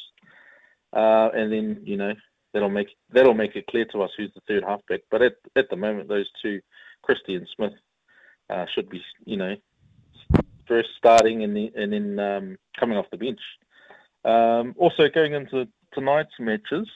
Uh, 0.93 1.29
and 1.35 1.53
then 1.53 1.81
you 1.85 1.97
know 1.97 2.13
that'll 2.53 2.71
make 2.71 2.89
that'll 3.11 3.35
make 3.35 3.57
it 3.57 3.67
clear 3.67 3.85
to 3.87 4.03
us 4.03 4.11
who's 4.17 4.33
the 4.35 4.41
third 4.49 4.65
halfback. 4.65 5.01
But 5.11 5.23
at 5.23 5.35
at 5.57 5.71
the 5.71 5.77
moment, 5.77 6.09
those 6.09 6.31
two, 6.43 6.61
Christie 7.03 7.37
and 7.37 7.49
Smith, 7.55 7.73
uh, 8.49 8.67
should 8.75 8.89
be 8.89 9.03
you 9.25 9.37
know 9.37 9.57
first 10.67 10.91
starting 10.97 11.43
and 11.43 11.57
then 11.57 11.71
and 11.77 11.93
then 11.93 12.19
um, 12.19 12.59
coming 12.79 12.97
off 12.97 13.11
the 13.11 13.17
bench. 13.17 13.41
Um, 14.25 14.75
also, 14.77 15.09
going 15.09 15.33
into 15.33 15.67
tonight's 15.93 16.39
matches, 16.39 16.89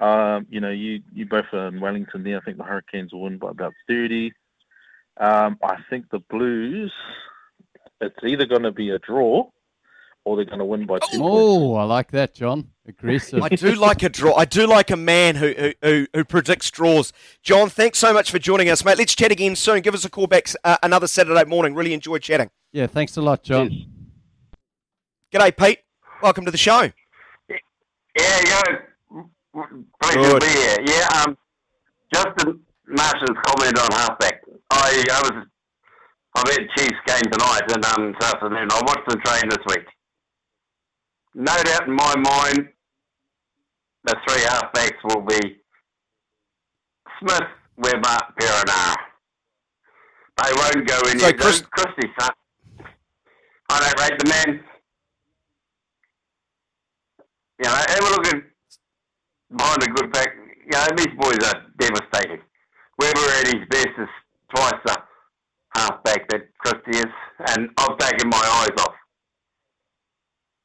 um, 0.00 0.46
you 0.48 0.60
know, 0.60 0.70
you 0.70 1.02
you 1.12 1.26
both 1.26 1.52
are 1.52 1.68
in 1.68 1.80
Wellington 1.80 2.24
there. 2.24 2.38
I 2.38 2.40
think 2.40 2.56
the 2.56 2.64
Hurricanes 2.64 3.12
will 3.12 3.22
win 3.22 3.38
by 3.38 3.50
about 3.50 3.74
thirty. 3.86 4.32
Um, 5.18 5.58
I 5.62 5.76
think 5.90 6.08
the 6.10 6.20
Blues, 6.30 6.92
it's 8.00 8.16
either 8.24 8.46
going 8.46 8.62
to 8.62 8.72
be 8.72 8.90
a 8.90 8.98
draw 8.98 9.50
or 10.24 10.36
they're 10.36 10.44
going 10.44 10.58
to 10.58 10.64
win 10.64 10.86
by 10.86 10.98
two 10.98 11.18
points. 11.18 11.20
Oh, 11.20 11.74
I 11.74 11.84
like 11.84 12.10
that, 12.12 12.34
John. 12.34 12.68
Aggressive. 12.86 13.42
I 13.42 13.48
do 13.48 13.74
like 13.74 14.02
a 14.02 14.08
draw. 14.08 14.34
I 14.34 14.44
do 14.44 14.66
like 14.66 14.90
a 14.90 14.96
man 14.96 15.36
who, 15.36 15.52
who, 15.52 15.72
who, 15.82 16.06
who 16.12 16.24
predicts 16.24 16.70
draws. 16.70 17.12
John, 17.42 17.68
thanks 17.68 17.98
so 17.98 18.12
much 18.12 18.30
for 18.30 18.38
joining 18.38 18.68
us, 18.68 18.84
mate. 18.84 18.98
Let's 18.98 19.14
chat 19.14 19.32
again 19.32 19.56
soon. 19.56 19.80
Give 19.80 19.94
us 19.94 20.04
a 20.04 20.10
call 20.10 20.26
back 20.26 20.48
uh, 20.64 20.76
another 20.82 21.06
Saturday 21.06 21.44
morning. 21.44 21.74
Really 21.74 21.94
enjoyed 21.94 22.22
chatting. 22.22 22.50
Yeah, 22.72 22.86
thanks 22.86 23.16
a 23.16 23.22
lot, 23.22 23.42
John. 23.42 23.70
G'day, 25.32 25.56
Pete. 25.56 25.80
Welcome 26.22 26.44
to 26.44 26.50
the 26.50 26.58
show. 26.58 26.90
Yeah, 27.48 27.56
yeah. 28.18 28.62
Pleasure 30.02 30.20
Good. 30.20 30.40
to 30.42 30.46
be 30.46 30.52
here. 30.52 30.76
Yeah, 30.86 31.22
um, 31.22 31.38
Justin 32.12 32.60
Marshall's 32.86 33.38
comment 33.46 33.78
on 33.78 33.88
halfback. 33.92 34.42
I, 34.70 35.04
I 35.12 35.20
was, 35.22 35.46
I've 36.34 36.48
had 36.50 36.68
Chiefs 36.76 37.00
game 37.06 37.30
tonight 37.30 37.62
and 37.72 37.84
um, 37.84 38.14
this 38.18 38.28
afternoon. 38.34 38.68
I 38.70 38.82
watched 38.86 39.08
them 39.08 39.20
train 39.24 39.48
this 39.48 39.58
week. 39.68 39.86
No 41.34 41.54
doubt 41.62 41.86
in 41.88 41.94
my 41.94 42.16
mind, 42.16 42.68
the 44.04 44.16
three 44.26 44.42
halfbacks 44.42 44.98
will 45.04 45.22
be 45.22 45.58
Smith, 47.20 47.48
Weber, 47.76 48.18
Perenara. 48.38 48.96
They 50.42 50.52
won't 50.54 50.86
go 50.88 50.98
in 51.10 51.18
So. 51.18 51.32
Chris- 51.32 51.62
Christie, 51.70 52.12
son. 52.18 52.30
I 53.70 53.80
don't 53.80 54.00
rate 54.00 54.18
the 54.18 54.28
man. 54.28 54.64
You 57.62 57.68
know, 57.68 57.74
have 57.74 57.98
a 58.00 58.10
look 58.10 58.26
at 58.28 58.42
behind 59.56 59.82
a 59.82 59.86
good 59.86 60.12
back. 60.12 60.28
You 60.64 60.70
know, 60.72 60.86
these 60.96 61.14
boys 61.18 61.38
are 61.52 61.62
devastating. 61.78 62.40
Weber 62.98 63.20
at 63.40 63.46
his 63.48 63.68
best 63.68 63.88
is 63.98 64.08
twice 64.54 64.80
the 64.84 64.96
halfback 65.76 66.28
that 66.30 66.42
Christie 66.58 66.98
is, 66.98 67.12
and 67.48 67.70
I've 67.76 67.98
taken 67.98 68.28
my 68.30 68.38
eyes 68.38 68.82
off. 68.84 68.94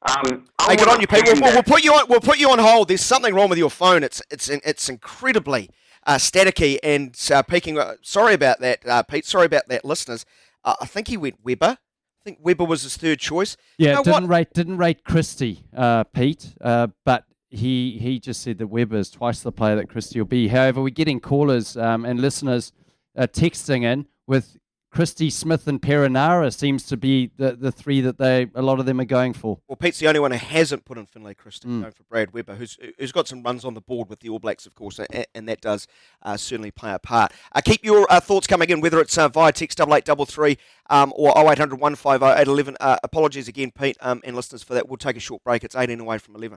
Um, 0.08 0.46
I 0.58 0.70
Hey, 0.70 0.76
good 0.76 0.86
want 0.88 0.96
on 0.96 1.00
you, 1.00 1.04
a 1.04 1.06
Pete. 1.08 1.24
We'll, 1.26 1.40
we'll, 1.42 1.52
we'll 1.54 1.62
put 1.62 1.84
you 1.84 1.92
on. 1.92 2.06
We'll 2.08 2.20
put 2.20 2.38
you 2.38 2.50
on 2.50 2.58
hold. 2.58 2.88
There's 2.88 3.00
something 3.04 3.34
wrong 3.34 3.48
with 3.48 3.58
your 3.58 3.70
phone. 3.70 4.02
It's 4.02 4.22
it's 4.30 4.48
it's 4.48 4.88
incredibly 4.88 5.70
uh, 6.06 6.16
staticky 6.16 6.78
and 6.82 7.16
uh, 7.32 7.42
peaking. 7.42 7.78
Uh, 7.78 7.94
sorry 8.02 8.34
about 8.34 8.60
that, 8.60 8.86
uh, 8.86 9.02
Pete. 9.02 9.24
Sorry 9.26 9.46
about 9.46 9.68
that, 9.68 9.84
listeners. 9.84 10.24
Uh, 10.64 10.74
I 10.80 10.86
think 10.86 11.08
he 11.08 11.16
went 11.16 11.36
Weber. 11.44 11.78
I 11.78 12.24
think 12.24 12.38
Weber 12.42 12.64
was 12.64 12.82
his 12.82 12.96
third 12.96 13.20
choice. 13.20 13.56
Yeah, 13.78 13.88
You 13.90 13.94
know 13.96 14.02
didn't 14.02 14.22
what? 14.22 14.28
rate 14.30 14.52
didn't 14.52 14.78
rate 14.78 15.04
Christie, 15.04 15.64
uh, 15.76 16.04
Pete, 16.04 16.54
uh, 16.60 16.88
but 17.04 17.24
he 17.50 17.98
he 17.98 18.18
just 18.18 18.42
said 18.42 18.58
that 18.58 18.66
Weber 18.66 18.96
is 18.96 19.10
twice 19.10 19.40
the 19.40 19.52
player 19.52 19.76
that 19.76 19.88
Christie 19.88 20.18
will 20.20 20.26
be. 20.26 20.48
However, 20.48 20.82
we're 20.82 20.90
getting 20.90 21.20
callers 21.20 21.76
um, 21.76 22.04
and 22.04 22.20
listeners 22.20 22.72
uh, 23.16 23.26
texting 23.28 23.84
in 23.84 24.06
with 24.26 24.56
Christie, 24.96 25.28
Smith, 25.28 25.68
and 25.68 25.80
Perenara 25.82 26.50
seems 26.54 26.82
to 26.84 26.96
be 26.96 27.30
the, 27.36 27.52
the 27.52 27.70
three 27.70 28.00
that 28.00 28.16
they 28.16 28.46
a 28.54 28.62
lot 28.62 28.80
of 28.80 28.86
them 28.86 28.98
are 28.98 29.04
going 29.04 29.34
for. 29.34 29.58
Well, 29.68 29.76
Pete's 29.76 29.98
the 29.98 30.08
only 30.08 30.20
one 30.20 30.30
who 30.30 30.38
hasn't 30.38 30.86
put 30.86 30.96
in 30.96 31.04
Finlay 31.04 31.34
Christie, 31.34 31.68
Mm. 31.68 31.80
going 31.82 31.92
for 31.92 32.02
Brad 32.04 32.32
Weber, 32.32 32.54
who's 32.54 32.78
who's 32.98 33.12
got 33.12 33.28
some 33.28 33.42
runs 33.42 33.66
on 33.66 33.74
the 33.74 33.82
board 33.82 34.08
with 34.08 34.20
the 34.20 34.30
All 34.30 34.38
Blacks, 34.38 34.64
of 34.64 34.74
course, 34.74 34.98
and, 34.98 35.26
and 35.34 35.46
that 35.50 35.60
does 35.60 35.86
uh, 36.22 36.38
certainly 36.38 36.70
play 36.70 36.94
a 36.94 36.98
part. 36.98 37.32
Uh, 37.54 37.60
keep 37.62 37.84
your 37.84 38.06
uh, 38.10 38.20
thoughts 38.20 38.46
coming 38.46 38.70
in, 38.70 38.80
whether 38.80 38.98
it's 38.98 39.18
uh, 39.18 39.28
via 39.28 39.52
text 39.52 39.76
double 39.76 39.94
eight 39.96 40.06
double 40.06 40.24
three 40.24 40.56
um, 40.88 41.12
or 41.14 41.28
0800 41.38 41.78
150 41.78 42.24
811. 42.24 42.78
Uh, 42.80 42.96
apologies 43.02 43.48
again, 43.48 43.70
Pete, 43.78 43.98
um, 44.00 44.22
and 44.24 44.34
listeners 44.34 44.62
for 44.62 44.72
that. 44.72 44.88
We'll 44.88 44.96
take 44.96 45.18
a 45.18 45.20
short 45.20 45.44
break. 45.44 45.62
It's 45.62 45.76
18 45.76 46.00
away 46.00 46.16
from 46.16 46.36
11. 46.36 46.56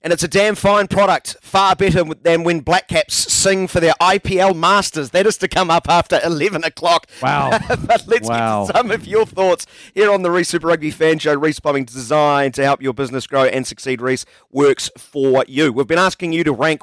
And 0.00 0.12
it's 0.12 0.22
a 0.22 0.28
damn 0.28 0.54
fine 0.54 0.86
product, 0.86 1.36
far 1.42 1.74
better 1.74 2.04
than 2.04 2.44
when 2.44 2.60
Black 2.60 2.86
Caps 2.86 3.14
sing 3.14 3.66
for 3.66 3.80
their 3.80 3.94
IPL 4.00 4.54
Masters. 4.54 5.10
That 5.10 5.26
is 5.26 5.36
to 5.38 5.48
come 5.48 5.70
up 5.72 5.88
after 5.88 6.20
11 6.24 6.62
o'clock. 6.62 7.08
Wow. 7.20 7.58
but 7.68 8.06
let's 8.06 8.28
Wow. 8.28 8.66
get 8.66 8.76
some 8.76 8.90
of 8.92 9.08
your 9.08 9.26
thoughts 9.26 9.66
here 9.94 10.12
on 10.12 10.22
the 10.22 10.30
Reece 10.30 10.50
Super 10.50 10.68
Rugby 10.68 10.92
Fan 10.92 11.18
Show. 11.18 11.34
Reece 11.34 11.58
Plumbing 11.58 11.84
designed 11.84 12.54
to 12.54 12.62
help 12.64 12.80
your 12.80 12.94
business 12.94 13.26
grow 13.26 13.44
and 13.46 13.66
succeed. 13.66 14.00
Reece 14.00 14.24
works 14.52 14.88
for 14.96 15.44
you. 15.48 15.72
We've 15.72 15.86
been 15.88 15.98
asking 15.98 16.32
you 16.32 16.44
to 16.44 16.52
rank 16.52 16.82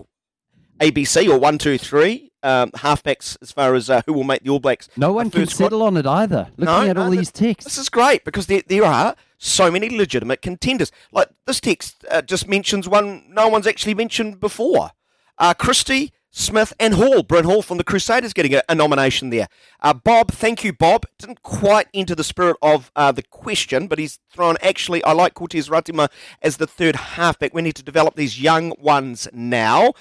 ABC 0.81 1.29
or 1.29 1.39
one, 1.39 1.57
two, 1.57 1.77
three 1.77 2.31
um, 2.43 2.69
halfbacks 2.71 3.37
as 3.41 3.51
far 3.51 3.75
as 3.75 3.89
uh, 3.89 4.01
who 4.05 4.11
will 4.13 4.25
make 4.25 4.43
the 4.43 4.49
All 4.49 4.59
Blacks. 4.59 4.89
No 4.97 5.13
one 5.13 5.29
can 5.31 5.41
third 5.41 5.49
squad. 5.51 5.65
settle 5.67 5.83
on 5.83 5.95
it 5.95 6.05
either. 6.05 6.49
Looking 6.57 6.65
No, 6.65 6.81
at 6.81 6.95
no, 6.97 7.03
all 7.03 7.09
th- 7.11 7.19
these 7.19 7.31
texts. 7.31 7.63
This 7.63 7.77
is 7.77 7.87
great 7.89 8.25
because 8.25 8.47
there, 8.47 8.61
there 8.67 8.83
are 8.83 9.15
so 9.45 9.71
many 9.71 9.89
legitimate 9.89 10.41
contenders. 10.41 10.91
Like 11.11 11.29
this 11.45 11.59
text 11.59 12.03
uh, 12.09 12.21
just 12.21 12.47
mentions 12.47 12.87
one 12.87 13.25
no 13.29 13.47
one's 13.47 13.67
actually 13.67 13.95
mentioned 13.95 14.39
before. 14.39 14.91
Uh, 15.37 15.53
Smith, 16.37 16.73
and 16.81 16.95
Hall. 16.95 17.23
Bryn 17.23 17.45
Hall 17.45 17.61
from 17.61 17.77
the 17.77 17.83
Crusaders 17.85 18.33
getting 18.33 18.53
a, 18.55 18.61
a 18.67 18.75
nomination 18.75 19.29
there. 19.29 19.47
Uh, 19.79 19.93
Bob, 19.93 20.33
thank 20.33 20.65
you, 20.65 20.73
Bob. 20.73 21.05
Didn't 21.17 21.41
quite 21.43 21.87
enter 21.93 22.13
the 22.13 22.25
spirit 22.25 22.57
of 22.61 22.91
uh, 22.93 23.13
the 23.13 23.23
question, 23.23 23.87
but 23.87 23.99
he's 23.99 24.19
thrown 24.29 24.57
actually, 24.61 25.01
I 25.05 25.13
like 25.13 25.33
Cortez 25.33 25.69
Ratima 25.69 26.09
as 26.41 26.57
the 26.57 26.67
third 26.67 26.97
halfback. 26.97 27.53
We 27.53 27.61
need 27.61 27.77
to 27.77 27.83
develop 27.83 28.15
these 28.15 28.41
young 28.41 28.73
ones 28.77 29.29
now. 29.31 29.93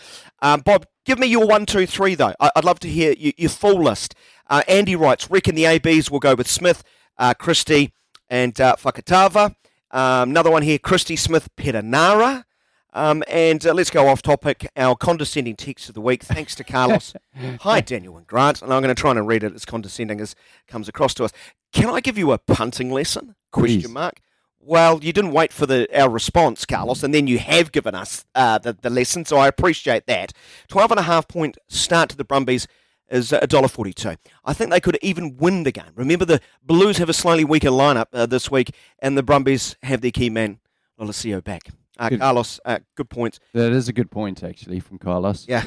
Um, 0.43 0.63
Bob, 0.63 0.87
give 1.05 1.21
me 1.21 1.29
your 1.29 1.47
one, 1.47 1.67
two, 1.67 1.87
three, 1.87 2.17
though. 2.17 2.35
I, 2.41 2.51
I'd 2.57 2.65
love 2.65 2.81
to 2.81 2.89
hear 2.89 3.15
your, 3.17 3.33
your 3.37 3.51
full 3.51 3.81
list. 3.81 4.17
Uh, 4.51 4.63
Andy 4.67 4.97
writes, 4.97 5.31
reckon 5.31 5.55
the 5.55 5.67
ABs 5.67 6.11
will 6.11 6.19
go 6.19 6.35
with 6.35 6.51
Smith, 6.51 6.83
uh, 7.17 7.35
Christie, 7.35 7.93
and 8.29 8.61
uh, 8.61 8.77
Fakatava. 8.77 9.55
Um, 9.91 10.31
another 10.31 10.51
one 10.51 10.63
here, 10.63 10.79
Christie 10.79 11.17
Smith 11.17 11.49
Perenara. 11.57 12.45
Um, 12.93 13.25
and 13.27 13.65
uh, 13.67 13.75
let's 13.75 13.91
go 13.91 14.07
off 14.09 14.23
topic. 14.23 14.69
Our 14.77 14.95
condescending 14.95 15.57
text 15.57 15.89
of 15.89 15.95
the 15.95 16.01
week, 16.01 16.23
thanks 16.23 16.55
to 16.57 16.65
Carlos. 16.65 17.15
Hi, 17.61 17.81
Daniel 17.81 18.17
and 18.17 18.27
Grant. 18.27 18.63
And 18.63 18.73
I'm 18.73 18.83
going 18.83 18.95
to 18.95 19.01
try 19.01 19.11
and 19.11 19.27
read 19.27 19.43
it 19.43 19.55
as 19.55 19.65
condescending 19.65 20.21
as 20.21 20.35
comes 20.69 20.89
across 20.89 21.13
to 21.15 21.25
us. 21.25 21.33
Can 21.73 21.91
I 21.91 22.01
give 22.01 22.17
you 22.17 22.31
a 22.31 22.39
punting 22.39 22.93
lesson? 22.93 23.35
Question 23.51 23.83
Please. 23.83 23.89
mark. 23.89 24.21
Well, 24.61 25.03
you 25.03 25.13
didn't 25.13 25.33
wait 25.33 25.53
for 25.53 25.67
the 25.67 25.87
our 25.95 26.09
response, 26.09 26.65
Carlos, 26.65 27.03
and 27.03 27.13
then 27.13 27.27
you 27.27 27.39
have 27.39 27.71
given 27.71 27.95
us 27.95 28.25
uh, 28.35 28.57
the, 28.59 28.73
the 28.73 28.89
lesson, 28.89 29.27
so 29.27 29.37
I 29.37 29.47
appreciate 29.47 30.07
that. 30.07 30.33
12 30.69 30.93
and 30.93 31.01
a 31.01 31.03
half 31.03 31.29
point 31.29 31.59
start 31.69 32.09
to 32.11 32.17
the 32.17 32.25
Brumbies 32.25 32.67
is 33.15 33.31
$1.42. 33.31 34.17
I 34.45 34.53
think 34.53 34.71
they 34.71 34.81
could 34.81 34.99
even 35.03 35.37
win 35.37 35.63
the 35.63 35.73
game. 35.73 35.93
Remember, 35.95 36.25
the 36.25 36.41
Blues 36.63 36.99
have 36.99 37.09
a 37.09 37.13
slightly 37.15 37.45
weaker 37.45 37.69
lineup 37.71 38.07
uh, 38.13 38.27
this 38.27 38.51
week, 38.51 38.71
and 38.99 39.17
the 39.17 39.23
Brumbies 39.23 39.77
have 39.83 40.01
their 40.01 40.11
key 40.11 40.31
man, 40.31 40.59
Lolesio, 41.01 41.43
back. 41.43 41.69
Uh, 41.99 42.09
Good. 42.09 42.21
Carlos, 42.21 42.59
uh, 42.65 42.81
good 42.97 43.09
point. 43.09 43.39
That 43.53 43.73
is 43.73 43.89
a 43.89 43.93
good 43.93 44.11
point, 44.11 44.43
actually, 44.43 44.81
from 44.81 44.99
Carlos. 44.99 45.47
Yeah. 45.49 45.65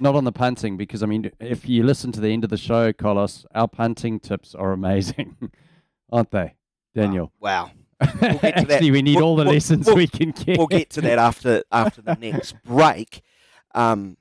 Not 0.00 0.14
on 0.14 0.24
the 0.24 0.32
punting, 0.32 0.76
because, 0.76 1.02
I 1.02 1.06
mean, 1.06 1.30
if 1.40 1.68
you 1.68 1.82
listen 1.82 2.10
to 2.12 2.20
the 2.20 2.28
end 2.30 2.44
of 2.44 2.50
the 2.50 2.56
show, 2.56 2.92
Carlos, 2.92 3.44
our 3.54 3.68
punting 3.68 4.20
tips 4.20 4.54
are 4.54 4.72
amazing, 4.72 5.36
aren't 6.12 6.30
they, 6.30 6.54
Daniel? 6.94 7.32
Wow. 7.40 7.70
We'll 8.00 8.10
get 8.12 8.20
to 8.20 8.38
that. 8.66 8.70
actually, 8.70 8.90
we 8.92 9.02
need 9.02 9.16
We'll- 9.16 9.24
all 9.24 9.36
the 9.36 9.44
we'll- 9.44 9.54
lessons 9.54 9.86
we'll- 9.86 9.96
we 9.96 10.06
can 10.06 10.30
get. 10.30 10.58
We'll 10.58 10.66
get 10.68 10.90
to 10.90 11.00
that 11.02 11.18
after 11.18 11.62
after 11.70 12.02
the 12.02 12.14
next 12.20 12.54
break. 12.64 13.22
Um, 13.74 14.16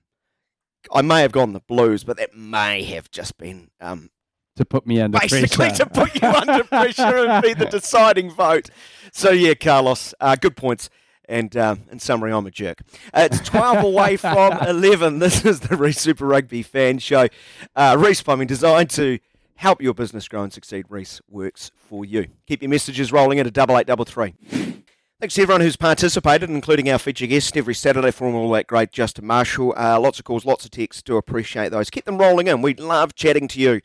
I 0.91 1.01
may 1.01 1.21
have 1.21 1.31
gone 1.31 1.53
the 1.53 1.59
Blues, 1.61 2.03
but 2.03 2.17
that 2.17 2.36
may 2.36 2.84
have 2.84 3.09
just 3.11 3.38
been 3.38 3.69
um, 3.79 4.09
to 4.55 4.65
put 4.65 4.86
me 4.86 5.01
under 5.01 5.19
basically 5.19 5.67
pressure. 5.67 5.86
to 5.86 5.89
put 5.89 6.21
you 6.21 6.27
under 6.27 6.63
pressure 6.63 7.27
and 7.27 7.43
be 7.43 7.53
the 7.53 7.65
deciding 7.65 8.31
vote. 8.31 8.69
So 9.11 9.31
yeah, 9.31 9.53
Carlos, 9.53 10.13
uh, 10.19 10.36
good 10.36 10.55
points. 10.55 10.89
And 11.29 11.55
um, 11.55 11.84
in 11.89 11.99
summary, 11.99 12.34
I'm 12.34 12.45
a 12.45 12.51
jerk. 12.51 12.81
Uh, 13.13 13.29
it's 13.31 13.39
12 13.47 13.84
away 13.86 14.17
from 14.17 14.57
11. 14.67 15.19
This 15.19 15.45
is 15.45 15.61
the 15.61 15.77
Reece 15.77 16.01
Super 16.01 16.25
Rugby 16.25 16.63
fan 16.63 16.99
show. 16.99 17.27
Uh, 17.75 17.95
Reece 17.97 18.21
Plumbing, 18.21 18.47
designed 18.47 18.89
to 18.91 19.19
help 19.55 19.81
your 19.81 19.93
business 19.93 20.27
grow 20.27 20.43
and 20.43 20.51
succeed. 20.51 20.86
Reece 20.89 21.21
works 21.29 21.71
for 21.77 22.03
you. 22.03 22.27
Keep 22.45 22.61
your 22.61 22.69
messages 22.69 23.13
rolling 23.13 23.38
into 23.38 23.51
double 23.51 23.77
eight 23.77 23.88
double 23.88 24.03
three. 24.03 24.36
Thanks 25.24 25.36
to 25.36 25.41
everyone 25.43 25.61
who's 25.61 25.78
participated, 25.78 26.49
including 26.49 26.89
our 26.89 26.99
feature 26.99 27.26
guest 27.28 27.55
every 27.55 27.74
Saturday 27.76 28.11
from 28.11 28.36
all 28.36 28.49
that 28.51 28.67
great 28.67 28.91
Justin 28.91 29.26
Marshall. 29.26 29.74
Uh, 29.78 29.97
lots 29.97 30.19
of 30.19 30.26
calls, 30.26 30.43
lots 30.43 30.65
of 30.65 30.71
texts. 30.71 31.01
Do 31.01 31.15
appreciate 31.15 31.69
those. 31.69 31.89
Keep 31.89 32.03
them 32.03 32.17
rolling 32.17 32.47
in. 32.47 32.61
We 32.61 32.74
love 32.74 33.15
chatting 33.15 33.47
to 33.47 33.59
you, 33.61 33.80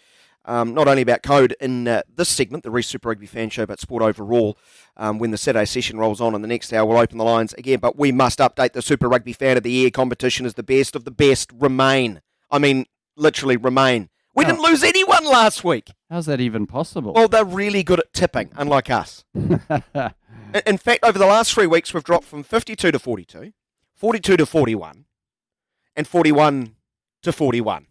um, 0.47 0.74
not 0.74 0.89
only 0.89 1.03
about 1.03 1.22
code 1.22 1.55
in 1.61 1.86
uh, 1.86 2.03
this 2.12 2.28
segment, 2.28 2.64
the 2.64 2.72
Reece 2.72 2.89
Super 2.89 3.11
Rugby 3.11 3.26
fan 3.26 3.51
show, 3.51 3.66
but 3.66 3.78
sport 3.78 4.03
overall. 4.03 4.59
Um, 4.97 5.20
when 5.20 5.30
the 5.30 5.39
Saturday 5.39 5.64
session 5.66 5.97
rolls 5.97 6.20
on 6.20 6.34
in 6.34 6.43
the 6.43 6.49
next 6.49 6.72
hour, 6.72 6.84
we'll 6.84 6.99
open 6.99 7.18
the 7.18 7.24
lines 7.24 7.53
again. 7.53 7.78
But 7.78 7.97
we 7.97 8.11
must 8.11 8.41
update 8.41 8.72
the 8.72 8.82
Super 8.82 9.09
Rugby 9.09 9.32
fan 9.32 9.57
of 9.57 9.62
the 9.62 9.70
year 9.70 9.91
competition 9.93 10.45
as 10.45 10.55
the 10.55 10.64
best 10.64 10.97
of 10.97 11.05
the 11.05 11.12
best 11.12 11.53
remain. 11.57 12.20
I 12.51 12.59
mean, 12.59 12.84
literally 13.14 13.57
remain. 13.57 14.09
We 14.34 14.45
Oh. 14.45 14.49
didn't 14.49 14.62
lose 14.62 14.82
anyone 14.82 15.24
last 15.24 15.62
week. 15.62 15.93
How's 16.11 16.26
that 16.26 16.41
even 16.41 16.66
possible? 16.66 17.12
Well, 17.12 17.28
they're 17.28 17.45
really 17.45 17.84
good 17.84 18.01
at 18.01 18.12
tipping, 18.12 18.51
unlike 18.57 18.91
us. 18.91 19.24
In- 20.66 20.78
fact, 20.78 21.05
over 21.05 21.18
the 21.18 21.26
last 21.26 21.53
three 21.53 21.66
weeks, 21.66 21.92
we've 21.92 22.05
dropped 22.05 22.24
from 22.24 22.42
52 22.42 22.90
to 22.90 22.99
42, 22.99 23.53
42 23.94 24.36
to 24.36 24.46
41, 24.46 25.05
and 25.96 26.07
41 26.07 26.76
to 27.22 27.32
41. 27.32 27.86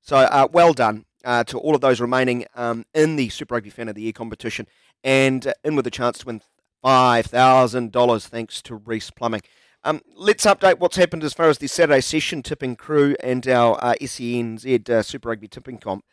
So, 0.00 0.16
uh, 0.16 0.48
well 0.52 0.72
done 0.72 1.04
uh, 1.24 1.44
to 1.44 1.58
all 1.58 1.74
of 1.74 1.80
those 1.80 2.00
remaining 2.00 2.46
um, 2.54 2.84
in 2.94 3.16
the 3.16 3.28
Super 3.28 3.54
Rugby 3.54 3.70
Fan 3.70 3.88
of 3.88 3.94
the 3.94 4.02
Year 4.02 4.12
competition 4.12 4.66
and 5.04 5.46
uh, 5.46 5.54
in 5.64 5.76
with 5.76 5.86
a 5.86 5.90
chance 5.90 6.18
to 6.18 6.26
win 6.26 6.42
$5,000 6.84 8.26
thanks 8.26 8.62
to 8.62 8.74
Reece 8.74 9.10
Plumbing. 9.10 9.42
Um, 9.84 10.00
let's 10.14 10.44
update 10.44 10.78
what's 10.78 10.96
happened 10.96 11.24
as 11.24 11.34
far 11.34 11.48
as 11.48 11.58
the 11.58 11.66
Saturday 11.66 12.00
session 12.00 12.42
tipping 12.42 12.76
crew 12.76 13.16
and 13.22 13.46
our 13.48 13.76
uh, 13.82 13.94
SENZ 14.00 14.88
uh, 14.88 15.02
Super 15.02 15.30
Rugby 15.30 15.48
tipping 15.48 15.78
comp 15.78 16.04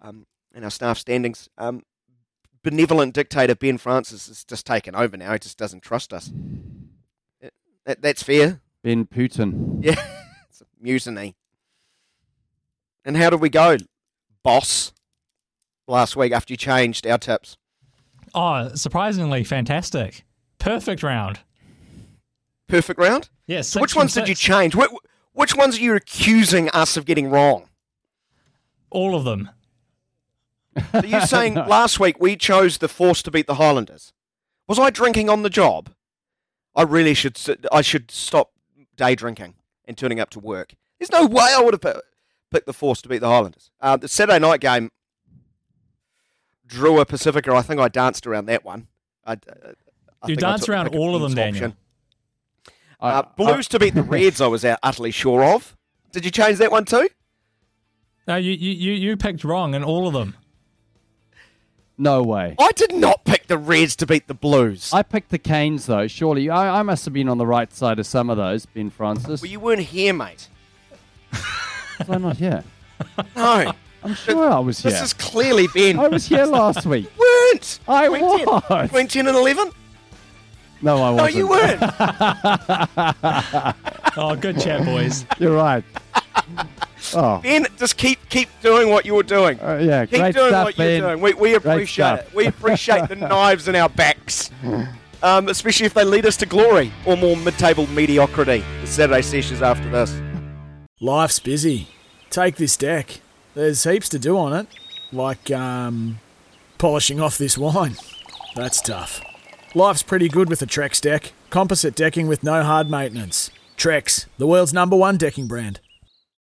um, 0.00 0.26
and 0.54 0.64
our 0.64 0.70
staff 0.70 0.98
standings. 0.98 1.48
Benevolent 2.62 3.14
dictator 3.14 3.54
Ben 3.54 3.78
Francis 3.78 4.28
has 4.28 4.44
just 4.44 4.66
taken 4.66 4.94
over 4.94 5.16
now. 5.16 5.32
He 5.32 5.38
just 5.38 5.58
doesn't 5.58 5.82
trust 5.82 6.12
us. 6.12 6.30
That, 7.84 8.02
that's 8.02 8.22
fair. 8.22 8.60
ben 8.82 9.06
Putin. 9.06 9.82
Yeah, 9.82 9.94
it's 10.50 10.60
a 10.60 10.64
mutiny. 10.80 11.36
And 13.04 13.16
how 13.16 13.30
did 13.30 13.40
we 13.40 13.48
go, 13.48 13.76
boss? 14.42 14.92
Last 15.86 16.14
week 16.16 16.32
after 16.32 16.52
you 16.52 16.58
changed 16.58 17.06
our 17.06 17.16
tips. 17.16 17.56
Oh, 18.34 18.74
surprisingly 18.74 19.42
fantastic. 19.42 20.24
Perfect 20.58 21.02
round. 21.02 21.40
Perfect 22.66 23.00
round. 23.00 23.30
Yes. 23.46 23.68
So 23.68 23.80
which 23.80 23.96
ones 23.96 24.12
did 24.12 24.28
you 24.28 24.34
change? 24.34 24.74
Which, 24.74 24.90
which 25.32 25.56
ones 25.56 25.78
are 25.78 25.80
you 25.80 25.94
accusing 25.94 26.68
us 26.70 26.98
of 26.98 27.06
getting 27.06 27.30
wrong? 27.30 27.70
All 28.90 29.14
of 29.16 29.24
them. 29.24 29.48
So 30.92 31.04
you're 31.04 31.20
saying 31.26 31.54
last 31.54 31.98
week 32.00 32.20
we 32.20 32.36
chose 32.36 32.78
the 32.78 32.88
Force 32.88 33.22
to 33.22 33.30
beat 33.30 33.46
the 33.46 33.54
Highlanders? 33.56 34.12
Was 34.66 34.78
I 34.78 34.90
drinking 34.90 35.28
on 35.30 35.42
the 35.42 35.50
job? 35.50 35.90
I 36.76 36.82
really 36.82 37.14
should. 37.14 37.36
s- 37.36 37.56
I 37.72 37.80
should 37.80 38.10
stop 38.10 38.50
day 38.96 39.14
drinking 39.14 39.54
and 39.86 39.96
turning 39.96 40.20
up 40.20 40.30
to 40.30 40.38
work. 40.38 40.74
There's 40.98 41.10
no 41.12 41.26
way 41.26 41.54
I 41.56 41.60
would 41.60 41.74
have 41.82 42.02
picked 42.50 42.66
the 42.66 42.72
Force 42.72 43.00
to 43.02 43.08
beat 43.08 43.18
the 43.18 43.28
Highlanders. 43.28 43.70
Uh, 43.80 43.96
the 43.96 44.08
Saturday 44.08 44.38
night 44.38 44.60
game, 44.60 44.90
Drua 46.68 47.06
Pacifica. 47.06 47.52
I 47.54 47.62
think 47.62 47.80
I 47.80 47.88
danced 47.88 48.26
around 48.26 48.46
that 48.46 48.64
one. 48.64 48.88
I, 49.24 49.32
uh, 49.32 49.36
I 50.22 50.28
You 50.28 50.34
think 50.36 50.44
I 50.44 50.50
danced 50.50 50.68
around 50.68 50.88
all 50.94 51.14
of 51.16 51.22
fence 51.22 51.34
them, 51.34 51.36
Daniel. 51.36 51.64
option. 51.66 51.76
Uh, 53.00 53.22
Blues 53.36 53.68
to 53.68 53.78
beat 53.78 53.94
the 53.94 54.02
Reds. 54.14 54.40
I 54.40 54.48
was 54.48 54.64
out 54.64 54.78
utterly 54.82 55.10
sure 55.12 55.44
of. 55.44 55.76
Did 56.12 56.24
you 56.24 56.30
change 56.30 56.58
that 56.58 56.72
one 56.72 56.84
too? 56.84 57.08
No, 58.26 58.36
you, 58.36 58.52
you, 58.52 58.72
you, 58.72 58.92
you 58.92 59.16
picked 59.16 59.44
wrong 59.44 59.74
in 59.74 59.82
all 59.84 60.06
of 60.06 60.12
them. 60.12 60.36
No 62.00 62.22
way. 62.22 62.54
I 62.60 62.70
did 62.72 62.94
not 62.94 63.24
pick 63.24 63.48
the 63.48 63.58
Reds 63.58 63.96
to 63.96 64.06
beat 64.06 64.28
the 64.28 64.34
Blues. 64.34 64.92
I 64.92 65.02
picked 65.02 65.30
the 65.30 65.38
Canes, 65.38 65.86
though. 65.86 66.06
Surely. 66.06 66.48
I, 66.48 66.78
I 66.78 66.82
must 66.82 67.04
have 67.06 67.12
been 67.12 67.28
on 67.28 67.38
the 67.38 67.46
right 67.46 67.72
side 67.74 67.98
of 67.98 68.06
some 68.06 68.30
of 68.30 68.36
those, 68.36 68.66
Ben 68.66 68.88
Francis. 68.90 69.42
well, 69.42 69.50
you 69.50 69.58
weren't 69.58 69.80
here, 69.80 70.12
mate. 70.14 70.48
Was 71.32 72.08
I 72.10 72.18
not 72.18 72.36
here? 72.36 72.62
No. 73.36 73.72
I'm 74.04 74.14
sure 74.14 74.48
I 74.50 74.58
was 74.60 74.80
here. 74.80 74.92
This 74.92 75.02
is 75.02 75.12
clearly 75.12 75.66
Ben. 75.74 75.98
I 75.98 76.06
was 76.08 76.26
here 76.26 76.46
last 76.46 76.86
week. 76.86 77.10
weren't. 77.18 77.80
I 77.88 78.06
2010 78.06 78.46
was. 78.46 78.62
2010 78.90 79.26
and 79.26 79.36
11? 79.36 79.70
No, 80.82 80.96
I 81.02 81.10
No, 81.10 81.14
wasn't. 81.14 81.34
No, 81.34 81.38
you 81.38 81.48
weren't. 81.48 81.82
Oh, 84.16 84.34
good 84.34 84.60
chat, 84.60 84.84
boys. 84.84 85.24
You're 85.38 85.54
right. 85.54 85.84
Oh, 87.14 87.40
ben, 87.42 87.66
just 87.76 87.96
keep 87.96 88.28
keep 88.28 88.48
doing 88.62 88.88
what 88.90 89.04
you 89.06 89.14
were 89.14 89.22
doing. 89.22 89.58
uh, 89.60 89.78
yeah, 89.82 90.06
keep 90.06 90.20
great 90.20 90.34
doing 90.34 90.48
stuff, 90.48 90.64
what 90.64 90.76
Ben. 90.76 91.00
you're 91.00 91.10
doing. 91.10 91.20
We, 91.22 91.34
we 91.34 91.54
appreciate 91.54 92.14
it. 92.20 92.34
We 92.34 92.46
appreciate 92.46 93.08
the 93.08 93.16
knives 93.16 93.68
in 93.68 93.76
our 93.76 93.88
backs. 93.88 94.50
Um, 95.22 95.48
especially 95.48 95.86
if 95.86 95.94
they 95.94 96.04
lead 96.04 96.26
us 96.26 96.36
to 96.38 96.46
glory 96.46 96.92
or 97.04 97.16
more 97.16 97.36
mid-table 97.36 97.88
mediocrity. 97.88 98.62
The 98.82 98.86
Saturday 98.86 99.22
sessions 99.22 99.62
after 99.62 99.88
this. 99.90 100.14
Life's 101.00 101.40
busy. 101.40 101.88
Take 102.30 102.56
this 102.56 102.76
deck. 102.76 103.20
There's 103.54 103.82
heaps 103.82 104.08
to 104.10 104.18
do 104.20 104.38
on 104.38 104.52
it, 104.52 104.68
like 105.12 105.50
um, 105.50 106.20
polishing 106.78 107.20
off 107.20 107.36
this 107.38 107.58
wine. 107.58 107.96
That's 108.54 108.80
tough. 108.80 109.20
Life's 109.74 110.02
pretty 110.02 110.28
good 110.28 110.48
with 110.48 110.62
a 110.62 110.66
Trex 110.66 111.00
deck. 111.00 111.32
Composite 111.50 111.94
decking 111.96 112.28
with 112.28 112.44
no 112.44 112.62
hard 112.62 112.88
maintenance. 112.90 113.50
Trex, 113.76 114.26
the 114.38 114.46
world's 114.46 114.72
number 114.72 114.96
one 114.96 115.16
decking 115.16 115.46
brand. 115.48 115.80